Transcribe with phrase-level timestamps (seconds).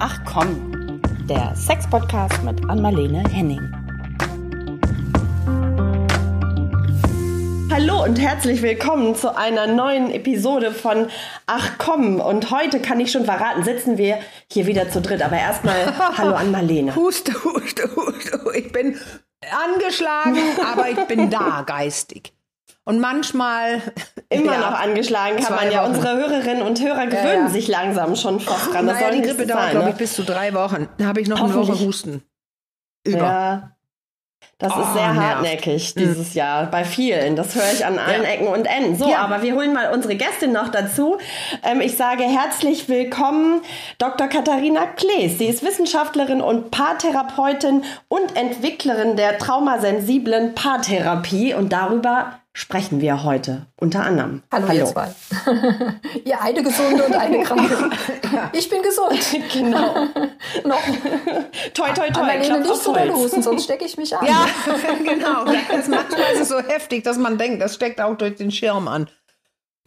[0.00, 3.60] Ach komm, der Sex-Podcast mit Anmalene Henning.
[7.68, 11.08] Hallo und herzlich willkommen zu einer neuen Episode von
[11.46, 12.20] Ach komm.
[12.20, 14.20] Und heute kann ich schon verraten, sitzen wir
[14.52, 15.20] hier wieder zu dritt.
[15.20, 16.94] Aber erstmal Hallo an Marlene.
[16.94, 18.40] Huste, huste, huste.
[18.54, 18.96] Ich bin
[19.50, 20.38] angeschlagen,
[20.72, 22.32] aber ich bin da geistig.
[22.88, 23.82] Und manchmal.
[24.30, 25.82] Immer ja, noch angeschlagen kann man ja.
[25.82, 25.94] Wochen.
[25.94, 28.86] Unsere Hörerinnen und Hörer gewöhnen ja, sich langsam schon fast dran.
[28.86, 29.90] Das naja, die Grippe dauert, glaube ne?
[29.92, 30.88] ich, bis zu drei Wochen.
[30.96, 32.22] Da habe ich noch eine Woche Husten.
[33.04, 33.18] Über.
[33.18, 33.70] Ja.
[34.56, 35.98] Das oh, ist sehr hartnäckig nervt.
[35.98, 37.36] Dieses Jahr bei vielen.
[37.36, 38.28] Das höre ich an allen ja.
[38.28, 38.96] Ecken und Enden.
[38.96, 39.18] So, ja.
[39.18, 41.18] aber wir holen mal unsere Gästin noch dazu.
[41.62, 43.60] Ähm, ich sage herzlich willkommen
[43.98, 44.28] Dr.
[44.28, 45.38] Katharina Klees.
[45.38, 53.66] Sie ist Wissenschaftlerin und Paartherapeutin und Entwicklerin der traumasensiblen Paartherapie und darüber sprechen wir heute
[53.76, 54.42] unter anderem.
[54.50, 54.80] Hallo, Hallo.
[54.80, 55.14] ihr zwei.
[56.24, 57.90] ihr eine gesunde und eine kranke.
[58.52, 59.44] Ich bin gesund.
[59.52, 59.94] genau.
[60.64, 60.82] Noch.
[61.72, 62.20] Toi, toi, toi.
[62.20, 64.26] Annalene, nicht so husten, sonst stecke ich mich an.
[64.26, 64.48] Ja,
[65.04, 65.44] genau.
[65.44, 68.50] Das ist manchmal ist es so heftig, dass man denkt, das steckt auch durch den
[68.50, 69.08] Schirm an.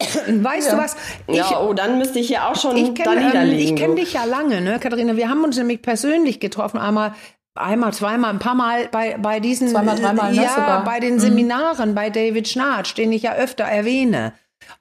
[0.00, 0.74] Weißt ja.
[0.74, 0.96] du was?
[1.26, 3.68] Ich, ja, oh, dann müsste ich ja auch schon ich kenn, da niederlegen.
[3.68, 5.14] Ähm, ich kenne dich ja lange, ne, Katharina?
[5.14, 7.12] Wir haben uns nämlich persönlich getroffen, einmal
[7.54, 10.84] einmal, zweimal, ein paar Mal bei, bei diesen, zweimal, dreimal, ne, ja, sogar.
[10.84, 11.20] bei den mhm.
[11.20, 11.94] Seminaren mhm.
[11.94, 14.32] bei David Schnarch, den ich ja öfter erwähne.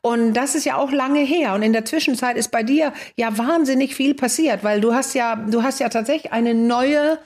[0.02, 1.54] Und das ist ja auch lange her.
[1.54, 5.36] Und in der Zwischenzeit ist bei dir ja wahnsinnig viel passiert, weil du hast ja,
[5.36, 7.20] du hast ja tatsächlich eine neue,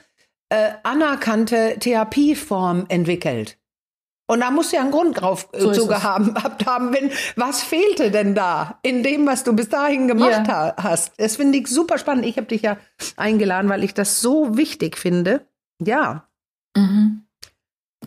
[0.48, 3.58] äh, anerkannte Therapieform entwickelt.
[4.28, 6.34] Und da musst du ja einen Grund drauf äh, so zu haben,
[6.66, 10.74] haben, wenn, was fehlte denn da in dem, was du bis dahin gemacht ja.
[10.76, 11.12] hast?
[11.18, 12.26] Das finde ich super spannend.
[12.26, 12.76] Ich habe dich ja
[13.16, 15.46] eingeladen, weil ich das so wichtig finde.
[15.80, 16.28] Ja.
[16.76, 17.22] Mhm.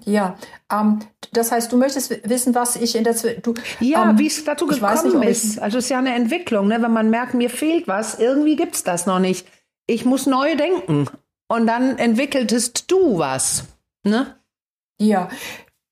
[0.05, 0.37] Ja,
[0.71, 0.99] ähm,
[1.33, 3.57] das heißt, du möchtest wissen, was ich in der Zwischenzeit.
[3.79, 5.59] Ja, ähm, wie es dazu gekommen nicht, ist.
[5.59, 6.81] Also es ist ja eine Entwicklung, ne?
[6.81, 9.47] wenn man merkt, mir fehlt was, irgendwie gibt es das noch nicht.
[9.87, 11.07] Ich muss neu denken.
[11.47, 13.65] Und dann entwickeltest du was.
[14.03, 14.35] Ne?
[14.99, 15.29] Ja,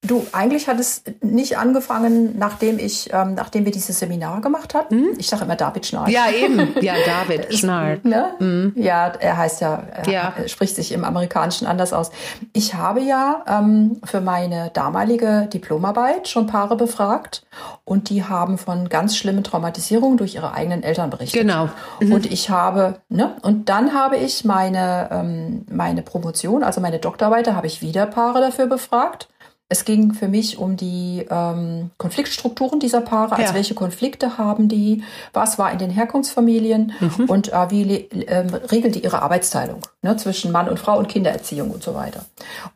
[0.06, 4.96] Du, eigentlich hat es nicht angefangen, nachdem ich, ähm, nachdem wir dieses Seminar gemacht hatten.
[4.96, 5.08] Hm?
[5.18, 6.08] Ich sage immer David Schnarr.
[6.08, 6.76] Ja, eben.
[6.82, 7.98] Ja, David Schnarr.
[8.04, 8.36] Ne?
[8.40, 8.74] Mhm.
[8.76, 10.34] Ja, er heißt ja, er ja.
[10.46, 12.12] spricht sich im Amerikanischen anders aus.
[12.54, 17.44] Ich habe ja ähm, für meine damalige Diplomarbeit schon Paare befragt
[17.84, 21.42] und die haben von ganz schlimmen Traumatisierungen durch ihre eigenen Eltern berichtet.
[21.42, 21.70] Genau.
[22.00, 22.14] Mhm.
[22.14, 27.48] Und ich habe, ne, und dann habe ich meine, ähm, meine Promotion, also meine Doktorarbeit,
[27.48, 29.28] da habe ich wieder Paare dafür befragt.
[29.70, 33.54] Es ging für mich um die ähm, Konfliktstrukturen dieser Paare, also ja.
[33.54, 37.26] welche Konflikte haben die, was war in den Herkunftsfamilien mhm.
[37.26, 41.72] und äh, wie äh, regelt die ihre Arbeitsteilung ne, zwischen Mann und Frau und Kindererziehung
[41.72, 42.24] und so weiter.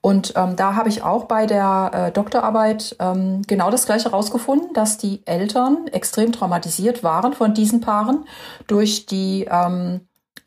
[0.02, 4.74] Und ähm, da habe ich auch bei der äh, Doktorarbeit ähm, genau das Gleiche herausgefunden,
[4.74, 8.26] dass die Eltern extrem traumatisiert waren von diesen Paaren
[8.68, 10.02] durch die ähm,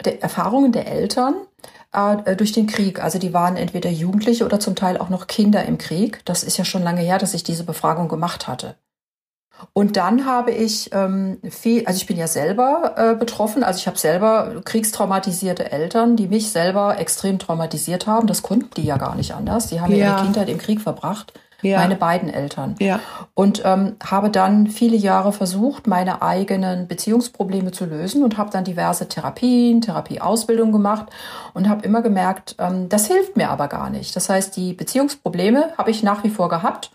[0.05, 1.37] der Erfahrungen der Eltern
[1.95, 3.03] äh, durch den Krieg.
[3.03, 6.21] Also die waren entweder Jugendliche oder zum Teil auch noch Kinder im Krieg.
[6.25, 8.77] Das ist ja schon lange her, dass ich diese Befragung gemacht hatte.
[9.73, 13.87] Und dann habe ich ähm, viel, also ich bin ja selber äh, betroffen, also ich
[13.87, 18.27] habe selber kriegstraumatisierte Eltern, die mich selber extrem traumatisiert haben.
[18.27, 19.69] Das konnten die ja gar nicht anders.
[19.69, 21.33] Die haben ja ihre Kindheit im Krieg verbracht
[21.65, 21.79] ja.
[21.79, 22.75] meine beiden Eltern.
[22.79, 23.01] Ja.
[23.35, 28.65] Und ähm, habe dann viele Jahre versucht, meine eigenen Beziehungsprobleme zu lösen und habe dann
[28.65, 31.07] diverse Therapien, Therapieausbildung gemacht
[31.53, 34.15] und habe immer gemerkt, ähm, das hilft mir aber gar nicht.
[34.17, 36.91] Das heißt, die Beziehungsprobleme habe ich nach wie vor gehabt.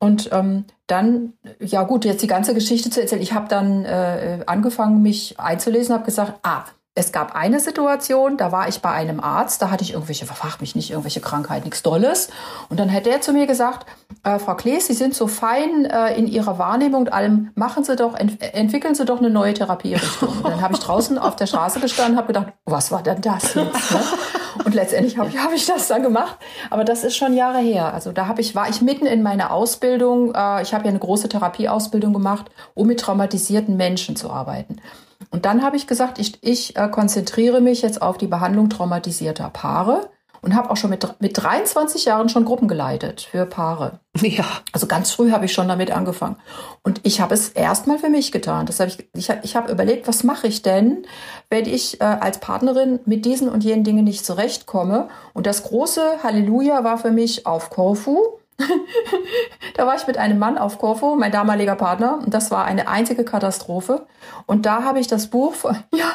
[0.00, 3.20] Und ähm, dann, ja gut, jetzt die ganze Geschichte zu erzählen.
[3.20, 6.64] Ich habe dann äh, angefangen, mich einzulesen, habe gesagt, ah,
[6.98, 10.60] es gab eine Situation, da war ich bei einem Arzt, da hatte ich irgendwelche, verfach
[10.60, 12.28] mich nicht, irgendwelche Krankheit, nichts Dolles.
[12.70, 13.86] Und dann hat der zu mir gesagt,
[14.24, 17.94] äh, Frau Klees, Sie sind so fein äh, in Ihrer Wahrnehmung und allem, machen Sie
[17.94, 20.28] doch, ent entwickeln Sie doch eine neue Therapierichtung.
[20.28, 23.20] Und dann habe ich draußen auf der Straße gestanden und habe gedacht, was war denn
[23.20, 23.92] das jetzt?
[23.92, 24.00] Ne?
[24.64, 26.36] Und letztendlich habe ich, hab ich das dann gemacht.
[26.68, 27.94] Aber das ist schon Jahre her.
[27.94, 30.34] Also da habe ich, war ich mitten in meiner Ausbildung.
[30.34, 34.80] Äh, ich habe ja eine große Therapieausbildung gemacht, um mit traumatisierten Menschen zu arbeiten.
[35.30, 39.50] Und dann habe ich gesagt, ich, ich äh, konzentriere mich jetzt auf die Behandlung traumatisierter
[39.50, 40.10] Paare
[40.40, 44.00] und habe auch schon mit, mit 23 Jahren schon Gruppen geleitet für Paare.
[44.20, 44.44] Ja.
[44.72, 46.36] Also ganz früh habe ich schon damit angefangen.
[46.82, 48.66] Und ich habe es erstmal für mich getan.
[48.66, 51.06] Das hab ich ich, ich habe überlegt, was mache ich denn,
[51.50, 55.08] wenn ich äh, als Partnerin mit diesen und jenen Dingen nicht zurechtkomme.
[55.34, 58.18] Und das große Halleluja war für mich auf Korfu
[59.74, 62.88] da war ich mit einem Mann auf Korfu, mein damaliger Partner, und das war eine
[62.88, 64.06] einzige Katastrophe.
[64.46, 66.12] Und da habe ich das Buch, von, ja,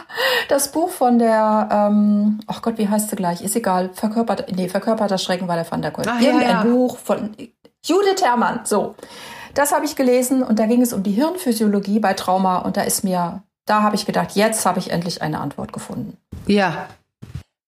[0.49, 3.41] das Buch von der, ähm, ach Gott, wie heißt sie gleich?
[3.41, 6.07] Ist egal, verkörpert, nee, verkörperter Schrecken war der Van der Kolk.
[6.07, 6.63] Irgendein ja, ja.
[6.63, 7.35] Buch von
[7.85, 8.95] Judith Herrmann, so.
[9.53, 12.81] Das habe ich gelesen und da ging es um die Hirnphysiologie bei Trauma und da
[12.81, 16.17] ist mir, da habe ich gedacht, jetzt habe ich endlich eine Antwort gefunden.
[16.47, 16.87] Ja,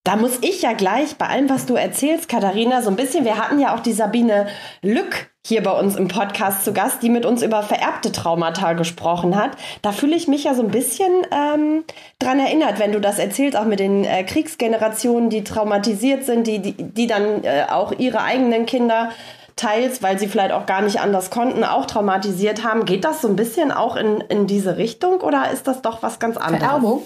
[0.05, 3.39] Da muss ich ja gleich bei allem, was du erzählst, Katharina, so ein bisschen, wir
[3.39, 4.45] hatten ja auch die Sabine
[4.83, 9.35] Lück hier bei uns im Podcast zu Gast, die mit uns über vererbte Traumata gesprochen
[9.35, 9.57] hat.
[9.81, 11.83] Da fühle ich mich ja so ein bisschen ähm,
[12.19, 16.59] dran erinnert, wenn du das erzählst, auch mit den äh, Kriegsgenerationen, die traumatisiert sind, die,
[16.59, 19.09] die, die dann äh, auch ihre eigenen Kinder
[19.55, 22.85] teils, weil sie vielleicht auch gar nicht anders konnten, auch traumatisiert haben.
[22.85, 26.19] Geht das so ein bisschen auch in, in diese Richtung oder ist das doch was
[26.19, 26.63] ganz anderes?
[26.63, 27.01] Vererbung?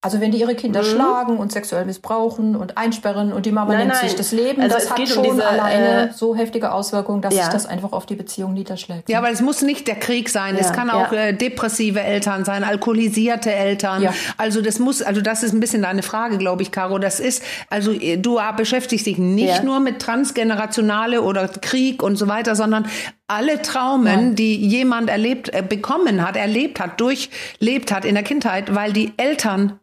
[0.00, 0.86] Also wenn die ihre Kinder mhm.
[0.86, 4.08] schlagen und sexuell missbrauchen und einsperren und die Mama nein, nimmt nein.
[4.08, 7.34] sich das Leben, also das hat schon um diese, alleine äh, so heftige Auswirkungen, dass
[7.34, 7.42] ja.
[7.42, 9.08] sich das einfach auf die Beziehung niederschlägt.
[9.08, 10.54] Ja, aber es muss nicht der Krieg sein.
[10.54, 10.60] Ja.
[10.60, 11.26] Es kann auch ja.
[11.26, 14.00] äh, depressive Eltern sein, alkoholisierte Eltern.
[14.00, 14.14] Ja.
[14.36, 17.00] Also das muss, also das ist ein bisschen deine Frage, glaube ich, Caro.
[17.00, 22.28] Das ist, also äh, du beschäftigst dich nicht nur mit transgenerationale oder Krieg und so
[22.28, 22.86] weiter, sondern
[23.26, 28.76] alle Traumen, die jemand erlebt, äh, bekommen hat, erlebt hat, durchlebt hat in der Kindheit,
[28.76, 29.80] weil die Eltern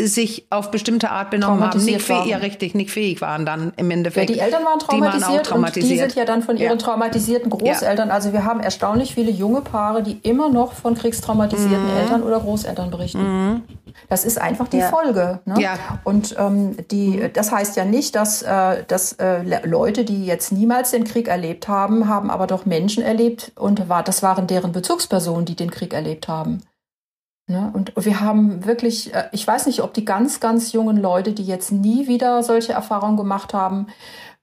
[0.00, 3.90] sich auf bestimmte Art benommen haben, nicht fähig, ja richtig, nicht fähig waren dann im
[3.90, 4.30] Endeffekt.
[4.30, 5.84] Ja, die Eltern waren traumatisiert, die waren traumatisiert.
[5.84, 6.84] und die sind ja dann von ihren ja.
[6.84, 8.08] traumatisierten Großeltern.
[8.08, 8.14] Ja.
[8.14, 11.96] Also wir haben erstaunlich viele junge Paare, die immer noch von kriegstraumatisierten mhm.
[11.98, 13.22] Eltern oder Großeltern berichten.
[13.22, 13.62] Mhm.
[14.08, 15.40] Das ist einfach die Folge.
[15.44, 15.60] Ne?
[15.60, 15.74] Ja.
[16.04, 20.92] Und ähm, die, das heißt ja nicht, dass, äh, dass äh, Leute, die jetzt niemals
[20.92, 25.44] den Krieg erlebt haben, haben aber doch Menschen erlebt und war, das waren deren Bezugspersonen,
[25.44, 26.62] die den Krieg erlebt haben.
[27.48, 27.70] Ne?
[27.72, 31.44] Und wir haben wirklich, äh, ich weiß nicht, ob die ganz, ganz jungen Leute, die
[31.44, 33.86] jetzt nie wieder solche Erfahrungen gemacht haben,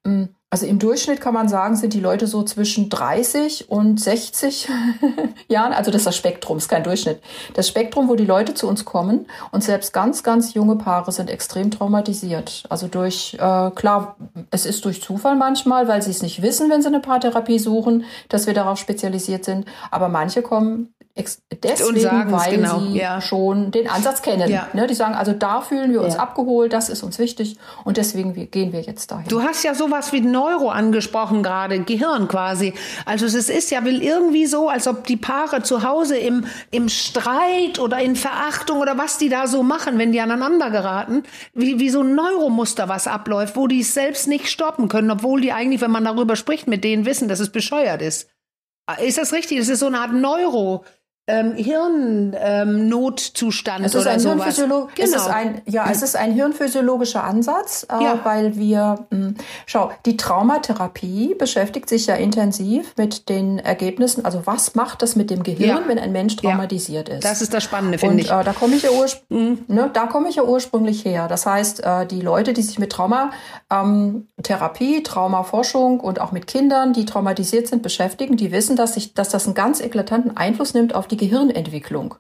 [0.04, 4.70] hm, also im Durchschnitt kann man sagen, sind die Leute so zwischen 30 und 60
[5.50, 5.74] Jahren.
[5.74, 7.22] Also das ist das Spektrum, ist kein Durchschnitt.
[7.56, 11.30] Das Spektrum, wo die Leute zu uns kommen und selbst ganz, ganz junge Paare sind
[11.30, 12.64] extrem traumatisiert.
[12.70, 14.16] Also durch, äh, klar,
[14.50, 18.06] es ist durch Zufall manchmal, weil sie es nicht wissen, wenn sie eine Paartherapie suchen,
[18.30, 19.66] dass wir darauf spezialisiert sind.
[19.92, 22.80] Aber manche kommen deswegen, weil genau.
[22.80, 23.22] sie ja.
[23.22, 24.50] schon den Ansatz kennen.
[24.50, 24.68] Ja.
[24.74, 26.20] Ne, die sagen, also da fühlen wir uns ja.
[26.20, 29.28] abgeholt, das ist uns wichtig und deswegen gehen wir jetzt dahin.
[29.30, 32.74] Du hast ja sowas wie Neuro angesprochen gerade, Gehirn quasi.
[33.06, 36.90] Also es ist ja will irgendwie so, als ob die Paare zu Hause im, im
[36.90, 41.24] Streit oder in Verachtung oder was die da so machen, wenn die aneinander geraten,
[41.54, 45.40] wie, wie so ein Neuromuster, was abläuft, wo die es selbst nicht stoppen können, obwohl
[45.40, 48.28] die eigentlich, wenn man darüber spricht, mit denen wissen, dass es bescheuert ist.
[49.02, 49.58] Ist das richtig?
[49.58, 50.86] Das ist so eine Art Neuro,
[51.28, 54.58] ähm, Hirnnotzustand ähm, oder sowas.
[54.58, 54.90] Genau.
[54.98, 58.20] Es ist ein, ja, es ist ein hirnphysiologischer Ansatz, äh, ja.
[58.24, 59.34] weil wir, mh, hm,
[59.66, 64.24] schau, die Traumatherapie beschäftigt sich ja intensiv mit den Ergebnissen.
[64.24, 65.82] Also was macht das mit dem Gehirn, ja.
[65.88, 67.16] wenn ein Mensch traumatisiert ja.
[67.16, 67.26] ist?
[67.26, 68.30] Das ist das Spannende, finde ich.
[68.30, 68.92] Äh, da komme ich ja
[69.30, 69.66] mhm.
[69.68, 71.28] ne, da komme ich ja ursprünglich her.
[71.28, 76.94] Das heißt, äh, die Leute, die sich mit Traumatherapie, ähm, Traumaforschung und auch mit Kindern,
[76.94, 80.94] die traumatisiert sind, beschäftigen, die wissen, dass sich, dass das einen ganz eklatanten Einfluss nimmt
[80.94, 82.16] auf die die Gehirnentwicklung.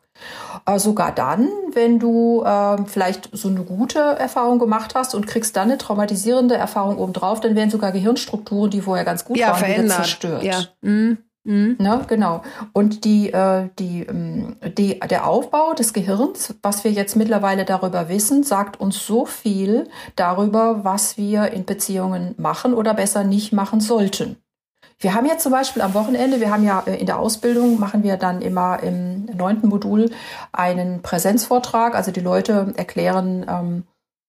[0.65, 5.56] Äh, sogar dann, wenn du äh, vielleicht so eine gute Erfahrung gemacht hast und kriegst
[5.56, 9.59] dann eine traumatisierende Erfahrung obendrauf, dann werden sogar Gehirnstrukturen, die vorher ganz gut ja, waren,
[9.59, 9.86] verändert.
[9.86, 10.44] wieder zerstört.
[10.44, 10.59] Ja.
[10.81, 11.18] Mhm.
[11.45, 11.75] Mhm.
[11.80, 12.42] Ne, genau.
[12.74, 18.09] Und die, äh, die, ähm, die, der Aufbau des Gehirns, was wir jetzt mittlerweile darüber
[18.09, 23.80] wissen, sagt uns so viel darüber, was wir in Beziehungen machen oder besser nicht machen
[23.80, 24.38] sollten.
[24.97, 28.03] Wir haben jetzt zum Beispiel am Wochenende, wir haben ja äh, in der Ausbildung, machen
[28.03, 30.12] wir dann immer im neunten Modul
[30.51, 31.95] einen Präsenzvortrag.
[31.95, 33.84] Also die Leute erklären, ähm,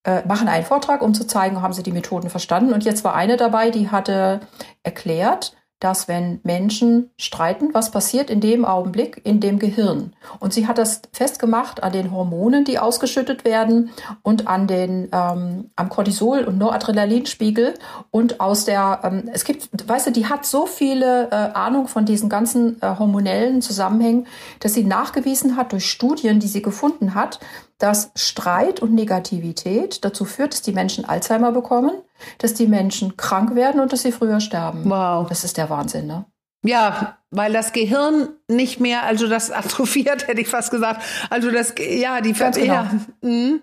[0.04, 2.72] äh, machen einen Vortrag, um zu zeigen, haben sie die Methoden verstanden.
[2.72, 4.40] Und jetzt war eine dabei, die hatte
[4.82, 10.14] erklärt, dass wenn Menschen streiten, was passiert in dem Augenblick in dem Gehirn.
[10.40, 13.90] Und sie hat das festgemacht an den Hormonen, die ausgeschüttet werden
[14.22, 17.74] und an den ähm, am Cortisol und Noradrenalinspiegel
[18.10, 22.06] und aus der ähm, es gibt, weißt du, die hat so viele äh, Ahnung von
[22.06, 24.26] diesen ganzen äh, hormonellen Zusammenhängen,
[24.60, 27.38] dass sie nachgewiesen hat durch Studien, die sie gefunden hat,
[27.78, 31.92] dass Streit und Negativität dazu führt, dass die Menschen Alzheimer bekommen,
[32.38, 34.88] dass die Menschen krank werden und dass sie früher sterben.
[34.88, 35.28] Wow.
[35.28, 36.24] Das ist der Wahnsinn, ne?
[36.64, 41.02] Ja, weil das Gehirn nicht mehr, also das atrophiert, hätte ich fast gesagt.
[41.30, 42.72] Also das, ja, die Ganz genau.
[42.72, 42.90] Ja,
[43.20, 43.62] mhm.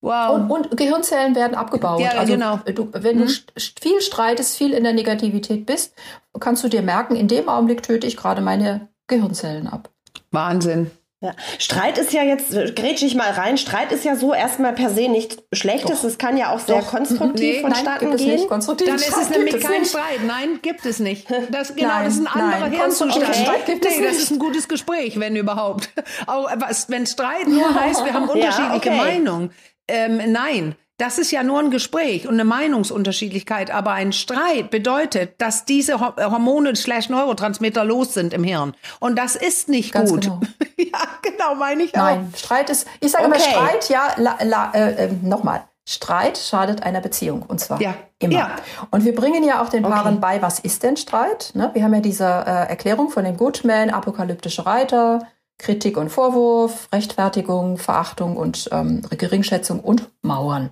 [0.00, 0.34] Wow.
[0.34, 1.98] Und, und, Gehirnzellen werden abgebaut.
[2.00, 2.58] Ja, also genau.
[2.58, 3.26] Du, wenn mhm.
[3.26, 5.94] du viel streitest, viel in der Negativität bist,
[6.38, 9.88] kannst du dir merken, in dem Augenblick töte ich gerade meine Gehirnzellen ab.
[10.30, 10.90] Wahnsinn.
[11.24, 11.32] Ja.
[11.58, 15.08] Streit ist ja jetzt, grätsch ich mal rein, Streit ist ja so erstmal per se
[15.08, 16.04] nichts Schlechtes.
[16.04, 16.88] Es kann ja auch sehr Doch.
[16.88, 18.46] konstruktiv nee, vonstatten nein, gehen.
[18.46, 19.90] Konstruktiv Dann ist es nämlich kein nicht.
[19.90, 20.20] Streit.
[20.26, 21.26] Nein, gibt es nicht.
[21.50, 23.26] Das, genau, nein, das ist ein anderer Hirnzustand.
[23.26, 23.80] Okay.
[23.82, 25.88] Nee, das ist ein gutes Gespräch, wenn überhaupt.
[26.26, 28.96] Auch, was, wenn Streit nur heißt, wir haben unterschiedliche ja, okay.
[28.96, 29.50] Meinungen.
[29.88, 35.40] Ähm, nein, das ist ja nur ein Gespräch und eine Meinungsunterschiedlichkeit, aber ein Streit bedeutet,
[35.40, 38.74] dass diese äh, Hormone slash Neurotransmitter los sind im Hirn.
[39.00, 40.22] Und das ist nicht Ganz gut.
[40.22, 40.40] Genau.
[40.78, 42.38] ja, genau, meine ich Nein, auch.
[42.38, 43.34] Streit ist, ich sage okay.
[43.34, 45.64] immer Streit, ja, la, la, äh, äh, nochmal.
[45.86, 47.94] Streit schadet einer Beziehung und zwar ja.
[48.18, 48.32] immer.
[48.32, 48.56] Ja.
[48.90, 50.18] Und wir bringen ja auch den Paaren okay.
[50.20, 51.50] bei, was ist denn Streit?
[51.54, 51.70] Ne?
[51.74, 55.26] Wir haben ja diese äh, Erklärung von dem Goodman, apokalyptische Reiter,
[55.58, 60.70] Kritik und Vorwurf, Rechtfertigung, Verachtung und ähm, Geringschätzung und Mauern.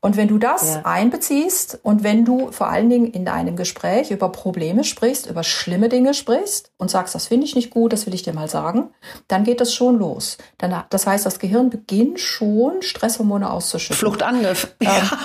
[0.00, 0.82] Und wenn du das ja.
[0.84, 5.88] einbeziehst und wenn du vor allen Dingen in deinem Gespräch über Probleme sprichst, über schlimme
[5.88, 8.90] Dinge sprichst und sagst, das finde ich nicht gut, das will ich dir mal sagen,
[9.28, 10.38] dann geht das schon los.
[10.58, 13.96] Dann, das heißt, das Gehirn beginnt schon Stresshormone auszuschütten.
[13.96, 14.74] Fluchtangriff.
[14.80, 15.18] Ähm, ja.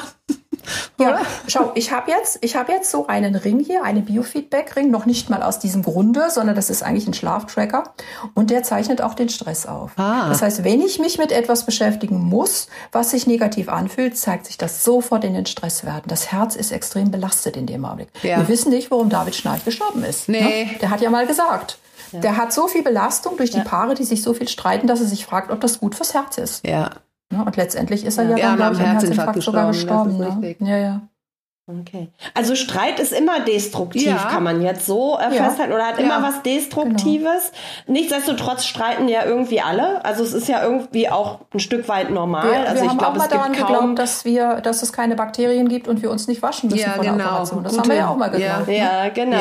[0.99, 5.05] Ja, schau, ich habe jetzt, ich habe jetzt so einen Ring hier, einen Biofeedback-Ring, noch
[5.05, 7.93] nicht mal aus diesem Grunde, sondern das ist eigentlich ein Schlaftracker
[8.33, 9.91] und der zeichnet auch den Stress auf.
[9.97, 10.29] Ah.
[10.29, 14.57] Das heißt, wenn ich mich mit etwas beschäftigen muss, was sich negativ anfühlt, zeigt sich
[14.57, 16.09] das sofort in den Stresswerten.
[16.09, 18.09] Das Herz ist extrem belastet in dem Augenblick.
[18.23, 18.37] Ja.
[18.37, 20.29] Wir wissen nicht, warum David Schnarch gestorben ist.
[20.29, 20.65] Nee.
[20.65, 20.79] Ne?
[20.81, 21.77] Der hat ja mal gesagt.
[22.11, 22.19] Ja.
[22.19, 23.63] Der hat so viel Belastung durch die ja.
[23.63, 26.37] Paare, die sich so viel streiten, dass er sich fragt, ob das gut fürs Herz
[26.37, 26.67] ist.
[26.67, 26.89] Ja.
[27.31, 27.43] Ne?
[27.45, 30.17] Und letztendlich ist er ja, ja dann, glaube ich, am Herzinfarkt, Herzinfarkt sogar gestorben.
[30.17, 30.55] Ne?
[30.59, 31.01] Ja, ja.
[31.79, 32.09] Okay.
[32.33, 34.17] Also Streit ist immer destruktiv, ja.
[34.17, 35.43] kann man jetzt so äh, ja.
[35.43, 36.05] festhalten, oder hat ja.
[36.05, 37.51] immer was Destruktives.
[37.85, 37.99] Genau.
[37.99, 40.03] Nichtsdestotrotz streiten ja irgendwie alle.
[40.03, 42.49] Also es ist ja irgendwie auch ein Stück weit normal.
[42.49, 45.69] Wir, also wir ich glaube, auch mal daran geglaubt, dass wir, dass es keine Bakterien
[45.69, 47.25] gibt und wir uns nicht waschen müssen ja, genau.
[47.25, 47.63] Operation.
[47.63, 47.81] Das Gute.
[47.81, 48.67] haben wir ja auch mal geglaubt.
[48.67, 49.37] Ja, ja genau.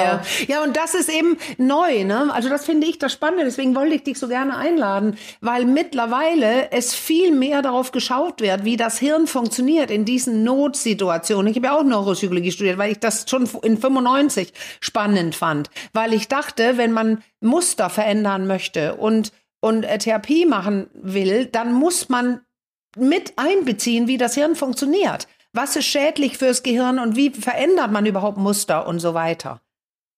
[0.46, 0.62] Ja.
[0.62, 2.04] und das ist eben neu.
[2.04, 2.30] Ne?
[2.32, 3.44] Also das finde ich das Spannende.
[3.44, 8.64] Deswegen wollte ich dich so gerne einladen, weil mittlerweile es viel mehr darauf geschaut wird,
[8.64, 11.50] wie das Hirn funktioniert in diesen Notsituationen.
[11.50, 15.70] Ich habe ja auch Neuropsychologie Neuropsychologie studiert, weil ich das schon in 95 spannend fand,
[15.92, 21.74] weil ich dachte, wenn man Muster verändern möchte und und äh, Therapie machen will, dann
[21.74, 22.40] muss man
[22.96, 25.28] mit einbeziehen, wie das Hirn funktioniert.
[25.52, 29.60] Was ist schädlich fürs Gehirn und wie verändert man überhaupt Muster und so weiter.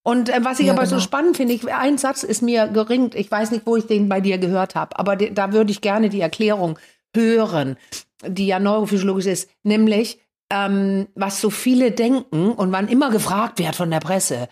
[0.01, 0.95] Und äh, was ich ja, aber genau.
[0.95, 4.07] so spannend finde, ich, ein Satz ist mir geringt, ich weiß nicht, wo ich den
[4.07, 6.79] bei dir gehört habe, aber de, da würde ich gerne die Erklärung
[7.13, 7.75] hören,
[8.25, 10.22] die ja neurophysiologisch ist, nämlich
[10.53, 14.47] ähm, was so viele denken und wann immer gefragt wird von der Presse,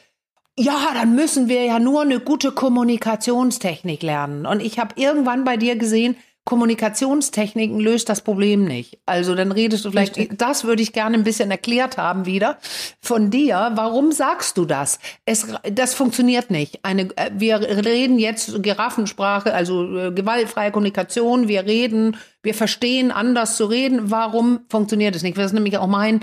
[0.57, 4.45] ja, dann müssen wir ja nur eine gute Kommunikationstechnik lernen.
[4.45, 6.17] Und ich habe irgendwann bei dir gesehen,
[6.51, 8.99] Kommunikationstechniken löst das Problem nicht.
[9.05, 10.37] Also dann redest du vielleicht, Richtig.
[10.37, 12.57] das würde ich gerne ein bisschen erklärt haben wieder
[12.99, 13.71] von dir.
[13.75, 14.99] Warum sagst du das?
[15.23, 16.83] Es, das funktioniert nicht.
[16.83, 21.47] Eine, äh, wir reden jetzt Giraffensprache, also äh, gewaltfreie Kommunikation.
[21.47, 24.11] Wir reden, wir verstehen anders zu reden.
[24.11, 25.37] Warum funktioniert es nicht?
[25.37, 26.19] Das ist nämlich auch mein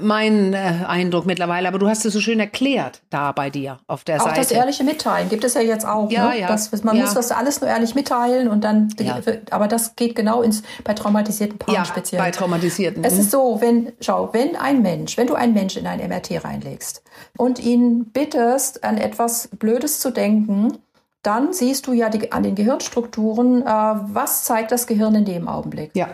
[0.00, 4.04] mein äh, Eindruck mittlerweile, aber du hast es so schön erklärt da bei dir auf
[4.04, 4.32] der auch Seite.
[4.32, 6.10] Auch das ehrliche Mitteilen gibt es ja jetzt auch.
[6.10, 6.40] Ja, ne?
[6.40, 6.48] ja.
[6.48, 7.02] Das, man ja.
[7.02, 9.20] muss das alles nur ehrlich mitteilen und dann, ja.
[9.50, 12.20] aber das geht genau ins bei traumatisierten Paaren ja, speziell.
[12.20, 13.04] bei traumatisierten.
[13.04, 16.44] Es ist so, wenn schau, wenn ein Mensch, wenn du einen Mensch in ein MRT
[16.44, 17.02] reinlegst
[17.36, 20.78] und ihn bittest, an etwas Blödes zu denken,
[21.22, 25.48] dann siehst du ja die, an den Gehirnstrukturen, äh, was zeigt das Gehirn in dem
[25.48, 25.90] Augenblick.
[25.94, 26.08] Ja.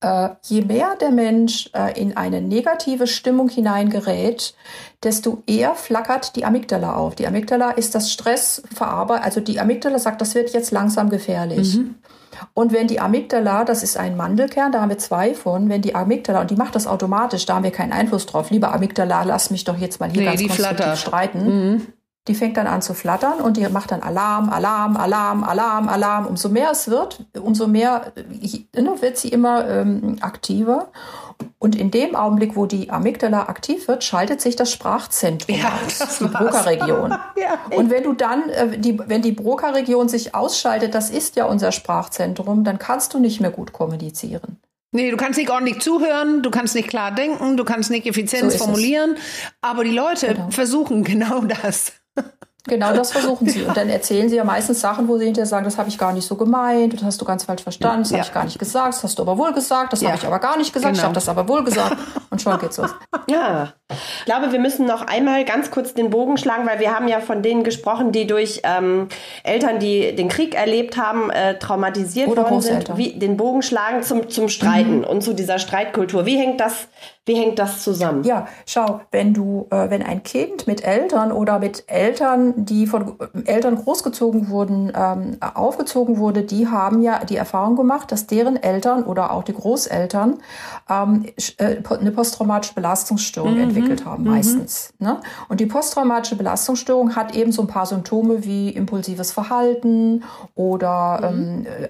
[0.00, 4.54] Äh, je mehr der Mensch äh, in eine negative Stimmung hineingerät,
[5.02, 7.16] desto eher flackert die Amygdala auf.
[7.16, 11.76] Die Amygdala ist das Stressverarbeitung, also die Amygdala sagt, das wird jetzt langsam gefährlich.
[11.76, 11.96] Mhm.
[12.54, 15.96] Und wenn die Amygdala, das ist ein Mandelkern, da haben wir zwei von, wenn die
[15.96, 18.50] Amygdala, und die macht das automatisch, da haben wir keinen Einfluss drauf.
[18.50, 20.98] Lieber Amygdala, lass mich doch jetzt mal hier nee, ganz konstruktiv flattert.
[20.98, 21.44] streiten.
[21.72, 21.86] Mhm.
[22.28, 26.26] Die fängt dann an zu flattern und die macht dann Alarm, Alarm, Alarm, Alarm, Alarm.
[26.26, 28.12] Umso mehr es wird, umso mehr
[28.76, 30.88] ne, wird sie immer ähm, aktiver.
[31.58, 35.98] Und in dem Augenblick, wo die Amygdala aktiv wird, schaltet sich das Sprachzentrum ja, aus,
[35.98, 37.10] das die Broca-Region.
[37.36, 41.46] ja, und wenn du dann, äh, die, wenn die Broca-Region sich ausschaltet, das ist ja
[41.46, 44.58] unser Sprachzentrum, dann kannst du nicht mehr gut kommunizieren.
[44.90, 48.52] Nee, du kannst nicht ordentlich zuhören, du kannst nicht klar denken, du kannst nicht effizient
[48.52, 49.52] so formulieren, es.
[49.60, 50.50] aber die Leute genau.
[50.50, 51.92] versuchen genau das.
[52.68, 53.62] Genau das versuchen sie.
[53.62, 56.12] Und dann erzählen sie ja meistens Sachen, wo sie hinterher sagen, das habe ich gar
[56.12, 58.18] nicht so gemeint, das hast du ganz falsch verstanden, das ja.
[58.18, 60.08] habe ich gar nicht gesagt, das hast du aber wohl gesagt, das ja.
[60.08, 60.98] habe ich aber gar nicht gesagt, genau.
[60.98, 61.96] ich habe das aber wohl gesagt.
[62.30, 62.90] Und schon geht's los.
[63.28, 63.72] Ja.
[63.90, 67.20] Ich glaube, wir müssen noch einmal ganz kurz den Bogen schlagen, weil wir haben ja
[67.20, 69.08] von denen gesprochen, die durch ähm,
[69.44, 74.02] Eltern, die den Krieg erlebt haben, äh, traumatisiert Oder worden sind, wie den Bogen schlagen
[74.02, 75.04] zum, zum Streiten mhm.
[75.04, 76.26] und zu dieser Streitkultur.
[76.26, 76.88] Wie hängt das
[77.28, 78.24] wie hängt das zusammen?
[78.24, 83.16] Ja, schau, wenn du, äh, wenn ein Kind mit Eltern oder mit Eltern, die von
[83.44, 89.04] Eltern großgezogen wurden, ähm, aufgezogen wurde, die haben ja die Erfahrung gemacht, dass deren Eltern
[89.04, 90.38] oder auch die Großeltern
[90.88, 91.26] ähm,
[91.58, 93.60] äh, eine posttraumatische Belastungsstörung mhm.
[93.78, 94.30] Entwickelt haben, mhm.
[94.30, 94.92] meistens.
[94.98, 95.20] Ne?
[95.48, 101.66] Und die posttraumatische Belastungsstörung hat eben so ein paar Symptome wie impulsives Verhalten oder mhm.
[101.66, 101.88] ähm, äh,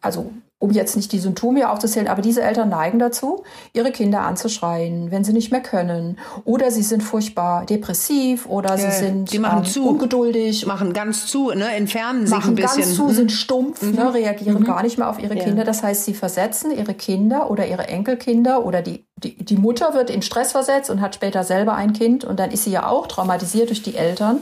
[0.00, 5.12] also um jetzt nicht die Symptome aufzuzählen, aber diese Eltern neigen dazu, ihre Kinder anzuschreien,
[5.12, 6.18] wenn sie nicht mehr können.
[6.44, 9.88] Oder sie sind furchtbar depressiv oder sie sind die machen ähm, zu.
[9.88, 10.66] ungeduldig.
[10.66, 11.68] Machen ganz zu, ne?
[11.76, 12.82] entfernen sich machen ein bisschen.
[12.82, 13.12] ganz zu, mhm.
[13.12, 14.04] sind stumpf, ne?
[14.04, 14.08] mhm.
[14.08, 14.64] reagieren mhm.
[14.64, 15.44] gar nicht mehr auf ihre ja.
[15.44, 15.62] Kinder.
[15.62, 20.10] Das heißt, sie versetzen ihre Kinder oder ihre Enkelkinder oder die, die, die Mutter wird
[20.10, 23.06] in Stress versetzt und hat später selber ein Kind und dann ist sie ja auch
[23.06, 24.40] traumatisiert durch die Eltern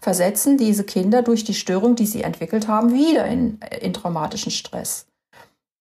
[0.00, 5.06] versetzen diese Kinder durch die Störung, die sie entwickelt haben, wieder in, in traumatischen Stress.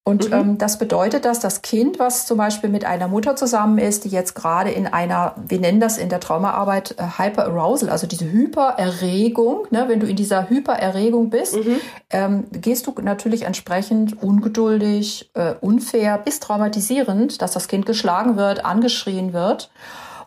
[0.03, 0.33] Und mhm.
[0.33, 4.09] ähm, das bedeutet, dass das Kind, was zum Beispiel mit einer Mutter zusammen ist, die
[4.09, 9.67] jetzt gerade in einer, wir nennen das in der Traumaarbeit äh, Hyperarousal, also diese Hypererregung,
[9.69, 11.79] ne, wenn du in dieser Hypererregung bist, mhm.
[12.09, 18.65] ähm, gehst du natürlich entsprechend ungeduldig, äh, unfair bis traumatisierend, dass das Kind geschlagen wird,
[18.65, 19.69] angeschrien wird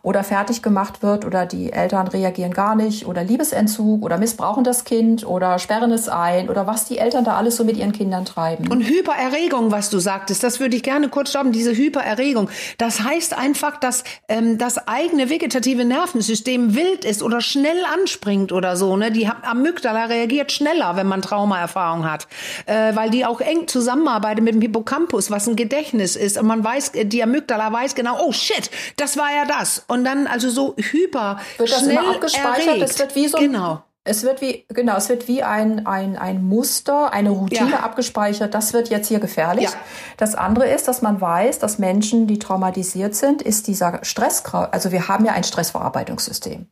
[0.05, 4.83] oder fertig gemacht wird oder die Eltern reagieren gar nicht oder Liebesentzug oder missbrauchen das
[4.83, 8.23] Kind oder sperren es ein oder was die Eltern da alles so mit ihren Kindern
[8.23, 8.71] treiben.
[8.71, 12.51] Und Hypererregung, was du sagtest, das würde ich gerne kurz stoppen, diese Hypererregung.
[12.77, 18.77] Das heißt einfach, dass ähm, das eigene vegetative Nervensystem wild ist oder schnell anspringt oder
[18.77, 18.95] so.
[18.97, 19.11] Ne?
[19.11, 22.27] Die Amygdala reagiert schneller, wenn man Traumaerfahrung hat,
[22.67, 26.37] äh, weil die auch eng zusammenarbeitet mit dem Hippocampus, was ein Gedächtnis ist.
[26.37, 30.27] Und man weiß, die Amygdala weiß genau, oh shit, das war ja das und dann
[30.27, 32.67] also so hyper wird das schnell immer abgespeichert.
[32.67, 32.89] Erregt.
[32.89, 33.83] Es wird wie so genau.
[34.07, 37.79] Es wird wie, genau, es wird wie ein, ein, ein Muster, eine Routine ja.
[37.79, 38.53] abgespeichert.
[38.53, 39.65] Das wird jetzt hier gefährlich.
[39.65, 39.75] Ja.
[40.17, 44.91] Das andere ist, dass man weiß, dass Menschen, die traumatisiert sind, ist dieser Stress, also
[44.91, 46.67] wir haben ja ein Stressverarbeitungssystem.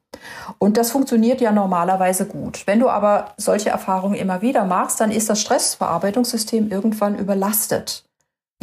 [0.60, 2.68] Und das funktioniert ja normalerweise gut.
[2.68, 8.06] Wenn du aber solche Erfahrungen immer wieder machst, dann ist das Stressverarbeitungssystem irgendwann überlastet.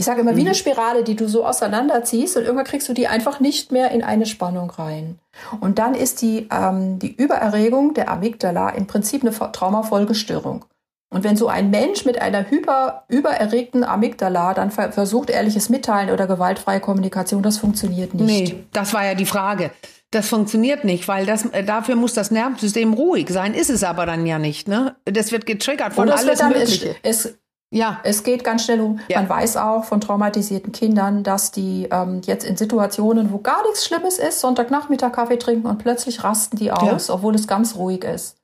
[0.00, 0.36] Ich sage immer, mhm.
[0.38, 0.54] wie eine mhm.
[0.54, 4.24] Spirale, die du so auseinanderziehst und irgendwann kriegst du die einfach nicht mehr in eine
[4.24, 5.18] Spannung rein.
[5.60, 10.64] Und dann ist die, ähm, die Übererregung der Amygdala im Prinzip eine Traumafolgestörung.
[11.12, 16.08] Und wenn so ein Mensch mit einer hyper, übererregten Amygdala dann ver versucht, ehrliches Mitteilen
[16.08, 18.26] oder gewaltfreie Kommunikation, das funktioniert nicht.
[18.26, 19.70] Nee, das war ja die Frage.
[20.12, 24.06] Das funktioniert nicht, weil das, äh, dafür muss das Nervensystem ruhig sein, ist es aber
[24.06, 24.66] dann ja nicht.
[24.66, 24.96] Ne?
[25.04, 26.96] Das wird getriggert von alles Mögliche.
[27.02, 27.34] Es,
[27.72, 28.98] ja, es geht ganz schnell um.
[29.08, 29.20] Ja.
[29.20, 33.86] Man weiß auch von traumatisierten Kindern, dass die ähm, jetzt in Situationen, wo gar nichts
[33.86, 37.14] Schlimmes ist, Sonntagnachmittag Kaffee trinken und plötzlich rasten die aus, ja.
[37.14, 38.36] obwohl es ganz ruhig ist.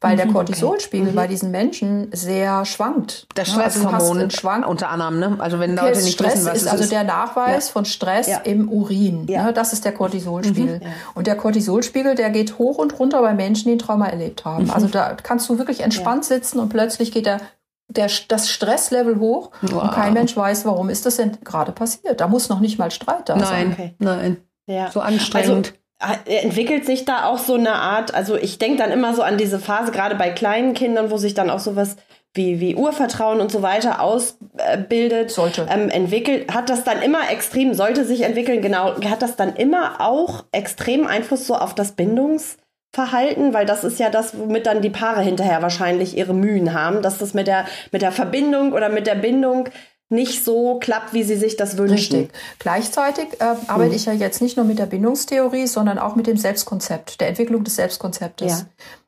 [0.00, 1.12] Weil mhm, der Cortisolspiegel okay.
[1.12, 1.16] mhm.
[1.16, 3.26] bei diesen Menschen sehr schwankt.
[3.34, 5.36] Das Stresshormon also schwankt unter anderem, ne?
[5.38, 7.72] Also wenn Leute nicht Stress wissen, was ist, also der Nachweis ja.
[7.72, 9.26] von Stress im Urin.
[9.26, 9.52] Ne?
[9.54, 10.80] Das ist der Cortisolspiegel.
[10.80, 10.86] Mhm.
[11.14, 14.64] Und der Cortisolspiegel, der geht hoch und runter bei Menschen, die ein Trauma erlebt haben.
[14.64, 14.70] Mhm.
[14.70, 17.40] Also da kannst du wirklich entspannt sitzen und plötzlich geht der
[17.88, 19.82] der, das Stresslevel hoch wow.
[19.82, 22.20] und kein Mensch weiß, warum ist das denn gerade passiert.
[22.20, 23.72] Da muss noch nicht mal Streit da nein, sein.
[23.72, 23.94] Okay.
[23.98, 24.90] Nein, ja.
[24.90, 25.74] so anstrengend.
[25.98, 29.38] Also, entwickelt sich da auch so eine Art, also ich denke dann immer so an
[29.38, 31.96] diese Phase, gerade bei kleinen Kindern, wo sich dann auch sowas
[32.34, 35.66] wie, wie Urvertrauen und so weiter ausbildet, sollte.
[35.70, 40.00] Ähm, entwickelt, hat das dann immer extrem, sollte sich entwickeln, genau, hat das dann immer
[40.00, 42.58] auch extrem Einfluss so auf das Bindungs-
[42.94, 47.02] Verhalten, weil das ist ja das, womit dann die Paare hinterher wahrscheinlich ihre Mühen haben,
[47.02, 49.68] dass das mit der, mit der Verbindung oder mit der Bindung
[50.10, 52.20] nicht so klappt, wie sie sich das wünschen.
[52.20, 52.38] Richtig.
[52.58, 53.96] Gleichzeitig äh, arbeite mhm.
[53.96, 57.64] ich ja jetzt nicht nur mit der Bindungstheorie, sondern auch mit dem Selbstkonzept, der Entwicklung
[57.64, 58.60] des Selbstkonzeptes.
[58.60, 58.66] Ja.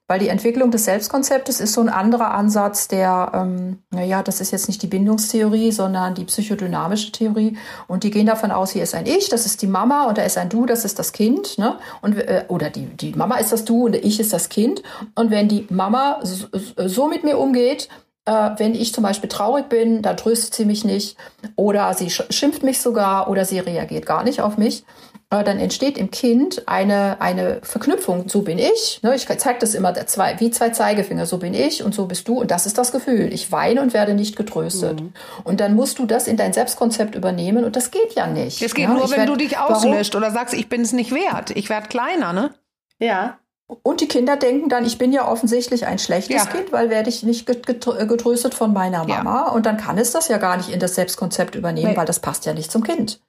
[0.09, 4.53] Weil die Entwicklung des Selbstkonzeptes ist so ein anderer Ansatz, der, ähm, naja, das ist
[4.53, 7.57] jetzt nicht die Bindungstheorie, sondern die psychodynamische Theorie.
[7.89, 10.23] Und die gehen davon aus, hier ist ein Ich, das ist die Mama und da
[10.23, 11.59] ist ein Du, das ist das Kind.
[11.59, 11.77] Ne?
[12.03, 14.83] Und, äh, oder die, die Mama ist das Du und Ich ist das Kind.
[15.17, 16.47] Und wenn die Mama so,
[16.87, 17.89] so mit mir umgeht,
[18.27, 21.17] äh, wenn ich zum Beispiel traurig bin, dann tröstet sie mich nicht
[21.57, 24.85] oder sie schimpft mich sogar oder sie reagiert gar nicht auf mich,
[25.29, 28.29] dann entsteht im Kind eine, eine Verknüpfung.
[28.29, 29.01] So bin ich.
[29.03, 29.15] Ne?
[29.17, 31.27] Ich zeige das immer zwei, wie zwei Zeigefinger.
[31.27, 32.41] So bin ich und so bist du.
[32.41, 33.33] Und das ist das Gefühl.
[33.33, 35.01] Ich weine und werde nicht getröstet.
[35.01, 35.13] Mhm.
[35.43, 37.65] Und dann musst du das in dein Selbstkonzept übernehmen.
[37.65, 38.63] Und das geht ja nicht.
[38.63, 38.95] Das geht ja?
[38.95, 40.27] nur, ich wenn werd, du dich auslöscht warum?
[40.27, 41.51] oder sagst, ich bin es nicht wert.
[41.51, 42.55] Ich werde kleiner, ne?
[43.01, 43.39] Ja.
[43.83, 46.47] Und die Kinder denken dann, ich bin ja offensichtlich ein schlechtes ja.
[46.47, 49.47] Kind, weil werde ich nicht getröstet von meiner Mama.
[49.47, 49.51] Ja.
[49.51, 51.97] Und dann kann es das ja gar nicht in das Selbstkonzept übernehmen, nee.
[51.97, 53.21] weil das passt ja nicht zum Kind.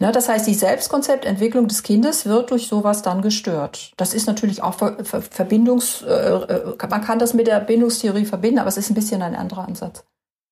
[0.00, 3.92] Ne, das heißt, die Selbstkonzeptentwicklung des Kindes wird durch sowas dann gestört.
[3.96, 8.58] Das ist natürlich auch Ver Ver Verbindungs, äh, man kann das mit der Bindungstheorie verbinden,
[8.58, 10.04] aber es ist ein bisschen ein anderer Ansatz.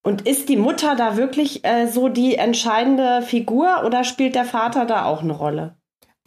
[0.05, 4.85] Und ist die Mutter da wirklich äh, so die entscheidende Figur oder spielt der Vater
[4.85, 5.77] da auch eine Rolle?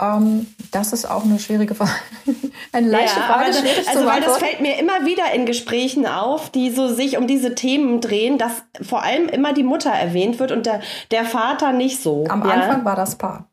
[0.02, 1.92] Ähm, das ist auch eine schwierige Frage.
[2.74, 3.52] eine leichte ja, Frage.
[3.52, 7.28] Das, also, weil das fällt mir immer wieder in Gesprächen auf, die so sich um
[7.28, 10.82] diese Themen drehen, dass vor allem immer die Mutter erwähnt wird und der,
[11.12, 12.26] der Vater nicht so.
[12.28, 12.52] Am ja?
[12.52, 13.50] Anfang war das Paar.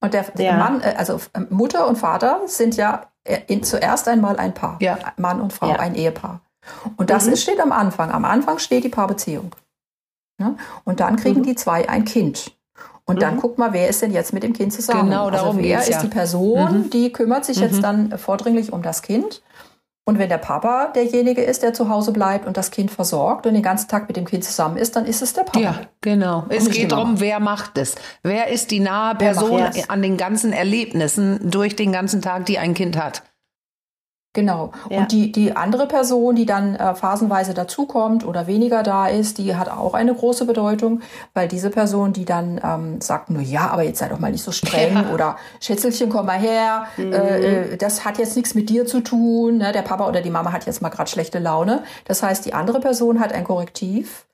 [0.00, 0.56] Und der, der ja.
[0.56, 4.76] Mann, äh, also äh, Mutter und Vater sind ja äh, in, zuerst einmal ein Paar.
[4.80, 4.98] Ja.
[5.16, 6.42] Mann und Frau, ein Ehepaar.
[6.98, 7.36] Und das mhm.
[7.36, 8.10] steht am Anfang.
[8.10, 9.54] Am Anfang steht die Paarbeziehung.
[10.38, 10.56] Ne?
[10.84, 11.44] Und dann kriegen mhm.
[11.44, 12.52] die zwei ein Kind.
[13.08, 13.40] Und dann mhm.
[13.40, 15.08] guck mal, wer ist denn jetzt mit dem Kind zusammen?
[15.08, 16.02] Genau, darum also wer ist ja.
[16.02, 16.90] die Person, mhm.
[16.90, 17.82] die kümmert sich jetzt mhm.
[17.82, 19.42] dann vordringlich um das Kind.
[20.04, 23.54] Und wenn der Papa derjenige ist, der zu Hause bleibt und das Kind versorgt und
[23.54, 25.58] den ganzen Tag mit dem Kind zusammen ist, dann ist es der Papa.
[25.58, 26.44] Ja, genau.
[26.50, 27.94] Es geht darum, wer macht es?
[28.22, 32.74] Wer ist die nahe Person an den ganzen Erlebnissen durch den ganzen Tag, die ein
[32.74, 33.22] Kind hat?
[34.34, 34.72] Genau.
[34.90, 35.00] Ja.
[35.00, 39.56] Und die, die andere Person, die dann äh, phasenweise dazukommt oder weniger da ist, die
[39.56, 41.00] hat auch eine große Bedeutung,
[41.32, 44.44] weil diese Person, die dann ähm, sagt, nur ja, aber jetzt sei doch mal nicht
[44.44, 45.14] so streng ja.
[45.14, 47.12] oder Schätzelchen, komm mal her, mhm.
[47.12, 49.72] äh, das hat jetzt nichts mit dir zu tun, ne?
[49.72, 51.82] der Papa oder die Mama hat jetzt mal gerade schlechte Laune.
[52.04, 54.27] Das heißt, die andere Person hat ein Korrektiv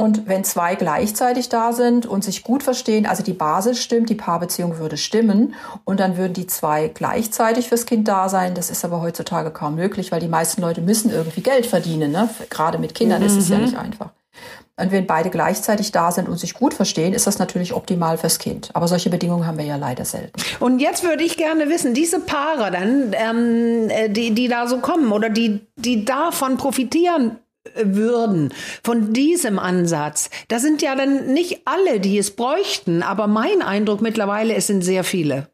[0.00, 4.14] und wenn zwei gleichzeitig da sind und sich gut verstehen, also die Basis stimmt, die
[4.14, 8.54] Paarbeziehung würde stimmen und dann würden die zwei gleichzeitig fürs Kind da sein.
[8.54, 12.12] Das ist aber heutzutage kaum möglich, weil die meisten Leute müssen irgendwie Geld verdienen.
[12.12, 12.28] Ne?
[12.48, 13.26] Gerade mit Kindern mhm.
[13.26, 13.64] ist es ja mhm.
[13.64, 14.10] nicht einfach.
[14.76, 18.38] Und wenn beide gleichzeitig da sind und sich gut verstehen, ist das natürlich optimal fürs
[18.38, 18.70] Kind.
[18.74, 20.40] Aber solche Bedingungen haben wir ja leider selten.
[20.60, 24.78] Und jetzt würde ich gerne wissen, diese Paare dann, ähm, äh, die, die da so
[24.78, 27.38] kommen oder die, die davon profitieren
[27.76, 28.52] würden
[28.82, 30.30] von diesem Ansatz.
[30.48, 34.82] Das sind ja dann nicht alle, die es bräuchten, aber mein Eindruck mittlerweile, es sind
[34.82, 35.50] sehr viele,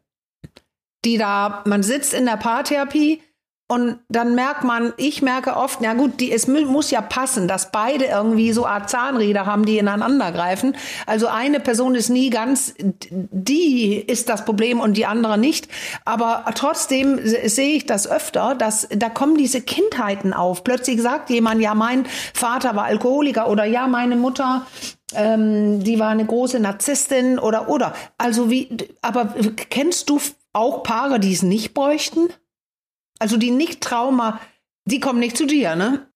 [1.03, 3.21] die da, man sitzt in der Paartherapie
[3.67, 7.71] und dann merkt man, ich merke oft, na gut, die, es muss ja passen, dass
[7.71, 10.77] beide irgendwie so Art Zahnräder haben, die ineinander greifen.
[11.07, 12.75] Also eine Person ist nie ganz,
[13.09, 15.67] die ist das Problem und die andere nicht.
[16.05, 20.63] Aber trotzdem sehe ich das öfter, dass da kommen diese Kindheiten auf.
[20.63, 24.67] Plötzlich sagt jemand, ja, mein Vater war Alkoholiker oder ja, meine Mutter
[25.13, 27.93] ähm, die war eine große Narzisstin oder oder.
[28.17, 28.69] Also wie,
[29.01, 29.33] aber
[29.69, 30.19] kennst du
[30.51, 32.29] auch Paare, die es nicht bräuchten?
[33.19, 34.39] Also die Nicht-Trauma,
[34.85, 36.07] die kommen nicht zu dir, ne?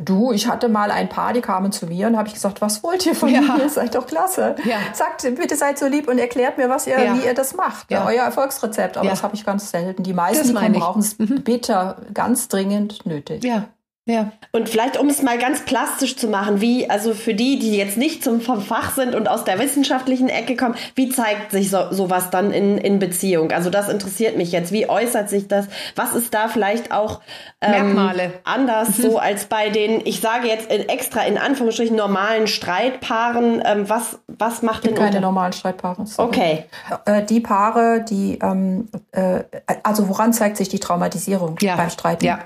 [0.00, 2.84] Du, ich hatte mal ein Paar, die kamen zu mir und habe ich gesagt, was
[2.84, 3.40] wollt ihr von ja.
[3.40, 3.68] mir?
[3.68, 4.54] Seid doch klasse.
[4.64, 4.78] Ja.
[4.92, 7.14] Sagt, bitte seid so lieb und erklärt mir, was ihr, ja.
[7.14, 7.90] wie ihr das macht.
[7.90, 8.06] Ja.
[8.06, 8.96] Euer Erfolgsrezept.
[8.96, 10.04] Aber das habe ich ganz selten.
[10.04, 11.42] Die meisten, die brauchen es mhm.
[11.42, 13.42] bitter, ganz dringend nötig.
[13.42, 13.70] Ja.
[14.08, 14.32] Ja.
[14.52, 17.98] Und vielleicht, um es mal ganz plastisch zu machen, wie, also für die, die jetzt
[17.98, 21.92] nicht zum vom Fach sind und aus der wissenschaftlichen Ecke kommen, wie zeigt sich so,
[21.92, 23.52] sowas dann in, in Beziehung?
[23.52, 24.72] Also das interessiert mich jetzt.
[24.72, 25.66] Wie äußert sich das?
[25.94, 27.20] Was ist da vielleicht auch
[27.60, 29.02] ähm, Merkmale anders mhm.
[29.02, 33.62] so als bei den, ich sage jetzt in extra in Anführungsstrichen normalen Streitpaaren?
[33.62, 36.06] Ähm, was, was macht denn keine normalen Streitpaare?
[36.06, 36.28] Sorry.
[36.28, 36.64] Okay.
[37.04, 39.40] Äh, die Paare, die, ähm, äh,
[39.82, 41.76] also woran zeigt sich die Traumatisierung ja.
[41.76, 42.24] beim Streiten?
[42.24, 42.38] Ja.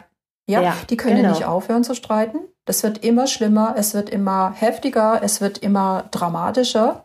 [0.46, 1.30] Ja, ja die können genau.
[1.30, 2.38] nicht aufhören zu streiten.
[2.64, 7.04] Das wird immer schlimmer, es wird immer heftiger, es wird immer dramatischer.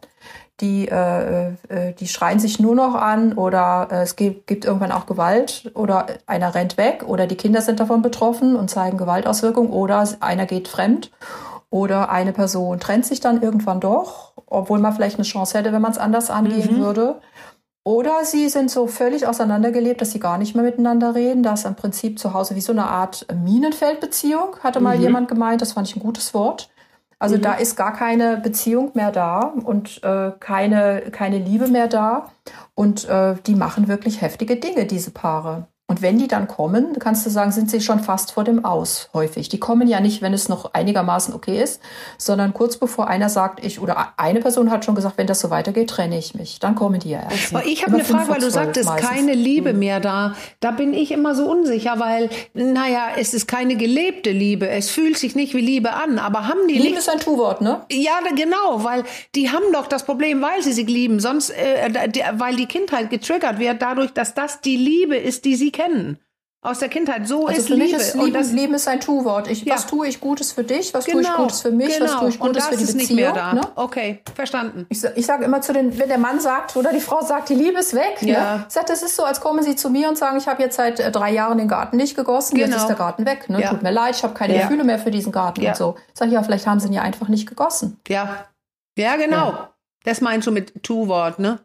[0.60, 4.92] Die, äh, äh, die schreien sich nur noch an oder äh, es gibt, gibt irgendwann
[4.92, 9.70] auch Gewalt oder einer rennt weg oder die Kinder sind davon betroffen und zeigen Gewaltauswirkungen
[9.70, 11.12] oder einer geht fremd
[11.70, 15.82] oder eine Person trennt sich dann irgendwann doch, obwohl man vielleicht eine Chance hätte, wenn
[15.82, 16.84] man es anders angehen mhm.
[16.84, 17.22] würde.
[17.88, 21.42] Oder sie sind so völlig auseinandergelebt, dass sie gar nicht mehr miteinander reden.
[21.42, 25.04] Da ist im Prinzip zu Hause wie so eine Art Minenfeldbeziehung, hatte mal mhm.
[25.04, 25.62] jemand gemeint.
[25.62, 26.70] Das fand ich ein gutes Wort.
[27.18, 27.44] Also mhm.
[27.44, 32.30] da ist gar keine Beziehung mehr da und äh, keine, keine Liebe mehr da.
[32.76, 35.68] Und äh, die machen wirklich heftige Dinge, diese Paare.
[35.90, 39.10] Und wenn die dann kommen, kannst du sagen, sind sie schon fast vor dem Aus
[39.14, 39.48] häufig.
[39.48, 41.82] Die kommen ja nicht, wenn es noch einigermaßen okay ist,
[42.18, 45.50] sondern kurz bevor einer sagt, ich oder eine Person hat schon gesagt, wenn das so
[45.50, 46.60] weitergeht, trenne ich mich.
[46.60, 47.56] Dann kommen die ja erst.
[47.56, 49.10] Aber ich habe eine Frage, weil du sagtest, meistens.
[49.10, 49.80] keine Liebe mhm.
[49.80, 50.36] mehr da.
[50.60, 54.68] Da bin ich immer so unsicher, weil, naja, es ist keine gelebte Liebe.
[54.68, 56.20] Es fühlt sich nicht wie Liebe an.
[56.20, 57.86] Aber haben die Liebe nicht, ist ein Tu-Wort, ne?
[57.90, 61.22] Ja, genau, weil die haben doch das Problem, weil sie sich lieben.
[61.22, 61.90] Sonst, äh,
[62.34, 66.20] weil die Kindheit getriggert wird dadurch, dass das die Liebe ist, die sie kennen.
[66.62, 67.28] Aus der Kindheit.
[67.28, 67.86] So also ist für Liebe.
[67.86, 69.48] Mich ist Liebe, und das, Liebe ist ein Tu-Wort.
[69.48, 69.76] Ja.
[69.76, 70.92] Was tue ich Gutes für dich?
[70.94, 71.98] Was genau, tue ich genau, Gutes für mich?
[71.98, 72.06] Genau.
[72.06, 72.98] Was tue ich Gutes für die Beziehung?
[72.98, 73.54] Nicht mehr da.
[73.54, 73.62] Ne?
[73.76, 74.88] Okay, verstanden.
[74.90, 77.54] Ich, ich sage immer zu den, wenn der Mann sagt oder die Frau sagt, die
[77.54, 78.22] Liebe ist weg.
[78.22, 78.32] Ne?
[78.32, 78.58] Ja.
[78.58, 78.66] Ne?
[78.68, 80.78] Ich sage, das ist so, als kommen sie zu mir und sagen, ich habe jetzt
[80.78, 82.68] seit äh, drei Jahren den Garten nicht gegossen, genau.
[82.68, 83.50] jetzt ist der Garten weg.
[83.50, 83.62] Ne?
[83.62, 83.70] Ja.
[83.70, 84.58] Tut mir leid, ich habe keine.
[84.58, 85.96] Gefühle mehr für diesen Garten und so.
[86.12, 88.00] Ich sage, ja, vielleicht haben sie ihn ja einfach nicht gegossen.
[88.08, 88.48] Ja,
[88.98, 89.70] ja, genau.
[90.04, 91.60] Das meinst du mit Tu-Wort, ne?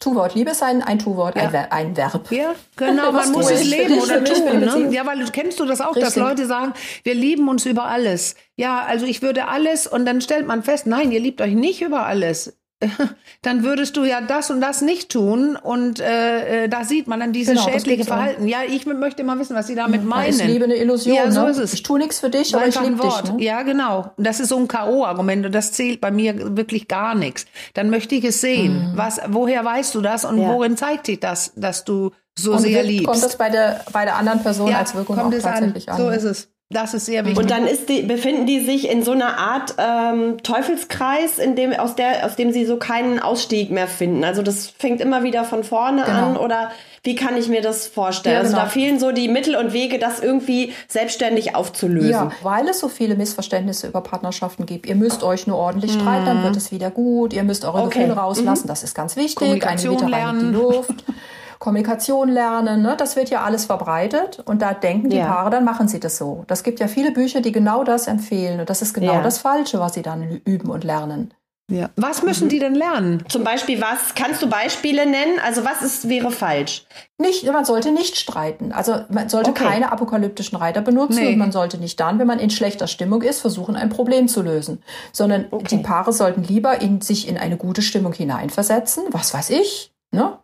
[0.00, 0.34] Tu-Wort.
[0.34, 1.44] Liebe ist ein, ein Tu-Wort, ja.
[1.44, 2.30] ein, Ver ein, Verb.
[2.30, 4.60] Ja, genau, man muss es leben oder tun.
[4.60, 4.94] Ne?
[4.94, 6.04] Ja, weil kennst du das auch, Richtig.
[6.04, 8.34] dass Leute sagen, wir lieben uns über alles.
[8.56, 11.82] Ja, also ich würde alles und dann stellt man fest, nein, ihr liebt euch nicht
[11.82, 12.58] über alles.
[13.42, 17.20] dann würdest du ja das und das nicht tun und äh, äh da sieht man
[17.20, 18.46] dann dieses genau, schädliche Verhalten.
[18.46, 20.28] Ja, ich möchte mal wissen, was sie damit ja, meinen.
[20.28, 21.16] Ist Liebe eine Illusion.
[21.16, 21.50] Ja, so ne?
[21.50, 21.72] ist es.
[21.72, 23.32] Ich tue nichts für dich, aber ich liebe dich.
[23.32, 23.42] Ne?
[23.42, 24.12] Ja, genau.
[24.18, 27.46] Das ist so ein K.O.-Argument und das zählt bei mir wirklich gar nichts.
[27.72, 28.92] Dann möchte ich es sehen.
[28.92, 28.96] Mhm.
[28.96, 30.48] Was, woher weißt du das und ja.
[30.48, 33.06] worin zeigt sich das, dass du so und sehr liebst?
[33.06, 35.94] Kommt das bei der, bei der anderen Person ja, als Wirkung auch tatsächlich an?
[35.94, 36.02] an?
[36.02, 36.48] So ist es.
[36.68, 37.38] Das ist sehr wichtig.
[37.38, 41.72] Und dann ist die, befinden die sich in so einer Art ähm, Teufelskreis, in dem,
[41.72, 44.24] aus, der, aus dem sie so keinen Ausstieg mehr finden.
[44.24, 46.30] Also das fängt immer wieder von vorne genau.
[46.30, 46.72] an oder
[47.04, 48.34] wie kann ich mir das vorstellen?
[48.34, 48.56] Ja, genau.
[48.56, 48.86] Also da genau.
[48.86, 52.10] fehlen so die Mittel und Wege, das irgendwie selbstständig aufzulösen.
[52.10, 54.86] Ja, weil es so viele Missverständnisse über Partnerschaften gibt.
[54.86, 56.00] Ihr müsst euch nur ordentlich mhm.
[56.00, 57.32] streiten, dann wird es wieder gut.
[57.32, 58.00] Ihr müsst eure okay.
[58.00, 58.70] Gefühle rauslassen, mhm.
[58.70, 59.64] das ist ganz wichtig.
[59.64, 61.04] Eine Witte rein in die Luft.
[61.58, 62.94] Kommunikation lernen, ne?
[62.96, 65.26] das wird ja alles verbreitet und da denken die ja.
[65.26, 66.44] Paare, dann machen sie das so.
[66.46, 69.22] Das gibt ja viele Bücher, die genau das empfehlen und das ist genau ja.
[69.22, 71.32] das Falsche, was sie dann üben und lernen.
[71.68, 71.90] Ja.
[71.96, 72.48] Was müssen mhm.
[72.50, 73.24] die denn lernen?
[73.28, 74.14] Zum Beispiel was?
[74.14, 75.40] Kannst du Beispiele nennen?
[75.44, 76.86] Also was ist, wäre falsch?
[77.18, 78.70] Nicht, man sollte nicht streiten.
[78.70, 79.64] Also man sollte okay.
[79.64, 81.32] keine apokalyptischen Reiter benutzen nee.
[81.32, 84.42] und man sollte nicht dann, wenn man in schlechter Stimmung ist, versuchen, ein Problem zu
[84.42, 84.80] lösen.
[85.12, 85.66] Sondern okay.
[85.70, 89.02] die Paare sollten lieber in, sich in eine gute Stimmung hineinversetzen.
[89.10, 89.92] Was weiß ich?
[90.12, 90.38] Ne?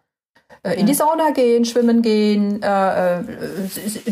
[0.65, 3.23] Äh, in die Sauna gehen, schwimmen gehen, äh, äh,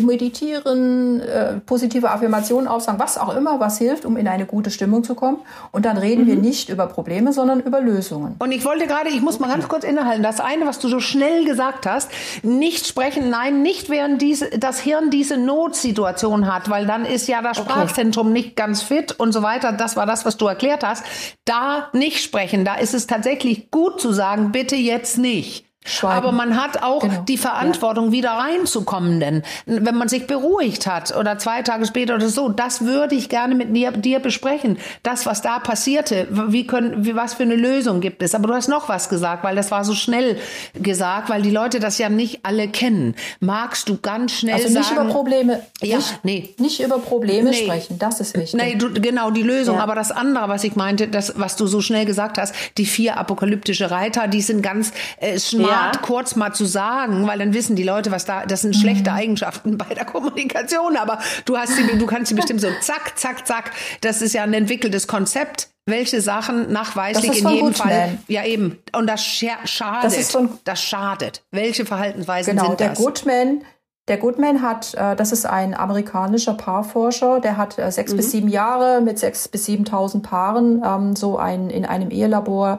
[0.00, 5.04] meditieren, äh, positive Affirmationen aufsagen, was auch immer, was hilft, um in eine gute Stimmung
[5.04, 5.38] zu kommen.
[5.70, 6.26] Und dann reden mhm.
[6.26, 8.34] wir nicht über Probleme, sondern über Lösungen.
[8.40, 10.98] Und ich wollte gerade, ich muss mal ganz kurz innehalten, das eine, was du so
[10.98, 12.10] schnell gesagt hast,
[12.42, 17.42] nicht sprechen, nein, nicht während diese, das Hirn diese Notsituation hat, weil dann ist ja
[17.42, 18.38] das Sprachzentrum okay.
[18.38, 19.70] nicht ganz fit und so weiter.
[19.72, 21.04] Das war das, was du erklärt hast.
[21.44, 25.69] Da nicht sprechen, da ist es tatsächlich gut zu sagen, bitte jetzt nicht.
[25.82, 26.18] Schweigen.
[26.18, 27.22] Aber man hat auch genau.
[27.22, 28.12] die Verantwortung, ja.
[28.12, 29.18] wieder reinzukommen.
[29.18, 33.30] Denn wenn man sich beruhigt hat oder zwei Tage später oder so, das würde ich
[33.30, 34.76] gerne mit dir, dir besprechen.
[35.02, 38.34] Das, was da passierte, wie können, wie, was für eine Lösung gibt es?
[38.34, 40.38] Aber du hast noch was gesagt, weil das war so schnell
[40.74, 43.14] gesagt, weil die Leute das ja nicht alle kennen.
[43.40, 45.00] Magst du ganz schnell also nicht sagen?
[45.00, 46.54] über Probleme, ja, nicht, nee.
[46.58, 47.64] nicht über Probleme nee.
[47.64, 47.98] sprechen.
[47.98, 48.60] Das ist wichtig.
[48.60, 49.76] Nee, du, genau, die Lösung.
[49.76, 49.82] Ja.
[49.82, 53.16] Aber das andere, was ich meinte, das, was du so schnell gesagt hast, die vier
[53.16, 55.38] apokalyptische Reiter, die sind ganz äh,
[55.70, 56.02] smart ja.
[56.02, 59.16] kurz mal zu sagen, weil dann wissen die Leute, was da, das sind schlechte mhm.
[59.16, 63.46] Eigenschaften bei der Kommunikation, aber du hast sie, du kannst sie bestimmt so zack, zack,
[63.46, 63.72] zack.
[64.00, 67.74] Das ist ja ein entwickeltes Konzept welche Sachen nachweislich in jedem.
[67.74, 68.18] Fall.
[68.28, 68.78] Ja, eben.
[68.96, 70.04] Und das schadet.
[70.04, 71.42] Das, ist von, das schadet.
[71.50, 72.96] Welche Verhaltensweisen genau, sind das?
[72.96, 73.64] Der Goodman,
[74.08, 78.16] der Goodman hat, äh, das ist ein amerikanischer Paarforscher, der hat äh, sechs mhm.
[78.16, 82.78] bis sieben Jahre mit sechs bis siebentausend Paaren ähm, so ein, in einem Ehelabor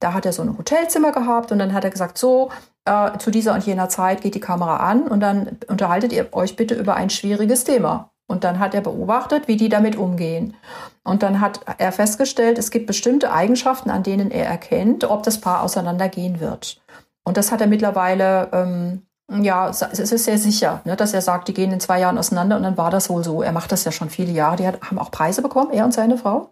[0.00, 2.50] da hat er so ein Hotelzimmer gehabt und dann hat er gesagt, so,
[2.86, 6.56] äh, zu dieser und jener Zeit geht die Kamera an und dann unterhaltet ihr euch
[6.56, 8.10] bitte über ein schwieriges Thema.
[8.26, 10.54] Und dann hat er beobachtet, wie die damit umgehen.
[11.02, 15.40] Und dann hat er festgestellt, es gibt bestimmte Eigenschaften, an denen er erkennt, ob das
[15.40, 16.80] Paar auseinandergehen wird.
[17.24, 19.02] Und das hat er mittlerweile, ähm,
[19.42, 22.56] ja, es ist sehr sicher, ne, dass er sagt, die gehen in zwei Jahren auseinander
[22.56, 23.42] und dann war das wohl so.
[23.42, 24.56] Er macht das ja schon viele Jahre.
[24.56, 26.50] Die hat, haben auch Preise bekommen, er und seine Frau.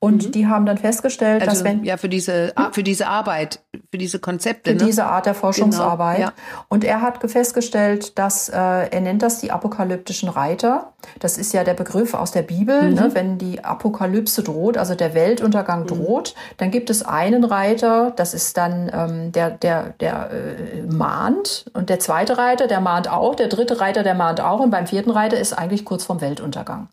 [0.00, 0.32] Und mhm.
[0.32, 4.18] die haben dann festgestellt, also, dass wenn ja für diese für diese Arbeit, für diese
[4.18, 4.84] Konzepte, für ne?
[4.84, 6.16] diese Art der Forschungsarbeit.
[6.16, 6.34] Genau, ja.
[6.68, 10.92] Und er hat festgestellt, dass äh, er nennt das die apokalyptischen Reiter.
[11.20, 12.90] Das ist ja der Begriff aus der Bibel.
[12.90, 12.94] Mhm.
[12.94, 13.10] Ne?
[13.14, 15.86] Wenn die Apokalypse droht, also der Weltuntergang mhm.
[15.86, 21.66] droht, dann gibt es einen Reiter, das ist dann ähm, der der der äh, mahnt
[21.74, 24.86] und der zweite Reiter, der mahnt auch, der dritte Reiter, der mahnt auch und beim
[24.86, 26.88] vierten Reiter ist eigentlich kurz vorm Weltuntergang.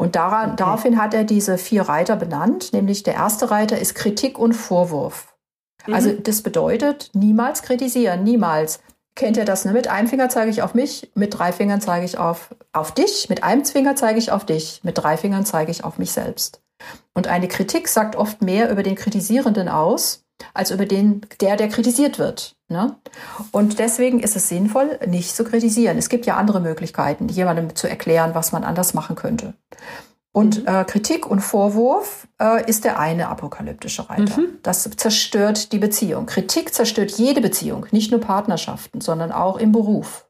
[0.00, 0.56] Und daran, okay.
[0.56, 5.34] daraufhin hat er diese vier Reiter benannt, nämlich der erste Reiter ist Kritik und Vorwurf.
[5.86, 5.92] Mhm.
[5.92, 8.80] Also das bedeutet niemals kritisieren, niemals.
[9.14, 9.66] Kennt ihr das?
[9.66, 9.74] Ne?
[9.74, 13.28] Mit einem Finger zeige ich auf mich, mit drei Fingern zeige ich auf, auf dich,
[13.28, 16.62] mit einem Finger zeige ich auf dich, mit drei Fingern zeige ich auf mich selbst.
[17.12, 20.24] Und eine Kritik sagt oft mehr über den Kritisierenden aus,
[20.54, 22.56] als über den, der, der kritisiert wird.
[22.68, 22.96] Ne?
[23.52, 25.98] Und deswegen ist es sinnvoll, nicht zu kritisieren.
[25.98, 29.54] Es gibt ja andere Möglichkeiten, jemandem zu erklären, was man anders machen könnte.
[30.32, 30.68] Und mhm.
[30.68, 34.40] äh, Kritik und Vorwurf äh, ist der eine apokalyptische Reiter.
[34.40, 34.58] Mhm.
[34.62, 36.26] Das zerstört die Beziehung.
[36.26, 40.26] Kritik zerstört jede Beziehung, nicht nur Partnerschaften, sondern auch im Beruf.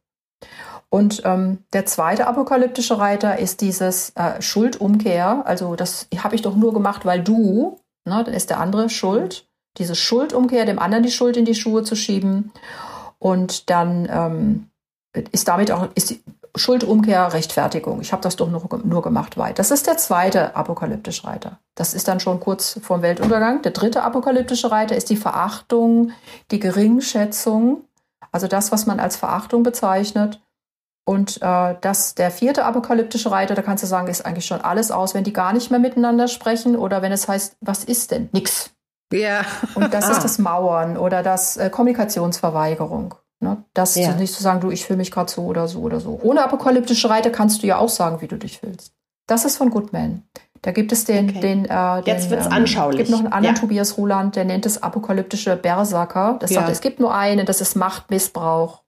[0.88, 5.42] Und ähm, der zweite apokalyptische Reiter ist dieses äh, Schuldumkehr.
[5.46, 9.46] Also das habe ich doch nur gemacht, weil du, ne, dann ist der andere schuld
[9.78, 12.52] diese Schuldumkehr, dem anderen die Schuld in die Schuhe zu schieben.
[13.18, 14.70] Und dann ähm,
[15.33, 16.22] ist damit auch ist die
[16.56, 18.00] Schuldumkehr Rechtfertigung.
[18.00, 21.59] Ich habe das doch nur, nur gemacht, weil das ist der zweite apokalyptische Reiter.
[21.76, 23.62] Das ist dann schon kurz vorm Weltuntergang.
[23.62, 26.12] Der dritte apokalyptische Reiter ist die Verachtung,
[26.50, 27.85] die Geringschätzung,
[28.33, 30.40] also das, was man als Verachtung bezeichnet.
[31.04, 34.90] Und äh, das, der vierte apokalyptische Reiter, da kannst du sagen, ist eigentlich schon alles
[34.90, 38.28] aus, wenn die gar nicht mehr miteinander sprechen oder wenn es heißt, was ist denn?
[38.33, 38.70] Nix.
[39.12, 39.42] Ja.
[39.75, 40.12] Und das ah.
[40.12, 43.14] ist das Mauern oder das äh, Kommunikationsverweigerung.
[43.40, 43.64] Ne?
[43.75, 44.14] Das ja.
[44.14, 46.20] nicht zu sagen, du, ich fühle mich gerade so oder so oder so.
[46.23, 48.92] Ohne apokalyptische Reiter kannst du ja auch sagen, wie du dich fühlst.
[49.27, 50.25] Das ist von Goodman.
[50.62, 51.40] Da gibt es den, okay.
[51.40, 52.99] den, äh, Jetzt den, wird's ähm, anschaulich.
[52.99, 53.61] gibt noch einen anderen ja.
[53.61, 56.37] Tobias Ruland, der nennt es apokalyptische Berserker.
[56.38, 56.61] Das ja.
[56.61, 58.83] sagt, es gibt nur einen, das ist Machtmissbrauch.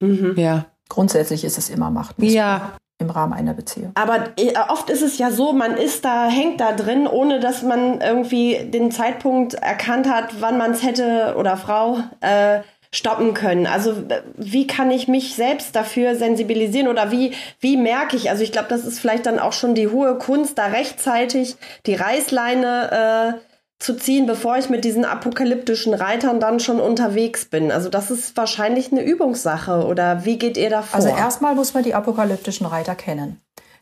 [0.00, 0.34] Mhm.
[0.36, 0.66] Ja.
[0.88, 2.34] Grundsätzlich ist es immer Machtmissbrauch.
[2.34, 2.72] Ja.
[2.98, 3.92] Im Rahmen einer Beziehung.
[3.94, 7.62] Aber äh, oft ist es ja so, man ist da, hängt da drin, ohne dass
[7.62, 12.60] man irgendwie den Zeitpunkt erkannt hat, wann man es hätte oder Frau äh,
[12.94, 13.66] stoppen können.
[13.66, 14.04] Also
[14.36, 18.68] wie kann ich mich selbst dafür sensibilisieren oder wie, wie merke ich, also ich glaube,
[18.68, 23.96] das ist vielleicht dann auch schon die hohe Kunst, da rechtzeitig die Reißleine äh, zu
[23.96, 27.70] ziehen, bevor ich mit diesen apokalyptischen Reitern dann schon unterwegs bin.
[27.70, 30.96] Also das ist wahrscheinlich eine Übungssache oder wie geht ihr da vor?
[30.96, 33.40] Also erstmal muss man die apokalyptischen Reiter kennen.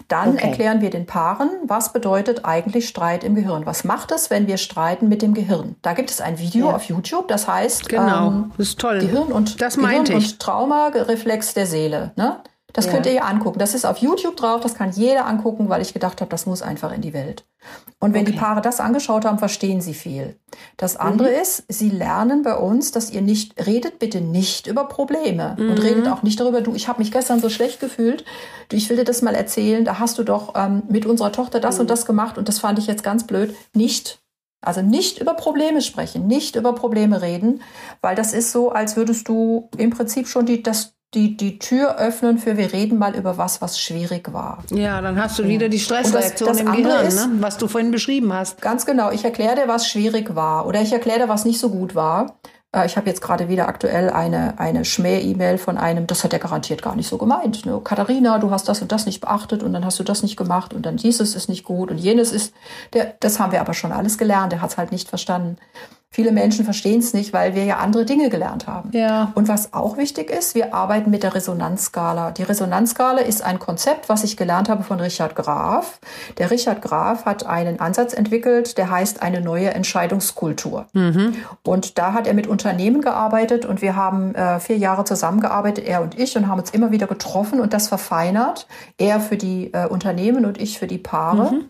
[0.09, 0.49] Dann okay.
[0.49, 3.65] erklären wir den Paaren, was bedeutet eigentlich Streit im Gehirn.
[3.65, 5.77] Was macht es, wenn wir streiten mit dem Gehirn?
[5.81, 6.75] Da gibt es ein Video ja.
[6.75, 8.99] auf YouTube, das heißt genau, ähm, das ist toll.
[8.99, 12.13] Gehirn und das Gehirn und Traumareflex der Seele.
[12.17, 12.37] Ne?
[12.73, 12.93] Das ja.
[12.93, 13.59] könnt ihr ja angucken.
[13.59, 16.63] Das ist auf YouTube drauf, das kann jeder angucken, weil ich gedacht habe, das muss
[16.63, 17.45] einfach in die Welt.
[17.99, 18.33] Und wenn okay.
[18.33, 20.37] die Paare das angeschaut haben, verstehen sie viel.
[20.77, 21.41] Das andere mhm.
[21.41, 25.71] ist, sie lernen bei uns, dass ihr nicht, redet bitte nicht über Probleme mhm.
[25.71, 28.25] und redet auch nicht darüber, du, ich habe mich gestern so schlecht gefühlt,
[28.69, 31.61] du, ich will dir das mal erzählen, da hast du doch ähm, mit unserer Tochter
[31.61, 31.83] das mhm.
[31.83, 33.55] und das gemacht und das fand ich jetzt ganz blöd.
[33.75, 34.23] Nicht
[34.65, 37.63] also nicht über Probleme sprechen, nicht über Probleme reden,
[38.01, 41.97] weil das ist so, als würdest du im Prinzip schon die, das, die, die Tür
[41.99, 44.65] öffnen für wir reden mal über was, was schwierig war.
[44.71, 47.37] Ja, dann hast du wieder die Stressreaktion das, das im Gehirn, ist, ne?
[47.41, 48.63] was du vorhin beschrieben hast.
[48.63, 49.11] Ganz genau.
[49.11, 52.39] Ich erkläre dir, was schwierig war oder ich erkläre dir, was nicht so gut war.
[52.75, 56.39] Äh, ich habe jetzt gerade wieder aktuell eine, eine Schmäh-E-Mail von einem, das hat er
[56.39, 57.67] garantiert gar nicht so gemeint.
[57.67, 57.81] Ne?
[57.85, 60.73] Katharina, du hast das und das nicht beachtet und dann hast du das nicht gemacht
[60.73, 62.55] und dann dieses ist nicht gut und jenes ist,
[62.95, 65.59] der, das haben wir aber schon alles gelernt, der hat es halt nicht verstanden.
[66.15, 68.91] Viele Menschen verstehen es nicht, weil wir ja andere Dinge gelernt haben.
[68.93, 69.33] Ja.
[69.35, 72.33] Und was auch wichtig ist, wir arbeiten mit der Resonanzskala.
[72.33, 76.01] Die Resonanzskala ist ein Konzept, was ich gelernt habe von Richard Graf.
[76.37, 80.85] Der Richard Graf hat einen Ansatz entwickelt, der heißt eine neue Entscheidungskultur.
[80.93, 81.35] Mhm.
[81.63, 86.03] Und da hat er mit Unternehmen gearbeitet und wir haben äh, vier Jahre zusammengearbeitet, er
[86.03, 88.67] und ich, und haben uns immer wieder getroffen und das verfeinert.
[88.99, 91.53] Er für die äh, Unternehmen und ich für die Paare.
[91.55, 91.65] Mhm.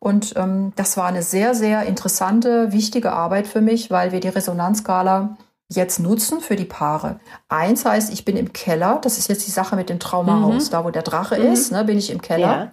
[0.00, 4.28] Und ähm, das war eine sehr, sehr interessante, wichtige Arbeit für mich, weil wir die
[4.28, 5.36] Resonanzskala
[5.72, 7.20] jetzt nutzen für die Paare.
[7.48, 10.72] Eins heißt, ich bin im Keller, das ist jetzt die Sache mit dem Traumahaus, mhm.
[10.72, 11.52] da wo der Drache mhm.
[11.52, 12.72] ist, ne, bin ich im Keller.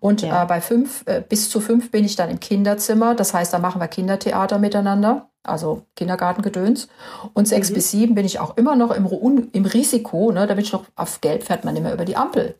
[0.00, 0.42] Und ja.
[0.42, 3.58] Äh, bei fünf, äh, bis zu fünf bin ich dann im Kinderzimmer, das heißt, da
[3.58, 6.88] machen wir Kindertheater miteinander, also Kindergartengedöns.
[7.34, 7.74] Und sechs mhm.
[7.74, 10.84] bis sieben bin ich auch immer noch im, im Risiko, ne, da bin ich noch
[10.96, 12.54] auf Gelb, fährt man immer über die Ampel.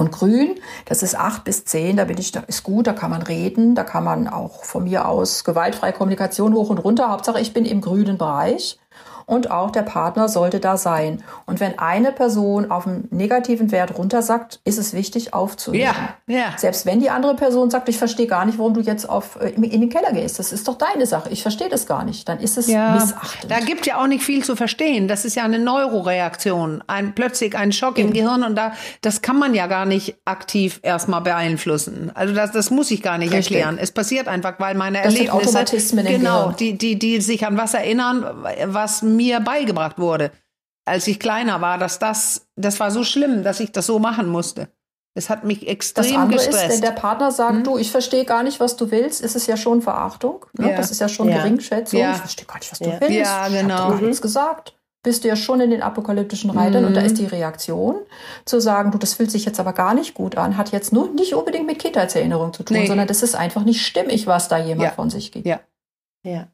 [0.00, 0.54] Und grün,
[0.86, 3.74] das ist acht bis zehn, da bin ich, da ist gut, da kann man reden,
[3.74, 7.10] da kann man auch von mir aus gewaltfreie Kommunikation hoch und runter.
[7.10, 8.78] Hauptsache, ich bin im grünen Bereich
[9.30, 11.22] und auch der Partner sollte da sein.
[11.46, 15.94] Und wenn eine Person auf einen negativen Wert runtersackt, ist es wichtig aufzunehmen.
[16.26, 16.46] Ja, ja.
[16.56, 19.50] Selbst wenn die andere Person sagt, ich verstehe gar nicht, warum du jetzt auf, äh,
[19.50, 20.40] in den Keller gehst.
[20.40, 21.30] Das ist doch deine Sache.
[21.30, 22.28] Ich verstehe das gar nicht.
[22.28, 23.52] Dann ist es ja, missachtend.
[23.52, 25.06] Da gibt ja auch nicht viel zu verstehen.
[25.06, 26.82] Das ist ja eine Neuroreaktion.
[26.88, 30.80] Ein, plötzlich ein Schock im Gehirn und da, das kann man ja gar nicht aktiv
[30.82, 32.10] erstmal beeinflussen.
[32.14, 33.58] Also das, das muss ich gar nicht Richtig.
[33.58, 33.78] erklären.
[33.80, 37.56] Es passiert einfach, weil meine das Erlebnisse, sind Automatismen genau, die, die, die sich an
[37.56, 38.26] was erinnern,
[38.66, 40.32] was mir beigebracht wurde,
[40.84, 44.28] als ich kleiner war, dass das, das war so schlimm, dass ich das so machen
[44.28, 44.68] musste.
[45.14, 46.64] Es hat mich extrem das andere gestresst.
[46.64, 47.64] Ist, wenn der Partner sagt, hm?
[47.64, 50.46] du, ich verstehe gar nicht, was du willst, ist es ja schon Verachtung.
[50.56, 50.70] Ne?
[50.70, 50.76] Ja.
[50.76, 51.38] Das ist ja schon ja.
[51.38, 51.98] Geringschätzung.
[51.98, 52.12] Ja.
[52.12, 53.00] Ich verstehe gar nicht, was du ja.
[53.00, 53.14] willst.
[53.14, 53.74] Ja, genau.
[53.74, 54.76] Ich habe gar nichts gesagt.
[55.02, 56.88] Bist du ja schon in den apokalyptischen Reitern mhm.
[56.88, 57.96] und da ist die Reaktion
[58.44, 61.08] zu sagen, du, das fühlt sich jetzt aber gar nicht gut an, hat jetzt nur
[61.12, 62.86] nicht unbedingt mit Kindheitserinnerung zu tun, nee.
[62.86, 65.46] sondern das ist einfach nicht stimmig, was da jemand von sich gibt.
[65.46, 65.60] Ja.
[66.22, 66.48] Ja.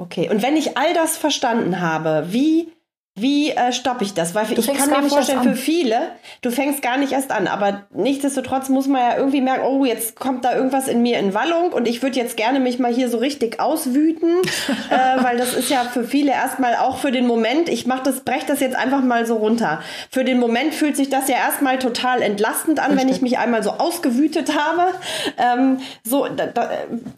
[0.00, 2.72] Okay, und wenn ich all das verstanden habe, wie
[3.20, 4.34] wie äh, stoppe ich das?
[4.34, 7.86] Weil du ich kann mir vorstellen, für viele, du fängst gar nicht erst an, aber
[7.92, 11.72] nichtsdestotrotz muss man ja irgendwie merken, oh, jetzt kommt da irgendwas in mir in Wallung
[11.72, 14.36] und ich würde jetzt gerne mich mal hier so richtig auswüten,
[14.90, 18.20] äh, weil das ist ja für viele erstmal auch für den Moment, ich mach das,
[18.20, 19.80] brech das jetzt einfach mal so runter.
[20.10, 23.00] Für den Moment fühlt sich das ja erstmal total entlastend an, richtig.
[23.00, 24.92] wenn ich mich einmal so ausgewütet habe.
[25.38, 26.70] Ähm, so, da, da,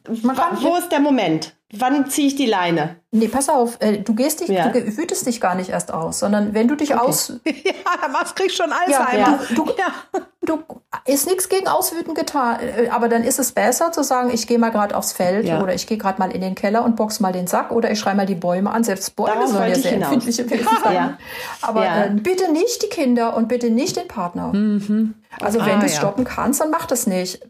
[0.07, 1.53] wo ist der Moment?
[1.73, 2.97] Wann ziehe ich die Leine?
[3.13, 4.69] Nee, pass auf, äh, du gehst dich, ja.
[4.69, 7.01] du wütest dich gar nicht erst aus, sondern wenn du dich okay.
[7.01, 7.33] aus.
[7.45, 9.19] ja, was kriegst schon Alzheimer.
[9.19, 10.21] Ja, du, du, ja.
[10.43, 10.63] Du
[11.07, 14.59] ist nichts gegen Auswüten getan, äh, aber dann ist es besser zu sagen, ich gehe
[14.59, 15.63] mal gerade aufs Feld ja.
[15.63, 17.99] oder ich gehe gerade mal in den Keller und box mal den Sack oder ich
[17.99, 18.83] schreibe mal die Bäume an.
[18.83, 20.13] Selbst Bäume Darauf sollen ja sehr hinaus.
[20.13, 20.95] empfindliche Wesen sein.
[20.95, 21.19] ja.
[21.63, 24.53] Aber äh, bitte nicht die Kinder und bitte nicht den Partner.
[24.53, 25.15] Mhm.
[25.41, 26.01] Also wenn ah, du es ja.
[26.01, 27.47] stoppen kannst, dann mach das nicht.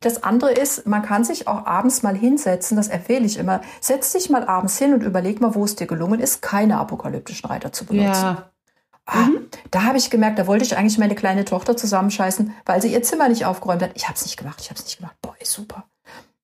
[0.00, 3.60] Das andere ist, man kann sich auch abends mal hinsetzen, das empfehle ich immer.
[3.80, 7.48] Setz dich mal abends hin und überleg mal, wo es dir gelungen ist, keine apokalyptischen
[7.50, 8.22] Reiter zu benutzen.
[8.22, 8.50] Ja.
[9.10, 9.48] Ah, mhm.
[9.70, 13.02] Da habe ich gemerkt, da wollte ich eigentlich meine kleine Tochter zusammenscheißen, weil sie ihr
[13.02, 13.92] Zimmer nicht aufgeräumt hat.
[13.94, 15.16] Ich habe es nicht gemacht, ich habe es nicht gemacht.
[15.22, 15.84] Boah, ist super.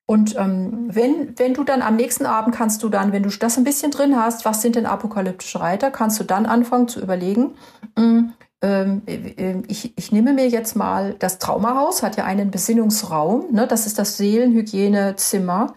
[0.07, 3.59] Und ähm, wenn, wenn du dann am nächsten Abend kannst du dann, wenn du das
[3.59, 7.55] ein bisschen drin hast, was sind denn apokalyptische Reiter, kannst du dann anfangen zu überlegen,
[7.97, 8.44] mh, äh,
[9.69, 13.67] ich, ich nehme mir jetzt mal, das Traumahaus hat ja einen Besinnungsraum, ne?
[13.67, 15.75] das ist das Seelenhygienezimmer.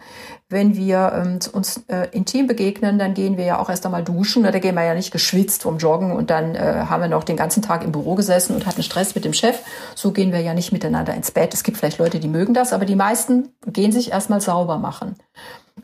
[0.50, 4.42] Wenn wir ähm, uns äh, intim begegnen, dann gehen wir ja auch erst einmal duschen.
[4.42, 4.50] Ne?
[4.50, 7.36] Da gehen wir ja nicht geschwitzt vom Joggen und dann äh, haben wir noch den
[7.36, 9.60] ganzen Tag im Büro gesessen und hatten Stress mit dem Chef.
[9.94, 11.52] So gehen wir ja nicht miteinander ins Bett.
[11.52, 15.16] Es gibt vielleicht Leute, die mögen das, aber die meisten gehen sich erstmal sauber machen.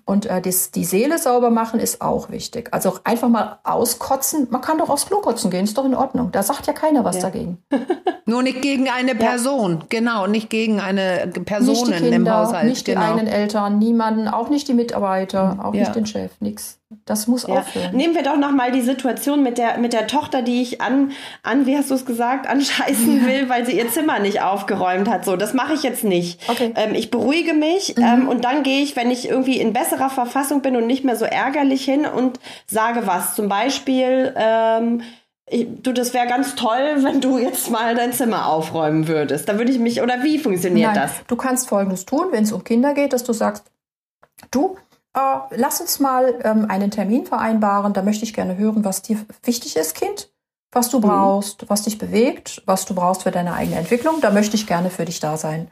[0.06, 2.68] Und äh, das, die Seele sauber machen ist auch wichtig.
[2.72, 4.48] Also einfach mal auskotzen.
[4.50, 6.30] Man kann doch aufs Klo kotzen gehen, ist doch in Ordnung.
[6.30, 7.22] Da sagt ja keiner was ja.
[7.22, 7.58] dagegen.
[8.26, 9.86] Nur nicht gegen eine Person, ja.
[9.88, 12.68] genau, nicht gegen eine Person im Haushalt.
[12.68, 13.00] Nicht genau.
[13.00, 15.80] die eigenen Eltern, niemanden, auch nicht die Mitarbeiter, auch ja.
[15.80, 16.78] nicht den Chef, nichts.
[17.04, 17.54] Das muss ja.
[17.54, 17.94] aufhören.
[17.94, 21.12] Nehmen wir doch noch mal die Situation mit der, mit der Tochter, die ich an,
[21.42, 25.24] an wie hast du es gesagt, anscheißen will, weil sie ihr Zimmer nicht aufgeräumt hat.
[25.24, 26.48] So, das mache ich jetzt nicht.
[26.48, 26.72] Okay.
[26.76, 28.02] Ähm, ich beruhige mich mhm.
[28.02, 31.16] ähm, und dann gehe ich, wenn ich irgendwie in besserer Verfassung bin und nicht mehr
[31.16, 33.34] so ärgerlich hin und sage was.
[33.34, 35.02] Zum Beispiel, ähm,
[35.46, 39.48] ich, du, das wäre ganz toll, wenn du jetzt mal dein Zimmer aufräumen würdest.
[39.48, 41.22] Da würde ich mich, oder wie funktioniert Nein, das?
[41.26, 43.64] Du kannst Folgendes tun, wenn es um Kinder geht, dass du sagst,
[44.50, 44.76] du,
[45.14, 47.92] äh, lass uns mal ähm, einen Termin vereinbaren.
[47.92, 50.33] Da möchte ich gerne hören, was dir wichtig ist, Kind
[50.74, 51.02] was du mhm.
[51.02, 51.66] brauchst, mhm.
[51.68, 54.20] was dich bewegt, was du brauchst für deine eigene Entwicklung.
[54.20, 55.68] Da möchte ich gerne für dich da sein.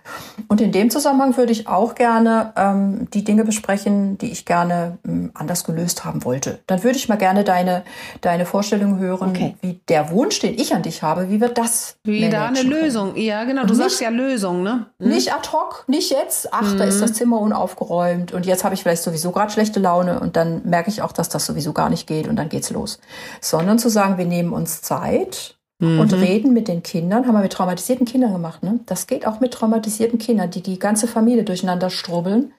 [0.49, 4.99] Und in dem Zusammenhang würde ich auch gerne ähm, die Dinge besprechen, die ich gerne
[5.07, 6.61] ähm, anders gelöst haben wollte.
[6.67, 7.83] Dann würde ich mal gerne deine,
[8.21, 9.57] deine Vorstellung hören, okay.
[9.61, 11.97] wie der Wunsch, den ich an dich habe, wie wird das?
[12.05, 13.17] Wie da eine Lösung.
[13.17, 13.63] Ja, genau.
[13.63, 14.87] Du nicht, sagst ja Lösung, ne?
[14.99, 15.09] Mhm.
[15.09, 16.53] Nicht ad hoc, nicht jetzt.
[16.53, 16.79] Ach, mhm.
[16.79, 20.37] da ist das Zimmer unaufgeräumt und jetzt habe ich vielleicht sowieso gerade schlechte Laune und
[20.37, 23.01] dann merke ich auch, dass das sowieso gar nicht geht und dann geht's los.
[23.41, 26.01] Sondern zu sagen, wir nehmen uns Zeit Zeit mhm.
[26.01, 27.27] und reden mit den Kindern.
[27.27, 28.63] Haben wir mit traumatisierten Kindern gemacht.
[28.63, 28.81] Ne?
[28.87, 32.53] Das geht auch mit traumatisierten Kindern, die die ganze Familie durcheinander strubbeln.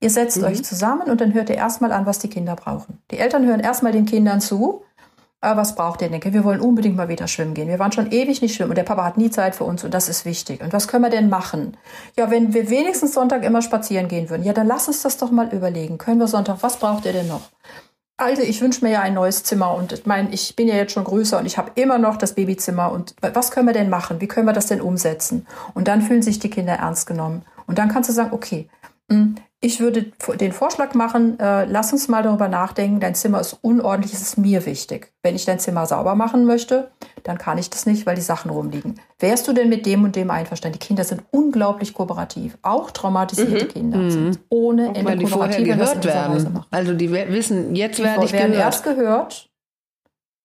[0.00, 0.44] Ihr setzt mhm.
[0.44, 2.98] euch zusammen und dann hört ihr erstmal an, was die Kinder brauchen.
[3.10, 4.82] Die Eltern hören erstmal den Kindern zu.
[5.42, 6.22] Äh, was braucht ihr denn?
[6.22, 7.68] Wir wollen unbedingt mal wieder schwimmen gehen.
[7.68, 9.92] Wir waren schon ewig nicht schwimmen und der Papa hat nie Zeit für uns und
[9.92, 10.62] das ist wichtig.
[10.62, 11.76] Und was können wir denn machen?
[12.16, 15.30] Ja, wenn wir wenigstens Sonntag immer spazieren gehen würden, ja, dann lass uns das doch
[15.30, 15.98] mal überlegen.
[15.98, 17.42] Können wir Sonntag, was braucht ihr denn noch?
[18.20, 20.92] Also ich wünsche mir ja ein neues Zimmer und ich meine, ich bin ja jetzt
[20.92, 24.20] schon größer und ich habe immer noch das Babyzimmer und was können wir denn machen?
[24.20, 25.46] Wie können wir das denn umsetzen?
[25.72, 27.46] Und dann fühlen sich die Kinder ernst genommen.
[27.66, 28.68] Und dann kannst du sagen, okay,
[29.08, 30.06] hm, ich würde
[30.40, 34.38] den Vorschlag machen, äh, lass uns mal darüber nachdenken, dein Zimmer ist unordentlich, es ist
[34.38, 35.12] mir wichtig.
[35.22, 36.90] Wenn ich dein Zimmer sauber machen möchte,
[37.24, 38.98] dann kann ich das nicht, weil die Sachen rumliegen.
[39.18, 40.78] Wärst du denn mit dem und dem einverstanden?
[40.78, 42.56] Die Kinder sind unglaublich kooperativ.
[42.62, 43.68] Auch traumatisierte mhm.
[43.68, 44.10] Kinder mhm.
[44.10, 46.64] sind ohne Ende Weil die vorher gehört werden.
[46.70, 48.64] Also die wissen, jetzt die werde ich werden gehört.
[48.64, 49.50] erst gehört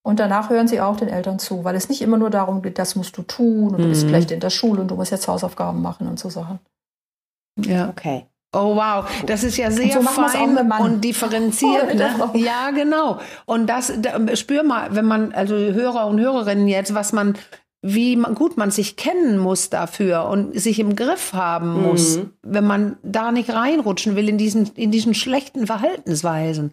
[0.04, 2.78] und danach hören sie auch den Eltern zu, weil es nicht immer nur darum geht,
[2.78, 3.84] das musst du tun und mhm.
[3.84, 4.10] du bist mhm.
[4.10, 6.60] vielleicht in der Schule und du musst jetzt Hausaufgaben machen und so Sachen.
[7.58, 8.26] Ja, okay.
[8.56, 11.66] Oh wow, das ist ja sehr so fein und differenziert.
[11.96, 12.40] Oh, ne?
[12.40, 13.20] Ja, genau.
[13.46, 17.36] Und das da, spür mal, wenn man also Hörer und Hörerinnen jetzt, was man
[17.82, 22.32] wie man, gut man sich kennen muss dafür und sich im Griff haben muss, mhm.
[22.42, 26.72] wenn man da nicht reinrutschen will in diesen in diesen schlechten Verhaltensweisen.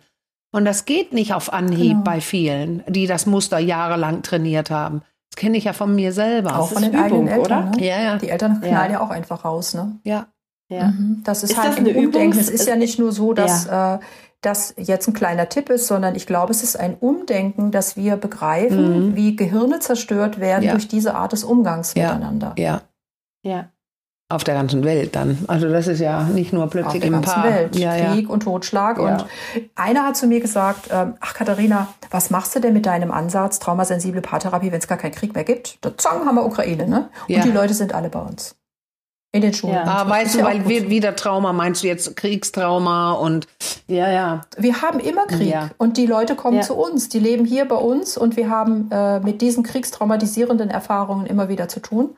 [0.53, 2.05] Und das geht nicht auf Anhieb genau.
[2.05, 5.03] bei vielen, die das Muster jahrelang trainiert haben.
[5.31, 6.59] Das kenne ich ja von mir selber.
[6.59, 7.77] Auch von den Übung, eigenen Eltern, oder?
[7.77, 7.87] Ne?
[7.87, 8.17] Ja, ja.
[8.19, 8.99] Die Eltern knallen ja.
[8.99, 9.99] ja auch einfach raus, ne?
[10.05, 10.27] Ja.
[10.73, 10.89] Ja.
[10.89, 11.21] Mhm.
[11.25, 12.39] Das ist, ist halt das ein Umdenken.
[12.39, 13.97] Es ist ja nicht nur so, dass ja.
[13.97, 13.99] äh,
[14.41, 18.17] das jetzt ein kleiner Tipp ist, sondern ich glaube, es ist ein Umdenken, dass wir
[18.17, 19.17] begreifen, mhm.
[19.17, 20.73] wie Gehirne zerstört werden ja.
[20.73, 22.55] durch diese Art des Umgangs miteinander.
[22.59, 22.83] Ja.
[23.43, 23.69] Ja.
[24.29, 25.45] Auf der ganzen Welt dann.
[25.47, 27.45] Also das ist ja nicht nur plötzlich Auf der im ganzen Paar.
[27.45, 27.77] Welt.
[27.77, 28.99] Ja, Krieg und Totschlag.
[28.99, 29.27] Und
[29.75, 33.59] einer hat zu mir gesagt, ähm, ach Katharina, was machst du denn mit deinem Ansatz
[33.59, 35.77] traumasensible Paartherapie, wenn es gar keinen Krieg mehr gibt?
[35.83, 37.11] Da zang haben wir Ukraine, ne?
[37.29, 38.57] Und die Leute sind alle bei uns.
[39.35, 39.75] In den Schulen.
[39.75, 39.85] Ja.
[39.87, 43.47] Ah, weißt du, weil wir, wieder Trauma, meinst du jetzt Kriegstrauma und
[43.89, 44.43] ja, ja.
[44.59, 45.71] Wir haben immer Krieg ja.
[45.79, 46.63] und die Leute kommen ja.
[46.63, 51.25] zu uns, die leben hier bei uns und wir haben äh, mit diesen kriegstraumatisierenden Erfahrungen
[51.25, 52.11] immer wieder zu tun.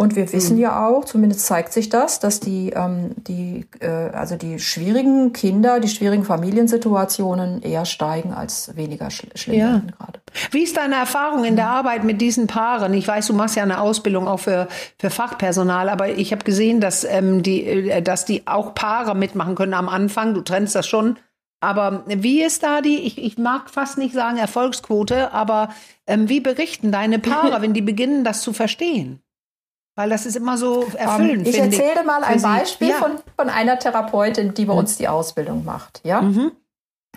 [0.00, 0.62] Und wir wissen mhm.
[0.62, 5.78] ja auch, zumindest zeigt sich das, dass die, ähm, die, äh, also die schwierigen Kinder,
[5.78, 9.82] die schwierigen Familiensituationen eher steigen als weniger schl schlimm ja.
[9.98, 10.20] gerade.
[10.52, 12.94] Wie ist deine Erfahrung in der Arbeit mit diesen Paaren?
[12.94, 16.80] Ich weiß, du machst ja eine Ausbildung auch für, für Fachpersonal, aber ich habe gesehen,
[16.80, 20.32] dass, ähm, die, äh, dass die auch Paare mitmachen können am Anfang.
[20.32, 21.18] Du trennst das schon.
[21.60, 25.68] Aber wie ist da die, ich, ich mag fast nicht sagen Erfolgsquote, aber
[26.06, 29.20] ähm, wie berichten deine Paare, wenn die beginnen, das zu verstehen?
[30.00, 31.46] Weil das ist immer so erfüllend.
[31.46, 32.94] Um, ich erzähle ich, mal ein Beispiel ja.
[32.94, 36.00] von, von einer Therapeutin, die bei uns die Ausbildung macht.
[36.04, 36.22] Ja?
[36.22, 36.52] Mhm.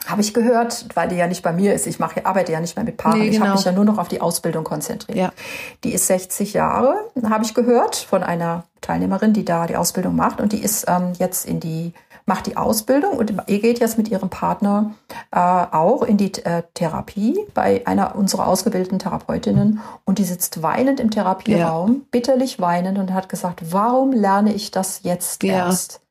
[0.06, 1.88] Habe ich gehört, weil die ja nicht bei mir ist.
[1.88, 3.20] Ich mache, arbeite ja nicht mehr mit Paaren.
[3.20, 3.36] Nee, genau.
[3.36, 5.18] Ich habe mich ja nur noch auf die Ausbildung konzentriert.
[5.18, 5.32] Ja.
[5.86, 10.42] Die ist 60 Jahre, habe ich gehört, von einer Teilnehmerin, die da die Ausbildung macht.
[10.42, 11.94] Und die ist ähm, jetzt in die
[12.26, 14.94] macht die Ausbildung und ihr geht jetzt mit ihrem Partner
[15.32, 21.00] äh, auch in die äh, Therapie bei einer unserer ausgebildeten Therapeutinnen und die sitzt weinend
[21.00, 22.00] im Therapieraum, ja.
[22.12, 25.68] bitterlich weinend und hat gesagt, warum lerne ich das jetzt ja.
[25.68, 26.03] erst?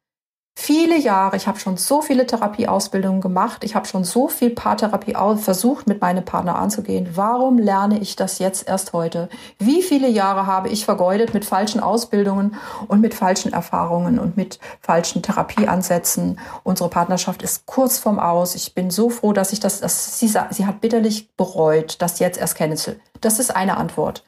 [0.54, 5.16] Viele Jahre, ich habe schon so viele Therapieausbildungen gemacht, ich habe schon so viel Paartherapie
[5.36, 7.10] versucht, mit meinem Partner anzugehen.
[7.14, 9.28] Warum lerne ich das jetzt erst heute?
[9.58, 12.56] Wie viele Jahre habe ich vergeudet mit falschen Ausbildungen
[12.88, 16.38] und mit falschen Erfahrungen und mit falschen Therapieansätzen?
[16.62, 18.54] Unsere Partnerschaft ist kurz vorm Aus.
[18.54, 22.38] Ich bin so froh, dass ich das, dass sie, sie hat bitterlich bereut, das jetzt
[22.38, 23.02] erst kennenzulernen.
[23.20, 24.24] Das ist eine Antwort.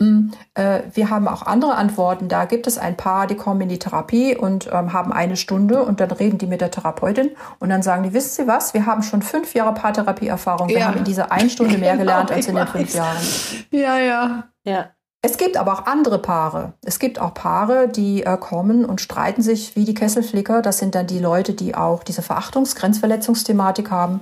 [0.00, 2.28] Hm, äh, wir haben auch andere Antworten.
[2.28, 5.84] Da gibt es ein paar, die kommen in die Therapie und ähm, haben eine Stunde
[5.84, 7.30] und dann reden die mit der Therapeutin
[7.60, 10.68] und dann sagen die, wissen Sie was, wir haben schon fünf Jahre Paartherapieerfahrung.
[10.68, 10.86] Wir ja.
[10.86, 13.22] haben in dieser einen Stunde mehr genau, gelernt als in den fünf Jahren.
[13.70, 14.44] Ja, ja.
[14.64, 14.90] Ja.
[15.22, 16.74] Es gibt aber auch andere Paare.
[16.84, 20.60] Es gibt auch Paare, die äh, kommen und streiten sich wie die Kesselflicker.
[20.60, 24.20] Das sind dann die Leute, die auch diese Verachtungs-, Grenzverletzungsthematik haben.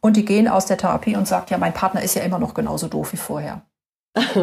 [0.00, 2.54] Und die gehen aus der Therapie und sagen, ja, mein Partner ist ja immer noch
[2.54, 3.60] genauso doof wie vorher.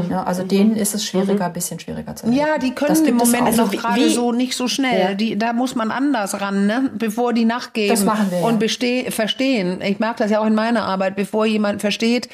[0.10, 0.48] Ja, also mhm.
[0.48, 1.42] denen ist es schwieriger, mhm.
[1.42, 2.38] ein bisschen schwieriger zu helfen.
[2.38, 5.00] Ja, die können im Moment also noch gerade so nicht so schnell.
[5.00, 5.14] Ja.
[5.14, 6.90] Die, da muss man anders ran, ne?
[6.98, 9.12] bevor die nachgeben das machen wir, und ja.
[9.12, 9.82] verstehen.
[9.82, 12.30] Ich merke das ja auch in meiner Arbeit, bevor jemand versteht,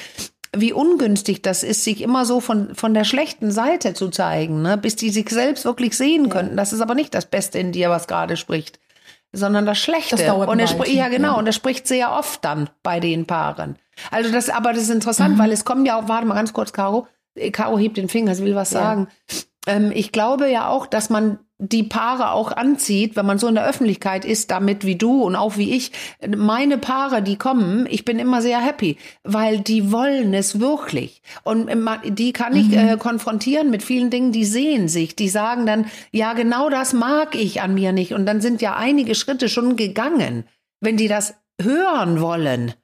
[0.56, 4.78] wie ungünstig das ist, sich immer so von, von der schlechten Seite zu zeigen, ne?
[4.78, 6.30] bis die sich selbst wirklich sehen ja.
[6.30, 6.56] könnten.
[6.56, 8.78] Das ist aber nicht das Beste in dir, was gerade spricht,
[9.32, 10.14] sondern das Schlechte.
[10.14, 11.38] Das dauert und er spricht, ja genau, ja.
[11.38, 13.76] und er spricht sehr oft dann bei den Paaren.
[14.12, 15.38] Also das, aber das ist interessant, mhm.
[15.40, 17.08] weil es kommen ja auch, warte mal ganz kurz, Caro,
[17.52, 18.80] Caro hebt den Finger, sie will was ja.
[18.80, 19.08] sagen.
[19.66, 23.54] Ähm, ich glaube ja auch, dass man die Paare auch anzieht, wenn man so in
[23.54, 25.92] der Öffentlichkeit ist, damit wie du und auch wie ich.
[26.36, 31.22] Meine Paare, die kommen, ich bin immer sehr happy, weil die wollen es wirklich.
[31.44, 31.70] Und
[32.04, 32.74] die kann ich mhm.
[32.74, 37.36] äh, konfrontieren mit vielen Dingen, die sehen sich, die sagen dann, ja, genau das mag
[37.36, 38.14] ich an mir nicht.
[38.14, 40.44] Und dann sind ja einige Schritte schon gegangen,
[40.80, 42.74] wenn die das hören wollen.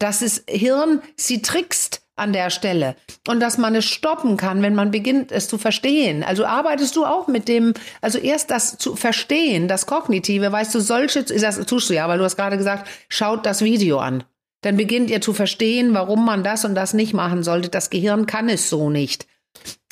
[0.00, 2.96] Das ist Hirn, sie trickst an der Stelle
[3.26, 6.22] und dass man es stoppen kann, wenn man beginnt, es zu verstehen.
[6.22, 10.80] Also arbeitest du auch mit dem, also erst das zu verstehen, das Kognitive, weißt du,
[10.80, 14.24] solche, das tust du ja, weil du hast gerade gesagt, schaut das Video an.
[14.62, 17.68] Dann beginnt ihr zu verstehen, warum man das und das nicht machen sollte.
[17.68, 19.26] Das Gehirn kann es so nicht.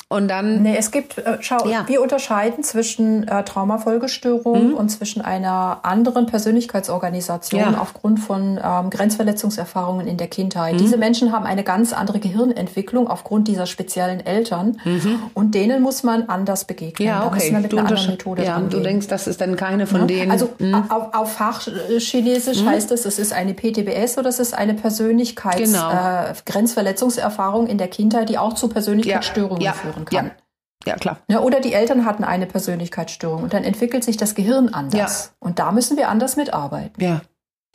[0.09, 0.61] Und dann.
[0.61, 1.83] Nee, es gibt, äh, schau, ja.
[1.87, 4.73] wir unterscheiden zwischen äh, Traumafolgestörung mhm.
[4.73, 7.77] und zwischen einer anderen Persönlichkeitsorganisation ja.
[7.77, 10.75] aufgrund von ähm, Grenzverletzungserfahrungen in der Kindheit.
[10.75, 10.77] Mhm.
[10.77, 15.23] Diese Menschen haben eine ganz andere Gehirnentwicklung aufgrund dieser speziellen Eltern mhm.
[15.33, 17.05] und denen muss man anders begegnen.
[17.05, 17.27] Ja, okay.
[17.27, 19.57] Da müssen wir mit du einer anderen Methode Ja, und du denkst, das ist dann
[19.57, 20.07] keine von ja?
[20.07, 20.31] denen.
[20.31, 20.85] Also mhm.
[20.89, 22.69] auf, auf Fachchinesisch mhm.
[22.69, 27.67] heißt es, es ist eine PTBS oder es ist eine Persönlichkeitsgrenzverletzungserfahrung genau.
[27.67, 30.25] äh, in der Kindheit, die auch zu Persönlichkeitsstörungen führt führen kann.
[30.27, 30.31] Ja.
[30.85, 31.17] Ja, klar.
[31.27, 35.25] Ja, oder die Eltern hatten eine Persönlichkeitsstörung und dann entwickelt sich das Gehirn anders.
[35.25, 35.35] Ja.
[35.39, 37.03] Und da müssen wir anders mitarbeiten.
[37.03, 37.21] Ja.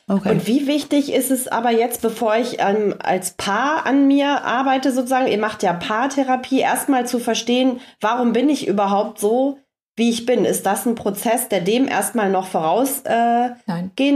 [0.08, 0.30] Okay.
[0.30, 4.92] Und wie wichtig ist es aber jetzt, bevor ich ähm, als Paar an mir arbeite,
[4.92, 9.58] sozusagen, ihr macht ja Paartherapie, erstmal zu verstehen, warum bin ich überhaupt so,
[9.94, 10.44] wie ich bin?
[10.44, 13.56] Ist das ein Prozess, der dem erstmal noch vorausgehen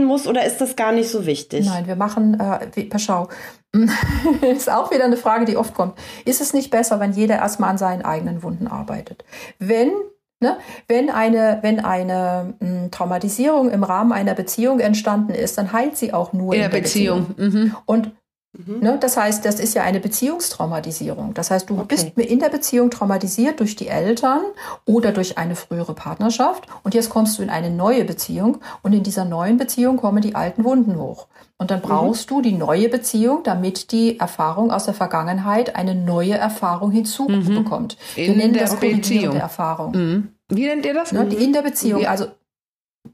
[0.01, 1.65] äh, muss oder ist das gar nicht so wichtig?
[1.65, 3.29] Nein, wir machen, äh, wie, schau,
[4.41, 5.97] ist auch wieder eine Frage, die oft kommt.
[6.25, 9.23] Ist es nicht besser, wenn jeder erstmal an seinen eigenen Wunden arbeitet?
[9.59, 9.91] Wenn
[10.39, 10.57] Ne?
[10.87, 15.97] Wenn eine, wenn eine m, hm, Traumatisierung im Rahmen einer Beziehung entstanden ist, dann heilt
[15.97, 17.29] sie auch nur in, in der Beziehung.
[17.29, 17.63] Beziehung.
[17.63, 17.75] Mhm.
[17.87, 18.11] Und
[18.57, 18.79] Mhm.
[18.79, 21.33] Ne, das heißt, das ist ja eine Beziehungstraumatisierung.
[21.33, 21.85] Das heißt, du okay.
[21.87, 24.41] bist in der Beziehung traumatisiert durch die Eltern
[24.85, 29.03] oder durch eine frühere Partnerschaft und jetzt kommst du in eine neue Beziehung und in
[29.03, 31.27] dieser neuen Beziehung kommen die alten Wunden hoch.
[31.59, 31.83] Und dann mhm.
[31.83, 32.35] brauchst mhm.
[32.35, 37.97] du die neue Beziehung, damit die Erfahrung aus der Vergangenheit eine neue Erfahrung hinzubekommt.
[38.15, 38.21] Mhm.
[38.21, 39.91] Wir nennen das korrigierende Erfahrung.
[39.91, 40.27] Mhm.
[40.49, 41.11] Wie nennt ihr das?
[41.11, 42.05] Ne, in der Beziehung.
[42.05, 42.27] Also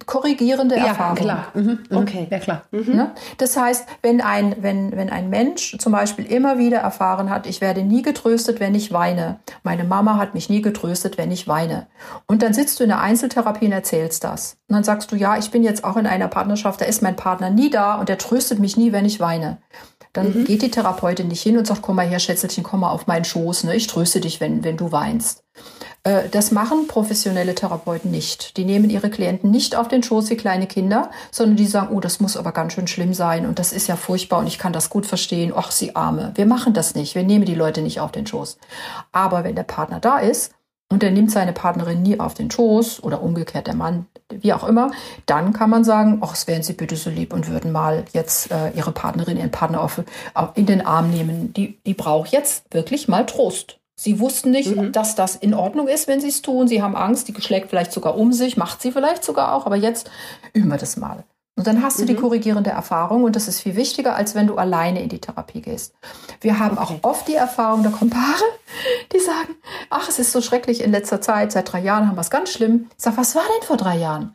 [0.06, 1.16] korrigierende ja, Erfahrung.
[1.16, 1.48] Klar.
[1.54, 1.98] Mhm, mhm.
[1.98, 2.28] Okay.
[2.30, 2.64] Ja, klar.
[2.72, 2.96] Mhm.
[2.96, 3.12] Ne?
[3.38, 7.62] Das heißt, wenn ein, wenn, wenn ein Mensch zum Beispiel immer wieder erfahren hat, ich
[7.62, 9.40] werde nie getröstet, wenn ich weine.
[9.64, 11.88] Meine Mama hat mich nie getröstet, wenn ich weine.
[12.28, 14.58] Und dann sitzt du in der Einzeltherapie und erzählst das.
[14.68, 17.16] Und dann sagst du, ja, ich bin jetzt auch in einer Partnerschaft, da ist mein
[17.16, 19.58] Partner nie da und der tröstet mich nie, wenn ich weine.
[20.14, 20.46] Dann mhm.
[20.46, 23.26] geht die Therapeutin nicht hin und sagt, komm mal her, Schätzelchen, komm mal auf meinen
[23.26, 23.76] Schoß, ne?
[23.76, 25.44] ich tröste dich, wenn, wenn du weinst.
[26.04, 28.58] Äh, das machen professionelle Therapeuten nicht.
[28.58, 32.00] Die nehmen ihre Klienten nicht auf den Schoß wie kleine Kinder, sondern die sagen, oh,
[32.00, 34.74] das muss aber ganz schön schlimm sein und das ist ja furchtbar und ich kann
[34.74, 35.52] das gut verstehen.
[35.56, 36.32] Ach, sie arme.
[36.36, 37.16] Wir machen das nicht.
[37.16, 38.58] Wir nehmen die Leute nicht auf den Schoß.
[39.12, 40.52] Aber wenn der Partner da ist
[40.90, 44.68] und er nimmt seine Partnerin nie auf den Schoß oder umgekehrt der Mann, wie auch
[44.68, 44.92] immer,
[45.26, 48.52] dann kann man sagen, ach, es wären Sie bitte so lieb und würden mal jetzt
[48.52, 50.02] äh, Ihre Partnerin, Ihren Partner auf,
[50.56, 51.54] in den Arm nehmen.
[51.54, 53.80] Die, die braucht jetzt wirklich mal Trost.
[53.96, 54.92] Sie wussten nicht, mhm.
[54.92, 56.68] dass das in Ordnung ist, wenn sie es tun.
[56.68, 59.76] Sie haben Angst, die schlägt vielleicht sogar um sich, macht sie vielleicht sogar auch, aber
[59.76, 60.10] jetzt
[60.54, 61.24] üben wir das mal.
[61.56, 62.08] Und dann hast du mhm.
[62.08, 65.62] die korrigierende Erfahrung und das ist viel wichtiger, als wenn du alleine in die Therapie
[65.62, 65.94] gehst.
[66.42, 67.00] Wir haben okay.
[67.04, 68.44] auch oft die Erfahrung, da kommen Paare,
[69.14, 69.56] die sagen,
[69.92, 72.52] ach, es ist so schrecklich in letzter Zeit, seit drei Jahren haben wir es ganz
[72.52, 72.90] schlimm.
[72.98, 74.34] Ich sage, was war denn vor drei Jahren?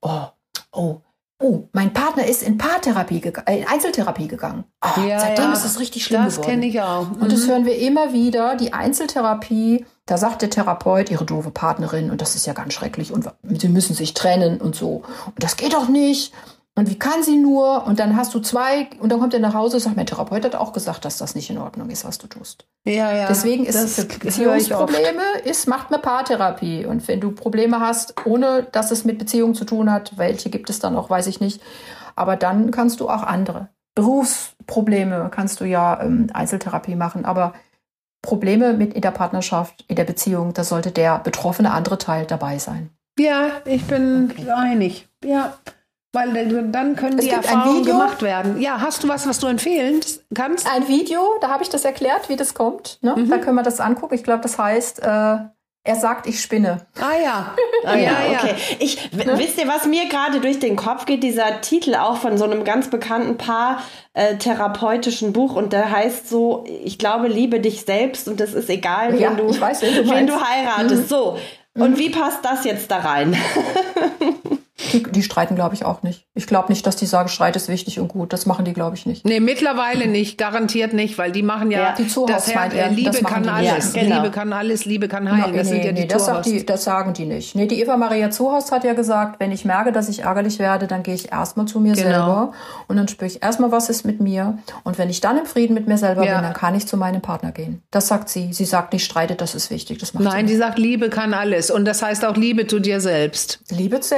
[0.00, 0.26] Oh,
[0.70, 1.00] oh,
[1.40, 4.64] oh, mein Partner ist in Paartherapie, äh, in Einzeltherapie gegangen.
[4.84, 5.52] Oh, ja, seitdem ja.
[5.52, 6.46] ist es richtig schlimm das geworden.
[6.46, 7.08] Das kenne ich auch.
[7.08, 7.22] Mhm.
[7.22, 12.10] Und das hören wir immer wieder, die Einzeltherapie, da sagt der Therapeut, ihre doofe Partnerin,
[12.12, 15.02] und das ist ja ganz schrecklich, und sie müssen sich trennen und so.
[15.26, 16.32] Und das geht doch nicht.
[16.80, 17.86] Und wie kann sie nur?
[17.86, 20.46] Und dann hast du zwei, und dann kommt er nach Hause und sagt, mein Therapeut
[20.46, 22.64] hat auch gesagt, dass das nicht in Ordnung ist, was du tust.
[22.86, 23.28] Ja, ja.
[23.28, 26.86] Deswegen ist es für Beziehungsprobleme, ist, macht eine Paartherapie.
[26.86, 30.70] Und wenn du Probleme hast, ohne dass es mit Beziehung zu tun hat, welche gibt
[30.70, 31.60] es dann auch, weiß ich nicht.
[32.16, 33.68] Aber dann kannst du auch andere.
[33.94, 37.52] Berufsprobleme kannst du ja ähm, Einzeltherapie machen, aber
[38.22, 42.58] Probleme mit in der Partnerschaft, in der Beziehung, da sollte der betroffene andere Teil dabei
[42.58, 42.88] sein.
[43.18, 44.50] Ja, ich bin okay.
[44.50, 45.08] einig.
[45.22, 45.58] Ja.
[46.12, 46.32] Weil
[46.72, 48.60] dann können es die Erfahrungen gemacht werden.
[48.60, 50.00] Ja, hast du was, was du empfehlen
[50.34, 50.68] kannst?
[50.68, 52.98] Ein Video, da habe ich das erklärt, wie das kommt.
[53.00, 53.14] Ne?
[53.16, 53.30] Mhm.
[53.30, 54.14] Da können wir das angucken.
[54.14, 55.38] Ich glaube, das heißt, äh,
[55.82, 56.86] er sagt, ich spinne.
[57.00, 57.54] Ah ja.
[57.82, 58.54] Ah, ja, ja, okay.
[58.78, 59.38] Ich, ne?
[59.38, 61.22] Wisst ihr, was mir gerade durch den Kopf geht?
[61.22, 63.82] Dieser Titel auch von so einem ganz bekannten Paar
[64.12, 68.68] äh, therapeutischen Buch und der heißt so, ich glaube, liebe dich selbst und das ist
[68.68, 71.04] egal, ja, wen, du, weiß, wen, du, wen du heiratest.
[71.04, 71.06] Mhm.
[71.06, 71.38] So.
[71.74, 71.98] Und mhm.
[71.98, 73.34] wie passt das jetzt da rein?
[74.92, 76.26] Die, die streiten, glaube ich, auch nicht.
[76.34, 78.32] Ich glaube nicht, dass die sagen, Streit ist wichtig und gut.
[78.32, 79.24] Das machen die, glaube ich, nicht.
[79.24, 80.38] Nee, mittlerweile nicht.
[80.38, 83.94] Garantiert nicht, weil die machen ja, ja die das Herr, äh, Liebe das kann alles.
[83.94, 84.16] Ja, genau.
[84.16, 85.56] Liebe kann alles, Liebe kann heilen.
[85.56, 87.54] das nee, sind ja die nee, das, sagt die, das sagen die nicht.
[87.54, 90.86] Nee, die Eva Maria Zuhaus hat ja gesagt, wenn ich merke, dass ich ärgerlich werde,
[90.86, 92.08] dann gehe ich erstmal zu mir genau.
[92.08, 92.52] selber
[92.88, 94.58] und dann spüre ich erstmal, was ist mit mir.
[94.84, 96.36] Und wenn ich dann im Frieden mit mir selber ja.
[96.36, 97.82] bin, dann kann ich zu meinem Partner gehen.
[97.90, 98.52] Das sagt sie.
[98.52, 99.98] Sie sagt nicht, streitet, das ist wichtig.
[99.98, 101.70] Das macht Nein, die sagt, Liebe kann alles.
[101.70, 103.60] Und das heißt auch Liebe zu dir selbst.
[103.70, 104.16] Liebe zu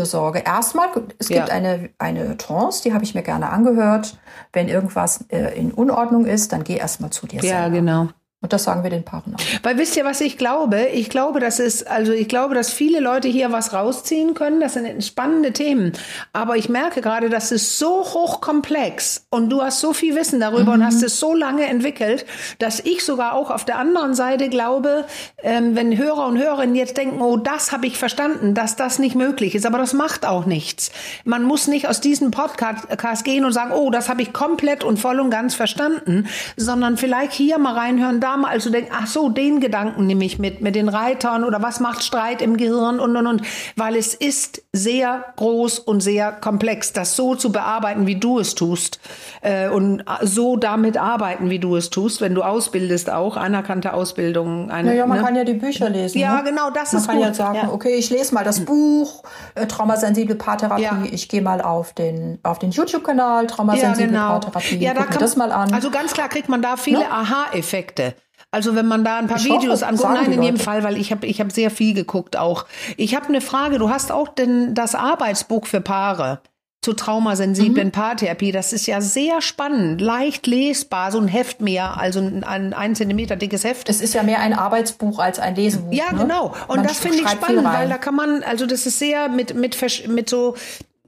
[0.00, 0.40] Selbstfürsorge.
[0.40, 0.88] Erstmal
[1.18, 1.54] es gibt ja.
[1.54, 4.18] eine, eine Trance, die habe ich mir gerne angehört.
[4.52, 7.62] Wenn irgendwas äh, in Unordnung ist, dann geh erstmal zu dir ja, selber.
[7.62, 8.08] Ja, genau.
[8.42, 9.40] Und das sagen wir den Paaren auch.
[9.62, 10.86] Weil wisst ihr, was ich glaube?
[10.94, 14.60] Ich glaube, dass es, also ich glaube, dass viele Leute hier was rausziehen können.
[14.60, 15.92] Das sind spannende Themen.
[16.32, 20.74] Aber ich merke gerade, das ist so hochkomplex und du hast so viel Wissen darüber
[20.74, 20.80] mhm.
[20.80, 22.24] und hast es so lange entwickelt,
[22.58, 25.04] dass ich sogar auch auf der anderen Seite glaube,
[25.42, 29.16] ähm, wenn Hörer und Hörerinnen jetzt denken, oh, das habe ich verstanden, dass das nicht
[29.16, 29.66] möglich ist.
[29.66, 30.92] Aber das macht auch nichts.
[31.24, 34.98] Man muss nicht aus diesem Podcast gehen und sagen, oh, das habe ich komplett und
[34.98, 36.26] voll und ganz verstanden,
[36.56, 40.38] sondern vielleicht hier mal reinhören, da mal also denken, ach so, den Gedanken nehme ich
[40.38, 43.42] mit, mit den Reitern oder was macht Streit im Gehirn und, und, und.
[43.76, 48.54] Weil es ist sehr groß und sehr komplex, das so zu bearbeiten, wie du es
[48.54, 49.00] tust
[49.42, 54.70] äh, und so damit arbeiten, wie du es tust, wenn du ausbildest auch, anerkannte Ausbildung.
[54.70, 55.24] Eine, naja, man ne?
[55.24, 56.18] kann ja die Bücher lesen.
[56.18, 56.44] Ja, ne?
[56.44, 57.72] genau, das man ist Man kann ja sagen, ja.
[57.72, 59.22] okay, ich lese mal das Buch
[59.54, 61.02] äh, Traumasensible Paartherapie, ja.
[61.10, 64.28] ich gehe mal auf den, auf den YouTube-Kanal Traumasensible ja, genau.
[64.28, 65.72] Paartherapie, ja, da kann, das mal an.
[65.72, 67.10] Also ganz klar kriegt man da viele ne?
[67.10, 68.14] Aha-Effekte.
[68.52, 71.12] Also wenn man da ein paar ich Videos anguckt, nein, in jedem Fall, weil ich
[71.12, 72.66] habe ich hab sehr viel geguckt auch.
[72.96, 76.40] Ich habe eine Frage, du hast auch denn das Arbeitsbuch für Paare
[76.82, 77.92] zu traumasensiblen mhm.
[77.92, 78.52] Paartherapie.
[78.52, 83.36] Das ist ja sehr spannend, leicht lesbar, so ein Heft mehr, also ein, ein Zentimeter
[83.36, 83.90] dickes Heft.
[83.90, 85.92] Es ist ja mehr ein Arbeitsbuch als ein Lesebuch.
[85.92, 86.22] Ja, ne?
[86.22, 86.54] genau.
[86.68, 89.54] Und man das finde ich spannend, weil da kann man, also das ist sehr mit,
[89.54, 90.54] mit, mit so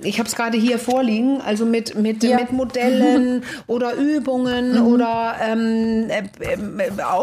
[0.04, 2.36] ich habe es gerade hier vorliegen, also mit, mit, ja.
[2.38, 3.42] mit Modellen mhm.
[3.66, 4.86] oder Übungen mhm.
[4.86, 6.56] oder ähm, äh, äh,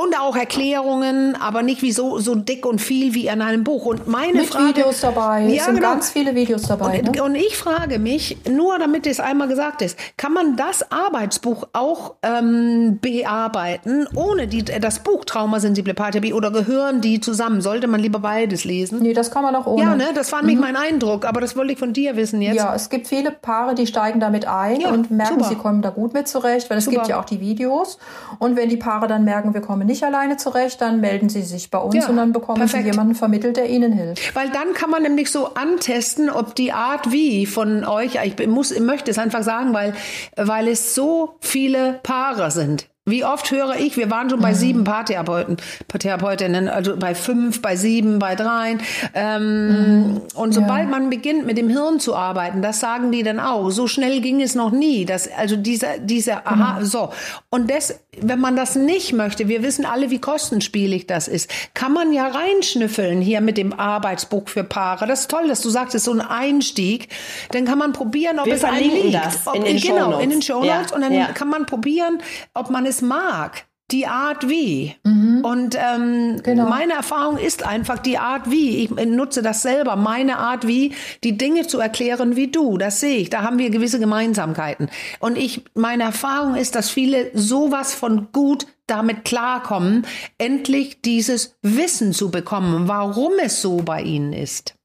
[0.01, 3.85] und auch Erklärungen, aber nicht wie so, so dick und viel wie in einem Buch.
[3.85, 5.91] Und meine mit Frage, Videos dabei, ja, es sind genau.
[5.91, 6.99] ganz viele Videos dabei.
[6.99, 7.23] Und, ne?
[7.23, 12.15] und ich frage mich, nur damit es einmal gesagt ist, kann man das Arbeitsbuch auch
[12.23, 17.61] ähm, bearbeiten, ohne die, das Buch Traumasensible Paartherapie oder gehören die zusammen?
[17.61, 18.99] Sollte man lieber beides lesen?
[19.01, 19.83] Nee, das kann man auch ohne.
[19.83, 20.47] Ja, ne, das war mhm.
[20.47, 22.57] nämlich mein Eindruck, aber das wollte ich von dir wissen jetzt.
[22.57, 25.49] Ja, es gibt viele Paare, die steigen damit ein ja, und merken, super.
[25.49, 26.97] sie kommen da gut mit zurecht, weil es super.
[26.97, 27.97] gibt ja auch die Videos.
[28.39, 31.69] Und wenn die Paare dann merken, wir kommen nicht alleine zurecht, dann melden sie sich
[31.69, 32.83] bei uns ja, und dann bekommen perfekt.
[32.83, 34.35] sie jemanden vermittelt, der ihnen hilft.
[34.35, 38.71] Weil dann kann man nämlich so antesten, ob die Art wie von euch, ich muss,
[38.71, 39.93] ich möchte es einfach sagen, weil,
[40.35, 42.87] weil es so viele Paare sind.
[43.09, 44.55] Wie oft höre ich, wir waren schon bei mhm.
[44.55, 45.57] sieben Paartherapeuten,
[45.97, 48.81] Therapeutinnen, also bei fünf, bei sieben, bei dreien.
[49.13, 50.21] Ähm, mhm.
[50.35, 50.89] Und sobald ja.
[50.89, 53.69] man beginnt, mit dem Hirn zu arbeiten, das sagen die dann auch.
[53.69, 55.05] So schnell ging es noch nie.
[55.05, 56.85] Das, also dieser, dieser, aha, mhm.
[56.85, 57.09] so.
[57.49, 61.93] Und das, wenn man das nicht möchte, wir wissen alle, wie kostenspielig das ist, kann
[61.93, 65.07] man ja reinschnüffeln hier mit dem Arbeitsbuch für Paare.
[65.07, 67.09] Das ist toll, dass du sagst, es ist so ein Einstieg.
[67.51, 69.15] Dann kann man probieren, ob wir es einem liegt.
[69.15, 70.91] Das in den genau, in den Shownotes.
[70.91, 70.95] Ja.
[70.95, 71.27] Und dann ja.
[71.27, 72.19] kann man probieren,
[72.53, 73.65] ob man es mag.
[73.91, 74.95] die Art wie.
[75.03, 75.43] Mhm.
[75.43, 76.69] Und ähm, genau.
[76.69, 78.83] meine Erfahrung ist einfach die Art wie.
[78.83, 80.93] Ich nutze das selber, meine Art wie,
[81.23, 82.77] die Dinge zu erklären wie du.
[82.77, 83.29] Das sehe ich.
[83.29, 84.89] Da haben wir gewisse Gemeinsamkeiten.
[85.19, 90.05] Und ich, meine Erfahrung ist, dass viele sowas von gut damit klarkommen,
[90.37, 94.75] endlich dieses Wissen zu bekommen, warum es so bei ihnen ist.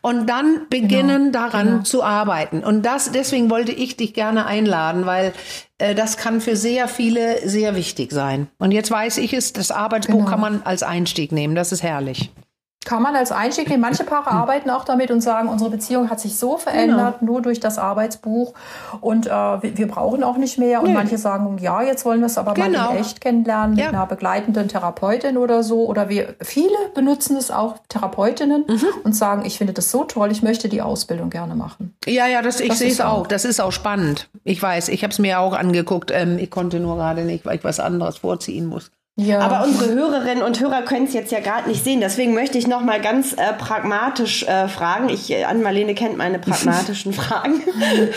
[0.00, 1.82] Und dann beginnen genau, daran genau.
[1.82, 2.62] zu arbeiten.
[2.62, 5.32] Und das, deswegen wollte ich dich gerne einladen, weil
[5.78, 8.48] äh, das kann für sehr viele sehr wichtig sein.
[8.58, 10.30] Und jetzt weiß ich es, das Arbeitsbuch genau.
[10.30, 11.54] kann man als Einstieg nehmen.
[11.54, 12.30] Das ist herrlich.
[12.84, 13.80] Kann man als Einstieg nehmen.
[13.80, 17.32] Manche Paare arbeiten auch damit und sagen, unsere Beziehung hat sich so verändert, genau.
[17.32, 18.54] nur durch das Arbeitsbuch
[19.00, 20.80] und äh, wir, wir, brauchen auch nicht mehr.
[20.80, 20.94] Und nee.
[20.94, 22.66] manche sagen, ja, jetzt wollen wir es aber genau.
[22.66, 23.00] mal in genau.
[23.00, 23.90] echt kennenlernen mit ja.
[23.90, 25.86] einer begleitenden Therapeutin oder so.
[25.86, 28.86] Oder wir, viele benutzen es auch Therapeutinnen mhm.
[29.04, 31.94] und sagen, ich finde das so toll, ich möchte die Ausbildung gerne machen.
[32.06, 33.26] Ja, ja, das, ich das sehe es auch.
[33.26, 34.28] Das ist auch spannend.
[34.44, 36.10] Ich weiß, ich habe es mir auch angeguckt.
[36.12, 38.90] Ähm, ich konnte nur gerade nicht, weil ich was anderes vorziehen muss.
[39.16, 39.40] Ja.
[39.40, 42.00] Aber unsere Hörerinnen und Hörer können es jetzt ja gerade nicht sehen.
[42.00, 45.10] Deswegen möchte ich noch mal ganz äh, pragmatisch äh, fragen.
[45.10, 47.62] Ich, äh, Ann-Marlene kennt meine pragmatischen Fragen.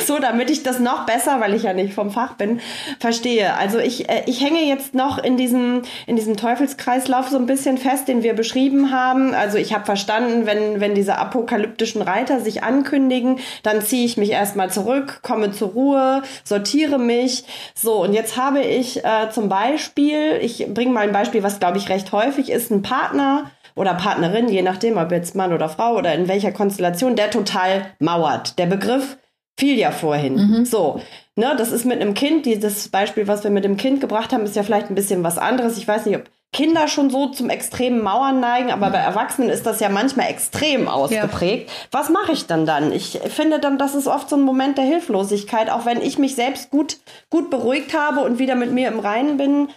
[0.07, 2.61] so, damit ich das noch besser, weil ich ja nicht vom Fach bin,
[3.01, 3.55] verstehe.
[3.55, 7.77] Also ich, äh, ich hänge jetzt noch in diesem, in diesem Teufelskreislauf so ein bisschen
[7.77, 9.33] fest, den wir beschrieben haben.
[9.33, 14.31] Also ich habe verstanden, wenn, wenn diese apokalyptischen Reiter sich ankündigen, dann ziehe ich mich
[14.31, 17.43] erstmal zurück, komme zur Ruhe, sortiere mich.
[17.73, 21.59] So, und jetzt habe ich äh, zum Beispiel, ich bringe bringe mal ein Beispiel, was
[21.59, 22.69] glaube ich recht häufig ist.
[22.69, 27.15] Ein Partner oder Partnerin, je nachdem, ob jetzt Mann oder Frau oder in welcher Konstellation,
[27.15, 28.59] der total mauert.
[28.59, 29.17] Der Begriff
[29.57, 30.35] fiel ja vorhin.
[30.35, 30.65] Mhm.
[30.65, 31.01] So,
[31.35, 34.43] ne, das ist mit einem Kind, dieses Beispiel, was wir mit dem Kind gebracht haben,
[34.43, 35.77] ist ja vielleicht ein bisschen was anderes.
[35.79, 39.65] Ich weiß nicht, ob Kinder schon so zum extremen Mauern neigen, aber bei Erwachsenen ist
[39.65, 41.67] das ja manchmal extrem ausgeprägt.
[41.67, 41.75] Ja.
[41.91, 42.91] Was mache ich dann dann?
[42.91, 46.35] Ich finde dann, das ist oft so ein Moment der Hilflosigkeit, auch wenn ich mich
[46.35, 46.97] selbst gut,
[47.31, 49.69] gut beruhigt habe und wieder mit mir im Reinen bin,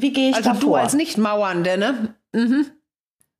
[0.00, 0.60] wie gehe ich also da vor?
[0.60, 2.14] Also du als Nicht-Mauernde, ne?
[2.32, 2.66] Mhm.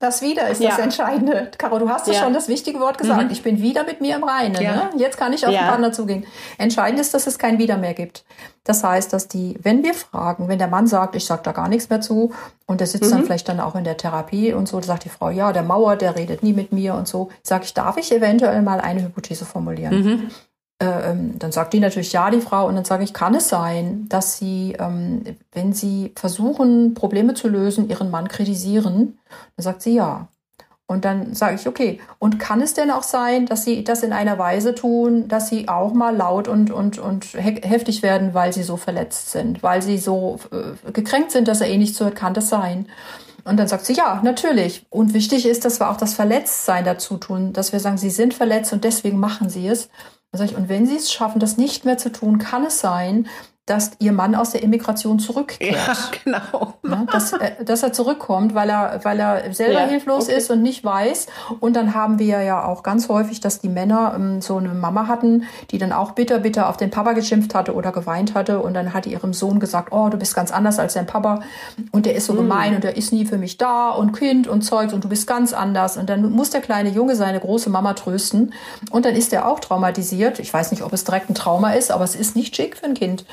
[0.01, 0.69] Das wieder ist ja.
[0.69, 1.51] das Entscheidende.
[1.57, 3.25] Caro, du hast ja schon das wichtige Wort gesagt.
[3.25, 3.31] Mhm.
[3.31, 4.61] Ich bin wieder mit mir im Reinen.
[4.61, 4.75] Ja.
[4.75, 4.89] Ne?
[4.95, 5.63] Jetzt kann ich auf ja.
[5.63, 6.25] den Partner zugehen.
[6.57, 8.23] Entscheidend ist, dass es kein Wieder mehr gibt.
[8.63, 11.67] Das heißt, dass die, wenn wir fragen, wenn der Mann sagt, ich sag da gar
[11.67, 12.31] nichts mehr zu,
[12.65, 13.15] und der sitzt mhm.
[13.17, 15.97] dann vielleicht dann auch in der Therapie und so, sagt die Frau, ja, der Mauer,
[15.97, 19.43] der redet nie mit mir und so, sage ich, darf ich eventuell mal eine Hypothese
[19.43, 19.99] formulieren?
[20.01, 20.31] Mhm.
[20.81, 23.49] Äh, ähm, dann sagt die natürlich ja, die Frau, und dann sage ich, kann es
[23.49, 29.19] sein, dass sie, ähm, wenn sie versuchen, Probleme zu lösen, ihren Mann kritisieren?
[29.57, 30.29] Dann sagt sie ja.
[30.87, 34.11] Und dann sage ich, okay, und kann es denn auch sein, dass sie das in
[34.11, 38.63] einer Weise tun, dass sie auch mal laut und, und, und heftig werden, weil sie
[38.63, 42.33] so verletzt sind, weil sie so äh, gekränkt sind, dass er eh nicht zuhört, kann
[42.33, 42.87] das sein?
[43.43, 44.85] Und dann sagt sie, ja, natürlich.
[44.89, 48.33] Und wichtig ist, dass wir auch das Verletztsein dazu tun, dass wir sagen, sie sind
[48.33, 49.89] verletzt und deswegen machen sie es.
[50.31, 53.27] Und wenn Sie es schaffen, das nicht mehr zu tun, kann es sein,
[53.69, 55.75] dass ihr Mann aus der Immigration zurückkehrt.
[55.75, 56.73] Ja, genau.
[56.87, 60.37] Ja, dass, äh, dass er zurückkommt, weil er, weil er selber ja, hilflos okay.
[60.37, 61.27] ist und nicht weiß.
[61.59, 65.07] Und dann haben wir ja auch ganz häufig, dass die Männer ähm, so eine Mama
[65.07, 68.59] hatten, die dann auch bitter, bitter auf den Papa geschimpft hatte oder geweint hatte.
[68.59, 71.41] Und dann hat ihrem Sohn gesagt, oh, du bist ganz anders als dein Papa.
[71.91, 72.37] Und der ist so mhm.
[72.37, 75.27] gemein und der ist nie für mich da und Kind und Zeug und du bist
[75.27, 75.97] ganz anders.
[75.97, 78.51] Und dann muss der kleine Junge seine große Mama trösten.
[78.89, 80.39] Und dann ist er auch traumatisiert.
[80.39, 82.85] Ich weiß nicht, ob es direkt ein Trauma ist, aber es ist nicht schick für
[82.85, 83.25] ein Kind.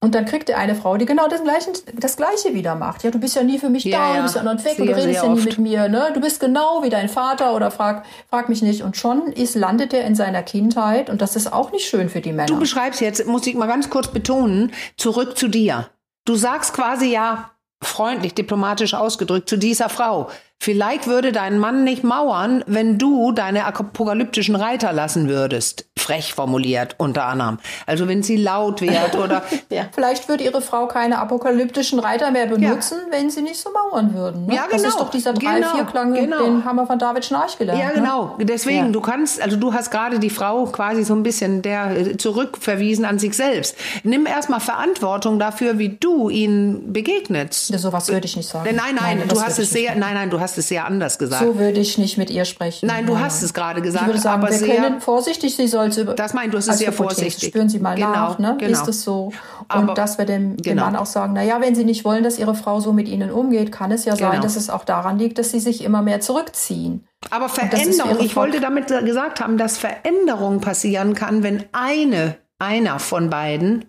[0.00, 3.02] Und dann kriegt er eine Frau, die genau das Gleiche, das Gleiche wieder macht.
[3.02, 4.16] Ja, du bist ja nie für mich ja, da, ja.
[4.18, 5.88] du bist ja noch weg sehr, und du redest ja nie mit mir.
[5.88, 6.10] Ne?
[6.14, 8.82] Du bist genau wie dein Vater oder frag, frag mich nicht.
[8.82, 12.20] Und schon ist, landet er in seiner Kindheit und das ist auch nicht schön für
[12.20, 12.46] die Männer.
[12.46, 15.88] Du beschreibst jetzt, muss ich mal ganz kurz betonen, zurück zu dir.
[16.24, 17.50] Du sagst quasi ja
[17.82, 20.30] freundlich, diplomatisch ausgedrückt zu dieser Frau.
[20.60, 25.86] Vielleicht würde dein Mann nicht mauern, wenn du deine apokalyptischen Reiter lassen würdest.
[25.96, 27.58] Frech formuliert unter anderem.
[27.86, 29.44] Also wenn sie laut wird oder.
[29.70, 29.84] ja.
[29.92, 33.18] Vielleicht würde ihre Frau keine apokalyptischen Reiter mehr benutzen, ja.
[33.18, 34.46] wenn sie nicht so mauern würden.
[34.46, 34.56] Ne?
[34.56, 34.82] Ja, genau.
[34.82, 35.74] Das ist doch dieser drei, genau.
[35.74, 36.42] vier Klang, genau.
[36.42, 37.80] den haben wir von David Schnarch gelernt.
[37.80, 37.94] Ja, ne?
[37.94, 38.36] genau.
[38.36, 38.44] Ne?
[38.44, 38.92] Deswegen, ja.
[38.92, 43.04] du kannst, also du hast gerade die Frau quasi so ein bisschen der äh, zurückverwiesen
[43.04, 43.76] an sich selbst.
[44.02, 47.70] Nimm erstmal Verantwortung dafür, wie du ihnen begegnest.
[47.70, 48.68] Ja, sowas würde ich nicht sagen.
[48.74, 51.18] Nein, nein, nein du hast es sehr, nein, nein, du hast hast es sehr anders
[51.18, 51.44] gesagt.
[51.44, 52.86] So würde ich nicht mit ihr sprechen.
[52.86, 54.04] Nein, du hast es gerade gesagt.
[54.04, 56.14] Ich würde sagen, aber wir sehr, können vorsichtig, sie soll über.
[56.14, 57.50] Das meint, du es sehr vorsichtig.
[57.50, 58.56] Spüren Sie mal genau, nach, ne?
[58.58, 58.72] Genau.
[58.72, 59.26] Ist es so?
[59.26, 59.34] Und
[59.68, 60.84] aber, dass wir dem, dem genau.
[60.84, 63.30] Mann auch sagen, na ja, wenn Sie nicht wollen, dass Ihre Frau so mit Ihnen
[63.30, 64.42] umgeht, kann es ja sein, genau.
[64.42, 67.06] dass es auch daran liegt, dass Sie sich immer mehr zurückziehen.
[67.30, 73.28] Aber Veränderung, ich wollte damit gesagt haben, dass Veränderung passieren kann, wenn eine, einer von
[73.28, 73.84] beiden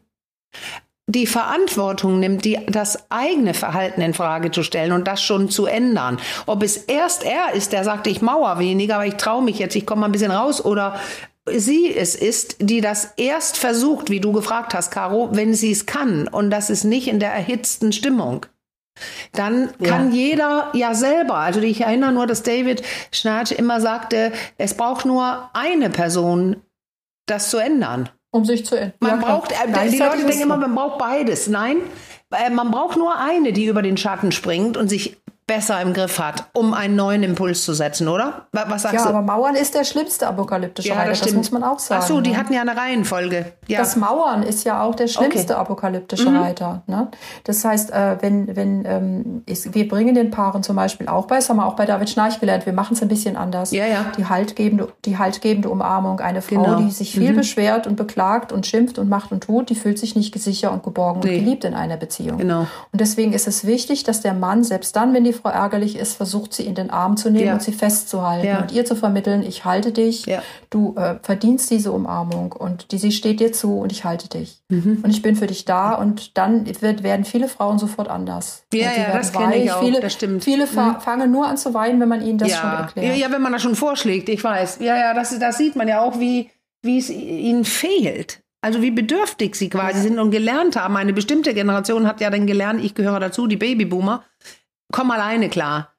[1.09, 5.65] die Verantwortung nimmt, die, das eigene Verhalten in Frage zu stellen und das schon zu
[5.65, 6.19] ändern.
[6.45, 9.75] Ob es erst er ist, der sagt, ich mauer weniger, aber ich traue mich jetzt,
[9.75, 10.99] ich komme mal ein bisschen raus oder
[11.51, 15.87] sie es ist, die das erst versucht, wie du gefragt hast, Caro, wenn sie es
[15.87, 16.27] kann.
[16.27, 18.45] Und das ist nicht in der erhitzten Stimmung.
[19.31, 20.15] Dann kann ja.
[20.15, 25.49] jeder ja selber, also ich erinnere nur, dass David Schnarch immer sagte, es braucht nur
[25.53, 26.57] eine Person,
[27.25, 28.09] das zu ändern.
[28.31, 28.93] Um sich zu ändern.
[28.99, 31.47] Man ja, braucht, äh, die Leute denken immer, man braucht beides.
[31.47, 31.77] Nein,
[32.31, 35.17] äh, man braucht nur eine, die über den Schatten springt und sich
[35.49, 38.45] besser im Griff hat, um einen neuen Impuls zu setzen, oder?
[38.51, 39.09] Was sagst ja, du?
[39.09, 42.01] Ja, aber Mauern ist der schlimmste apokalyptische ja, Reiter, das, das, muss man auch sagen.
[42.03, 42.37] Ach so, die ne?
[42.37, 43.53] hatten ja eine Reihenfolge.
[43.65, 43.79] Ja.
[43.79, 45.61] Das Mauern ist ja auch der schlimmste okay.
[45.61, 46.37] apokalyptische mhm.
[46.37, 46.83] Reiter.
[46.85, 47.07] Ne?
[47.45, 51.37] Das heißt, äh, wenn, wenn ähm, ist, wir bringen den Paaren zum Beispiel auch bei,
[51.37, 53.71] das haben wir auch bei David Schnarch gelernt, wir machen es ein bisschen anders.
[53.71, 54.05] Ja, ja.
[54.17, 56.19] Die haltgebende, die haltgebende Umarmung.
[56.19, 56.81] Eine Frau, genau.
[56.81, 57.37] die sich viel mhm.
[57.37, 60.83] beschwert und beklagt und schimpft und macht und tut, die fühlt sich nicht sicher und
[60.83, 61.39] geborgen nee.
[61.39, 62.37] und geliebt in einer Beziehung.
[62.37, 62.67] Genau.
[62.91, 66.15] Und deswegen ist es wichtig, dass der Mann, selbst dann, wenn die Frau ärgerlich ist,
[66.15, 67.53] versucht, sie in den Arm zu nehmen ja.
[67.53, 68.61] und sie festzuhalten ja.
[68.61, 70.41] und ihr zu vermitteln, ich halte dich, ja.
[70.69, 74.61] du äh, verdienst diese Umarmung und die, sie steht dir zu und ich halte dich.
[74.69, 74.99] Mhm.
[75.03, 78.63] Und ich bin für dich da und dann wird, werden viele Frauen sofort anders.
[78.73, 80.43] Ja, ja das kenne ich auch, viele, das stimmt.
[80.43, 80.99] Viele mhm.
[80.99, 83.17] fangen nur an zu weinen, wenn man ihnen das schon erklärt.
[83.17, 84.79] Ja, wenn man das schon vorschlägt, ich weiß.
[84.81, 86.49] Ja, ja, das, das sieht man ja auch, wie,
[86.81, 88.41] wie es ihnen fehlt.
[88.61, 90.03] Also wie bedürftig sie quasi ja.
[90.03, 90.97] sind und gelernt haben.
[90.97, 94.23] Eine bestimmte Generation hat ja dann gelernt, ich gehöre dazu, die Babyboomer,
[94.91, 95.93] komm alleine klar.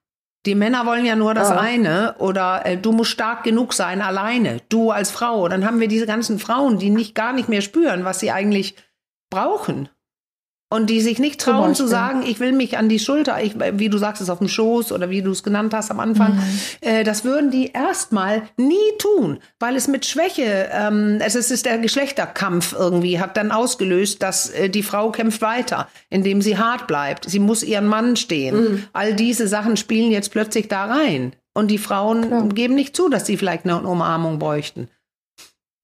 [0.46, 1.54] Die Männer wollen ja nur das oh.
[1.54, 5.48] eine oder äh, du musst stark genug sein, alleine, du als Frau.
[5.48, 8.74] Dann haben wir diese ganzen Frauen, die nicht gar nicht mehr spüren, was sie eigentlich
[9.28, 9.90] brauchen
[10.72, 13.88] und die sich nicht trauen zu sagen, ich will mich an die Schulter, ich, wie
[13.88, 16.42] du sagst, es auf dem Schoß oder wie du es genannt hast am Anfang, mhm.
[16.80, 21.66] äh, das würden die erstmal nie tun, weil es mit Schwäche, ähm, es ist, ist
[21.66, 26.86] der Geschlechterkampf irgendwie, hat dann ausgelöst, dass äh, die Frau kämpft weiter, indem sie hart
[26.86, 27.28] bleibt.
[27.28, 28.56] Sie muss ihren Mann stehen.
[28.56, 28.84] Mhm.
[28.92, 31.34] All diese Sachen spielen jetzt plötzlich da rein.
[31.52, 32.48] Und die Frauen Klar.
[32.48, 34.88] geben nicht zu, dass sie vielleicht eine Umarmung bräuchten.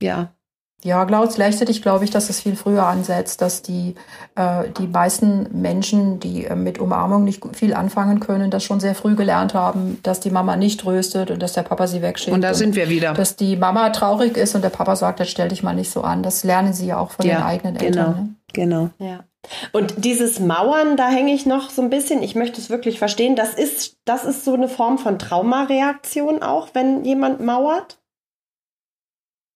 [0.00, 0.35] Ja.
[0.84, 3.94] Ja, gleichzeitig glaube ich, dass es viel früher ansetzt, dass die,
[4.34, 8.94] äh, die meisten Menschen, die äh, mit Umarmung nicht viel anfangen können, das schon sehr
[8.94, 12.34] früh gelernt haben, dass die Mama nicht tröstet und dass der Papa sie wegschickt.
[12.34, 13.14] Und da sind wir wieder.
[13.14, 16.02] Dass die Mama traurig ist und der Papa sagt, jetzt stell dich mal nicht so
[16.02, 16.22] an.
[16.22, 18.36] Das lernen sie ja auch von ja, den eigenen Eltern.
[18.52, 18.90] Genau, ne?
[18.98, 19.10] genau.
[19.10, 19.24] Ja.
[19.72, 23.34] Und dieses Mauern, da hänge ich noch so ein bisschen, ich möchte es wirklich verstehen,
[23.34, 27.98] das ist, das ist so eine Form von Traumareaktion auch, wenn jemand mauert?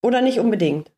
[0.03, 0.91] Oder nicht unbedingt?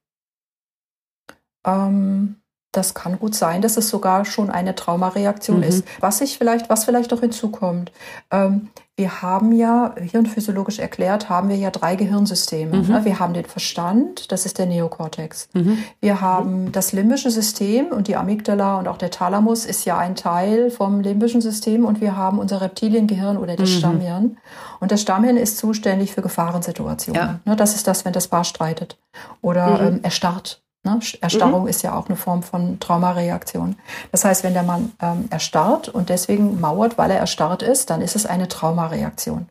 [1.65, 2.37] Ähm,
[2.73, 5.65] das kann gut sein, dass es sogar schon eine Traumareaktion mhm.
[5.65, 5.85] ist.
[6.01, 7.93] Was ich vielleicht, was vielleicht noch hinzukommt.
[8.31, 12.77] Ähm, wir haben ja, hirnphysiologisch erklärt, haben wir ja drei Gehirnsysteme.
[12.77, 13.05] Mhm.
[13.05, 15.49] Wir haben den Verstand, das ist der Neokortex.
[15.53, 15.79] Mhm.
[16.01, 20.15] Wir haben das limbische System und die Amygdala und auch der Thalamus ist ja ein
[20.15, 23.75] Teil vom limbischen System und wir haben unser Reptiliengehirn oder das mhm.
[23.75, 24.37] Stammhirn.
[24.81, 27.21] Und das Stammhirn ist zuständig für Gefahrensituationen.
[27.21, 27.41] Ja.
[27.45, 27.57] Ne?
[27.57, 28.99] Das ist das, wenn das Paar streitet
[29.43, 29.87] oder mhm.
[29.87, 30.99] ähm, erstarrt Ne?
[31.21, 31.69] Erstarrung mhm.
[31.69, 33.77] ist ja auch eine Form von Traumareaktion.
[34.11, 38.03] Das heißt, wenn der Mann ähm, erstarrt und deswegen mauert, weil er erstarrt ist, dann
[38.03, 39.47] ist es eine Traumareaktion.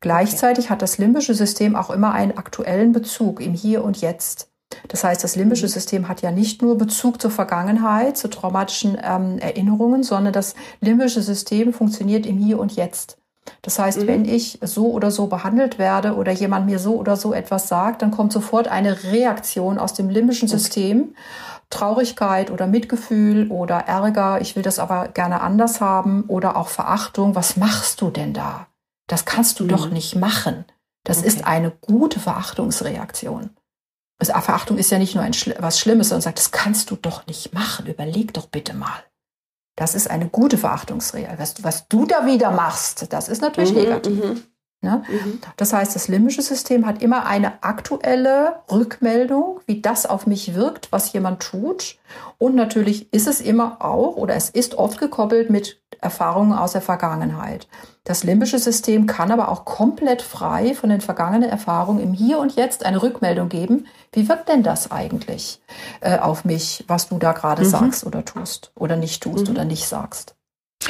[0.00, 0.72] Gleichzeitig okay.
[0.72, 4.48] hat das limbische System auch immer einen aktuellen Bezug im Hier und Jetzt.
[4.88, 5.70] Das heißt, das limbische mhm.
[5.70, 11.20] System hat ja nicht nur Bezug zur Vergangenheit, zu traumatischen ähm, Erinnerungen, sondern das limbische
[11.20, 13.19] System funktioniert im Hier und Jetzt.
[13.62, 14.06] Das heißt, mhm.
[14.06, 18.02] wenn ich so oder so behandelt werde oder jemand mir so oder so etwas sagt,
[18.02, 20.58] dann kommt sofort eine Reaktion aus dem limbischen okay.
[20.58, 21.14] System.
[21.70, 27.36] Traurigkeit oder Mitgefühl oder Ärger, ich will das aber gerne anders haben oder auch Verachtung,
[27.36, 28.66] was machst du denn da?
[29.06, 29.68] Das kannst du mhm.
[29.68, 30.64] doch nicht machen.
[31.04, 31.28] Das okay.
[31.28, 33.50] ist eine gute Verachtungsreaktion.
[34.18, 37.26] Also Verachtung ist ja nicht nur ein, was Schlimmes, sondern sagt, das kannst du doch
[37.26, 37.86] nicht machen.
[37.86, 39.02] Überleg doch bitte mal.
[39.80, 41.38] Das ist eine gute Verachtungsreaktion.
[41.38, 44.46] Was, was, du da wieder machst, das ist natürlich mhm, negativ.
[44.82, 45.02] Ne?
[45.08, 45.40] Mhm.
[45.58, 50.90] Das heißt, das limbische System hat immer eine aktuelle Rückmeldung, wie das auf mich wirkt,
[50.90, 51.98] was jemand tut.
[52.38, 56.80] Und natürlich ist es immer auch oder es ist oft gekoppelt mit Erfahrungen aus der
[56.80, 57.68] Vergangenheit.
[58.04, 62.56] Das limbische System kann aber auch komplett frei von den vergangenen Erfahrungen im Hier und
[62.56, 63.86] Jetzt eine Rückmeldung geben.
[64.12, 65.60] Wie wirkt denn das eigentlich
[66.00, 67.68] äh, auf mich, was du da gerade mhm.
[67.68, 69.52] sagst oder tust oder nicht tust mhm.
[69.52, 70.36] oder nicht sagst?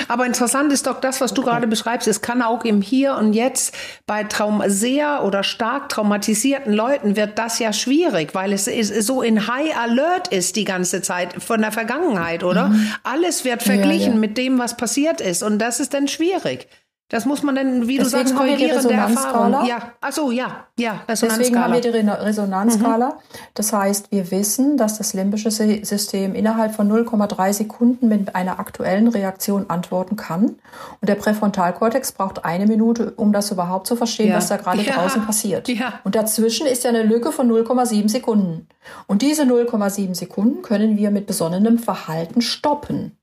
[0.07, 2.07] Aber interessant ist doch das, was du gerade beschreibst.
[2.07, 3.75] Es kann auch im Hier und Jetzt
[4.07, 9.49] bei Traum sehr oder stark traumatisierten Leuten wird das ja schwierig, weil es so in
[9.49, 12.69] High Alert ist die ganze Zeit von der Vergangenheit, oder?
[12.69, 12.93] Mhm.
[13.03, 14.21] Alles wird verglichen ja, ja.
[14.21, 15.43] mit dem, was passiert ist.
[15.43, 16.69] Und das ist dann schwierig.
[17.11, 19.67] Das muss man dann, wie Deswegen du sagst, korrigieren der Erfahrung.
[19.67, 23.09] Ja, ach so, ja, ja, Deswegen haben wir die Resonanzskala.
[23.09, 23.41] Mhm.
[23.55, 29.09] Das heißt, wir wissen, dass das limbische System innerhalb von 0,3 Sekunden mit einer aktuellen
[29.09, 30.45] Reaktion antworten kann.
[30.45, 34.37] Und der Präfrontalkortex braucht eine Minute, um das überhaupt zu verstehen, ja.
[34.37, 34.95] was da gerade ja.
[34.95, 35.69] draußen passiert.
[35.69, 35.95] Ja.
[36.05, 38.69] Und dazwischen ist ja eine Lücke von 0,7 Sekunden.
[39.09, 43.17] Und diese 0,7 Sekunden können wir mit besonnenem Verhalten stoppen.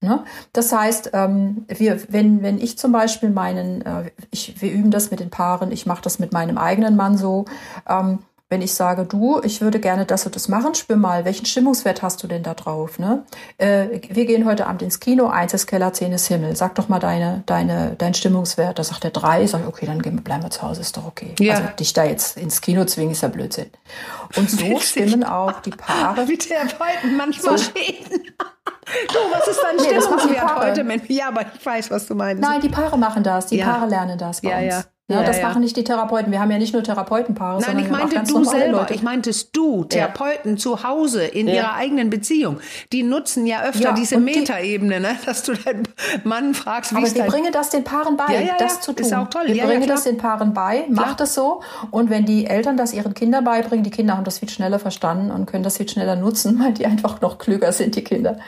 [0.00, 0.24] Ne?
[0.52, 5.10] Das heißt, ähm, wir, wenn, wenn ich zum Beispiel meinen, äh, ich, wir üben das
[5.10, 7.46] mit den Paaren, ich mache das mit meinem eigenen Mann so,
[7.88, 8.18] ähm,
[8.48, 12.02] wenn ich sage, du, ich würde gerne das und das machen, spür mal, welchen Stimmungswert
[12.02, 12.98] hast du denn da drauf?
[13.00, 13.24] Ne?
[13.58, 16.54] Äh, wir gehen heute Abend ins Kino, eins ist Keller, zehn ist Himmel.
[16.54, 18.78] Sag doch mal deine, deine, dein Stimmungswert.
[18.78, 19.44] Da sagt er drei.
[19.46, 21.34] Sag ich, okay, dann bleiben wir zu Hause, ist doch okay.
[21.40, 21.54] Ja.
[21.54, 23.70] Also dich da jetzt ins Kino zwingen, ist ja Blödsinn.
[24.36, 24.90] Und so Witzig.
[24.90, 26.28] stimmen auch die Paare.
[26.28, 27.72] Wie Therapeuten manchmal so.
[27.72, 28.26] reden.
[29.08, 31.12] Du, was ist dein nee, Stimmungswert heute?
[31.12, 32.40] Ja, aber ich weiß, was du meinst.
[32.40, 33.46] Nein, die Paare machen das.
[33.46, 33.66] Die ja.
[33.66, 34.84] Paare lernen das bei ja, uns.
[34.86, 34.95] Ja.
[35.08, 35.46] Ja, das ja.
[35.46, 36.32] machen nicht die Therapeuten.
[36.32, 38.78] Wir haben ja nicht nur Therapeutenpaare, Nein, ich meinte du selber.
[38.78, 38.94] Leute.
[38.94, 40.56] Ich meintest du, Therapeuten ja.
[40.56, 41.54] zu Hause in ja.
[41.54, 42.58] ihrer eigenen Beziehung.
[42.92, 45.16] Die nutzen ja öfter diese Metaebene, ne?
[45.24, 45.86] dass du deinen
[46.24, 49.06] Mann fragst, wie Aber wir bringen das den Paaren bei, das zu tun.
[49.06, 49.46] Ist auch toll.
[49.46, 51.62] Wir bringen das den Paaren bei, macht es so.
[51.92, 55.30] Und wenn die Eltern das ihren Kindern beibringen, die Kinder haben das viel schneller verstanden
[55.30, 58.38] und können das viel schneller nutzen, weil die einfach noch klüger sind, die Kinder.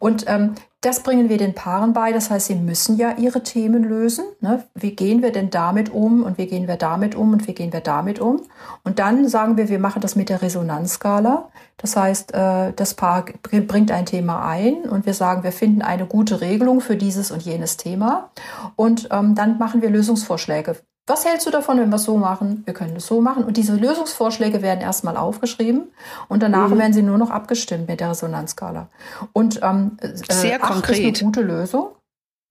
[0.00, 2.12] Und ähm, das bringen wir den Paaren bei.
[2.12, 4.24] Das heißt, sie müssen ja ihre Themen lösen.
[4.40, 4.64] Ne?
[4.74, 7.72] Wie gehen wir denn damit um und wie gehen wir damit um und wie gehen
[7.72, 8.40] wir damit um?
[8.82, 11.50] Und dann sagen wir, wir machen das mit der Resonanzskala.
[11.76, 16.06] Das heißt, äh, das Paar bringt ein Thema ein und wir sagen, wir finden eine
[16.06, 18.30] gute Regelung für dieses und jenes Thema.
[18.74, 20.76] Und ähm, dann machen wir Lösungsvorschläge
[21.06, 22.62] was hältst du davon, wenn wir es so machen?
[22.66, 23.44] Wir können es so machen.
[23.44, 25.88] Und diese Lösungsvorschläge werden erstmal aufgeschrieben
[26.28, 26.78] und danach mhm.
[26.78, 28.88] werden sie nur noch abgestimmt mit der Resonanzskala.
[29.32, 30.98] Und ähm, äh, Sehr acht konkret.
[30.98, 31.88] ist eine gute Lösung.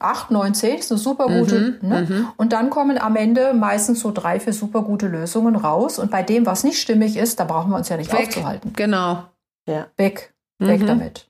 [0.01, 1.77] 8, 9, 10 ist eine super gute.
[1.81, 2.07] Mhm, ne?
[2.09, 2.27] Mhm.
[2.37, 5.99] Und dann kommen am Ende meistens so drei, vier super gute Lösungen raus.
[5.99, 8.27] Und bei dem, was nicht stimmig ist, da brauchen wir uns ja nicht Weg.
[8.27, 8.71] aufzuhalten.
[8.75, 9.25] Genau.
[9.67, 9.87] Ja.
[9.97, 10.33] Weg.
[10.59, 10.87] Weg mhm.
[10.87, 11.28] damit.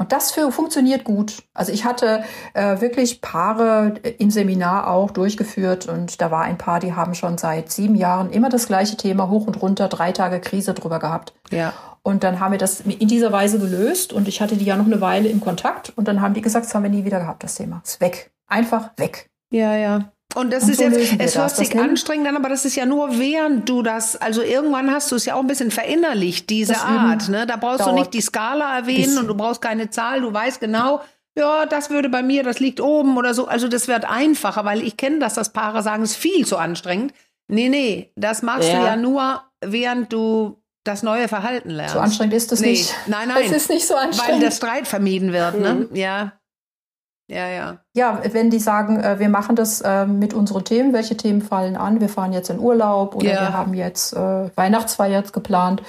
[0.00, 1.42] Und das für, funktioniert gut.
[1.54, 2.22] Also ich hatte
[2.54, 7.36] äh, wirklich Paare im Seminar auch durchgeführt und da war ein Paar, die haben schon
[7.36, 11.34] seit sieben Jahren immer das gleiche Thema hoch und runter, drei Tage Krise drüber gehabt.
[11.50, 11.72] Ja.
[12.02, 14.86] Und dann haben wir das in dieser Weise gelöst und ich hatte die ja noch
[14.86, 17.42] eine Weile im Kontakt und dann haben die gesagt, das haben wir nie wieder gehabt,
[17.42, 17.82] das Thema.
[17.84, 18.30] Ist weg.
[18.46, 19.30] Einfach weg.
[19.50, 20.12] Ja, ja.
[20.34, 22.84] Und das und ist so jetzt, es hört sich anstrengend an, aber das ist ja
[22.84, 26.74] nur während du das, also irgendwann hast du es ja auch ein bisschen verinnerlicht, diese
[26.74, 27.28] das Art.
[27.30, 27.46] Ne?
[27.46, 31.00] Da brauchst du nicht die Skala erwähnen und du brauchst keine Zahl, du weißt genau,
[31.38, 33.46] ja, das würde bei mir, das liegt oben oder so.
[33.46, 36.58] Also das wird einfacher, weil ich kenne das, dass Paare sagen, es ist viel zu
[36.58, 37.14] anstrengend.
[37.46, 38.80] Nee, nee, das machst ja.
[38.80, 41.94] du ja nur, während du das neue Verhalten lernst.
[41.94, 42.70] So anstrengend ist das nee.
[42.70, 42.94] nicht.
[43.06, 43.44] Nein, nein.
[43.46, 44.34] Es ist nicht so anstrengend.
[44.34, 45.74] Weil der Streit vermieden wird, ne?
[45.74, 45.80] mhm.
[45.80, 45.98] ne?
[45.98, 46.32] Ja.
[47.28, 47.78] Ja, ja.
[47.98, 51.76] Ja, wenn die sagen, äh, wir machen das äh, mit unseren Themen, welche Themen fallen
[51.76, 52.00] an?
[52.00, 53.40] Wir fahren jetzt in Urlaub oder ja.
[53.40, 55.82] wir haben jetzt äh, Weihnachtsfeier geplant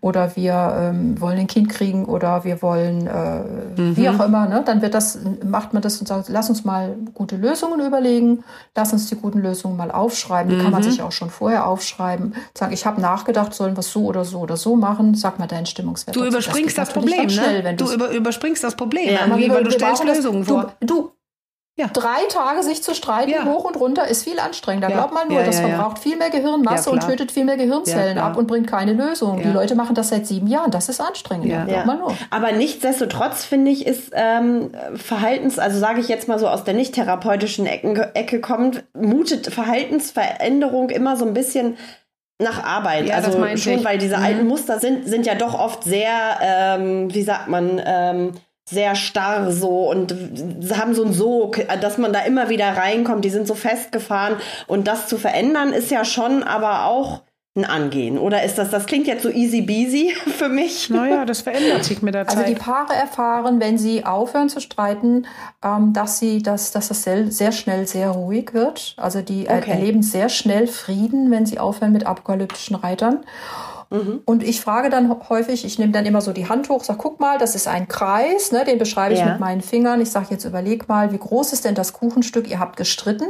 [0.00, 3.96] oder wir ähm, wollen ein Kind kriegen oder wir wollen mhm.
[3.96, 4.62] wie auch immer, ne?
[4.66, 8.42] Dann wird das, macht man das und sagt, lass uns mal gute Lösungen überlegen,
[8.74, 10.50] lass uns die guten Lösungen mal aufschreiben.
[10.50, 10.62] Die mhm.
[10.62, 10.90] kann man mhm.
[10.90, 12.34] sich auch schon vorher aufschreiben.
[12.58, 15.14] Sagen, ich habe nachgedacht, sollen wir es so oder so oder so machen.
[15.14, 16.16] Sag mal deinen Stimmungswert.
[16.16, 17.30] Du überspringst das, das Problem, ne?
[17.30, 20.72] Schnell, du über, überspringst das Problem, ja, weil du stellst Lösungen vor.
[20.80, 21.12] Du, du
[21.74, 21.86] ja.
[21.90, 23.46] Drei Tage sich zu streiten, ja.
[23.46, 24.90] hoch und runter, ist viel anstrengender.
[24.90, 24.96] Ja.
[24.96, 28.46] Glaubt man nur, das verbraucht viel mehr Gehirnmasse und tötet viel mehr Gehirnzellen ab und
[28.46, 29.42] bringt keine Lösung.
[29.42, 30.70] Die Leute machen das seit sieben Jahren.
[30.70, 31.64] Das ist anstrengender.
[31.64, 32.14] Glaubt man nur.
[32.28, 36.74] Aber nichtsdestotrotz finde ich, ist ähm, Verhaltens, also sage ich jetzt mal so aus der
[36.74, 41.78] nicht therapeutischen Ecke, Ecke kommt, mutet Verhaltensveränderung immer so ein bisschen
[42.38, 43.06] nach Arbeit.
[43.06, 43.84] Ja, also schon, ich.
[43.84, 44.24] weil diese mhm.
[44.24, 48.32] alten Muster sind, sind ja doch oft sehr, ähm, wie sagt man, ähm,
[48.72, 50.14] sehr starr so und
[50.74, 53.24] haben so einen Sog, dass man da immer wieder reinkommt.
[53.24, 57.22] Die sind so festgefahren und das zu verändern ist ja schon aber auch
[57.54, 58.18] ein Angehen.
[58.18, 60.88] Oder ist das, das klingt jetzt so easy beasy für mich?
[60.88, 62.38] Naja, das verändert sich mit der Zeit.
[62.38, 65.26] Also die Paare erfahren, wenn sie aufhören zu streiten,
[65.62, 68.94] ähm, dass sie, dass, dass das sehr schnell sehr ruhig wird.
[68.96, 69.70] Also die okay.
[69.70, 73.20] erleben sehr schnell Frieden, wenn sie aufhören mit apokalyptischen Reitern.
[73.92, 74.22] Mhm.
[74.24, 77.20] Und ich frage dann häufig, ich nehme dann immer so die Hand hoch, sage, guck
[77.20, 79.26] mal, das ist ein Kreis, ne, den beschreibe ich ja.
[79.26, 80.00] mit meinen Fingern.
[80.00, 82.48] Ich sage jetzt, überleg mal, wie groß ist denn das Kuchenstück?
[82.48, 83.26] Ihr habt gestritten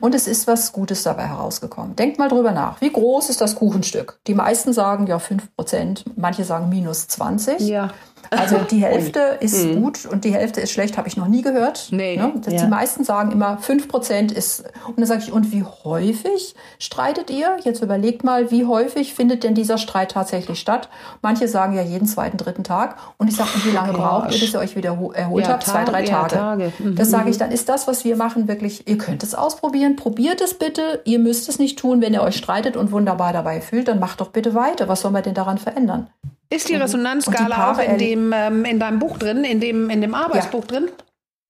[0.00, 1.94] und es ist was Gutes dabei herausgekommen.
[1.94, 2.80] Denkt mal drüber nach.
[2.80, 4.18] Wie groß ist das Kuchenstück?
[4.26, 7.60] Die meisten sagen ja fünf Prozent, manche sagen minus 20.
[7.60, 7.90] Ja.
[8.30, 9.82] Also die Hälfte ist mhm.
[9.82, 11.88] gut und die Hälfte ist schlecht, habe ich noch nie gehört.
[11.90, 12.16] Nee.
[12.16, 12.32] Ne?
[12.46, 12.66] Die ja.
[12.66, 14.64] meisten sagen immer, 5% ist.
[14.86, 17.56] Und dann sage ich, und wie häufig streitet ihr?
[17.64, 20.88] Jetzt überlegt mal, wie häufig findet denn dieser Streit tatsächlich statt?
[21.22, 22.96] Manche sagen ja jeden zweiten, dritten Tag.
[23.18, 25.52] Und ich sage, und wie lange oh, braucht ihr, bis ihr euch wieder erholt ja,
[25.52, 25.64] habt?
[25.64, 26.34] Zwei, drei Tage.
[26.34, 26.72] Ja, Tage.
[26.78, 26.96] Mhm.
[26.96, 29.96] Das sage ich, dann ist das, was wir machen, wirklich, ihr könnt es ausprobieren.
[29.96, 31.00] Probiert es bitte.
[31.04, 33.88] Ihr müsst es nicht tun, wenn ihr euch streitet und wunderbar dabei fühlt.
[33.88, 34.88] Dann macht doch bitte weiter.
[34.88, 36.08] Was soll man denn daran verändern?
[36.52, 36.74] Ist die.
[36.74, 40.66] Resonanzskala auch in, dem, ähm, in deinem Buch drin, in dem, in dem Arbeitsbuch ja.
[40.66, 40.88] drin?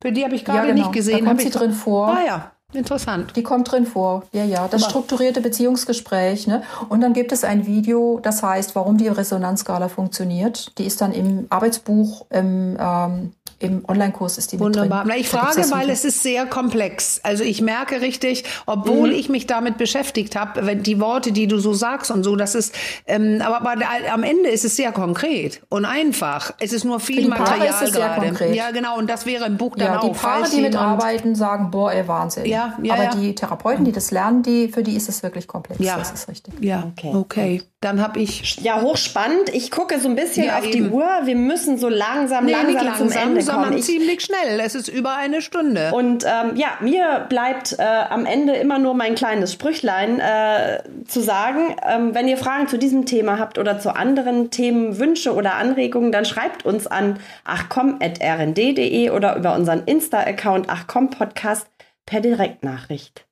[0.03, 0.87] Für die habe ich gerade ja, genau.
[0.87, 1.25] nicht gesehen.
[1.25, 2.09] Da kommt sie drin vor.
[2.09, 3.35] Ah ja, interessant.
[3.37, 4.25] Die kommt drin vor.
[4.33, 4.69] Ja, ja.
[4.69, 6.47] Das strukturierte Beziehungsgespräch.
[6.47, 6.63] Ne?
[6.89, 10.79] Und dann gibt es ein Video, das heißt, warum die Resonanzskala funktioniert.
[10.79, 15.05] Die ist dann im Arbeitsbuch im ähm, im Online-Kurs ist die Wunderbar.
[15.05, 15.21] mit drin.
[15.21, 17.21] Ich frage, weil es ist sehr komplex.
[17.23, 19.15] Also ich merke richtig, obwohl mhm.
[19.15, 22.55] ich mich damit beschäftigt habe, wenn die Worte, die du so sagst und so, das
[22.55, 22.75] ist,
[23.07, 23.83] ähm, aber, aber
[24.13, 26.55] am Ende ist es sehr konkret und einfach.
[26.59, 28.27] Es ist nur viel Material ist es gerade.
[28.27, 28.55] Konkret.
[28.55, 28.97] Ja, genau.
[28.97, 30.13] Und das wäre im Buch dann ja, auch.
[30.13, 32.47] Die Paare, die mitarbeiten, sagen, boah, ey, Wahnsinn.
[32.47, 33.15] Ja, ja, aber ja.
[33.15, 35.81] die Therapeuten, die das lernen, die, für die ist es wirklich komplex.
[35.83, 35.99] Ja.
[35.99, 36.55] Das ist richtig.
[36.61, 37.13] Ja, okay.
[37.15, 37.63] okay.
[37.83, 38.57] Dann habe ich.
[38.57, 39.49] Ja, hochspannend.
[39.55, 40.73] Ich gucke so ein bisschen ja, auf eben.
[40.73, 41.09] die Uhr.
[41.25, 44.61] Wir müssen so langsam, nee, langsam, langsam zum Ende sondern ich, ziemlich schnell.
[44.61, 45.91] Es ist über eine Stunde.
[45.93, 51.21] Und ähm, ja, mir bleibt äh, am Ende immer nur mein kleines Sprüchlein äh, zu
[51.21, 51.75] sagen.
[51.89, 56.13] Ähm, wenn ihr Fragen zu diesem Thema habt oder zu anderen Themen, Wünsche oder Anregungen,
[56.13, 61.67] dann schreibt uns an achcom.rnd.de oder über unseren Insta-Account achcom-podcast
[62.05, 63.25] per Direktnachricht.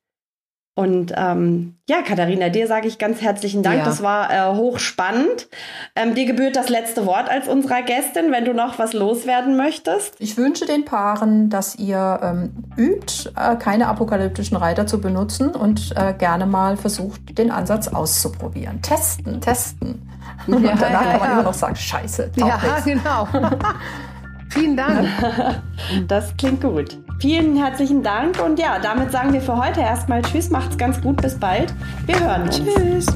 [0.79, 3.79] Und ähm, ja, Katharina, dir sage ich ganz herzlichen Dank.
[3.79, 3.83] Ja.
[3.83, 5.49] Das war äh, hochspannend.
[5.93, 10.15] Ähm, dir gebührt das letzte Wort als unserer Gästin, wenn du noch was loswerden möchtest.
[10.19, 15.93] Ich wünsche den Paaren, dass ihr ähm, übt, äh, keine apokalyptischen Reiter zu benutzen und
[15.97, 18.81] äh, gerne mal versucht, den Ansatz auszuprobieren.
[18.81, 20.07] Testen, testen.
[20.47, 22.31] Ja, und danach ja, kann man immer noch sagen, scheiße.
[22.37, 22.85] Ja, nichts.
[22.85, 23.27] genau.
[24.49, 25.07] Vielen Dank.
[26.07, 26.97] Das klingt gut.
[27.19, 31.21] Vielen herzlichen Dank und ja, damit sagen wir für heute erstmal Tschüss, macht's ganz gut,
[31.21, 31.73] bis bald.
[32.05, 32.61] Wir hören uns.
[32.61, 33.07] Tschüss.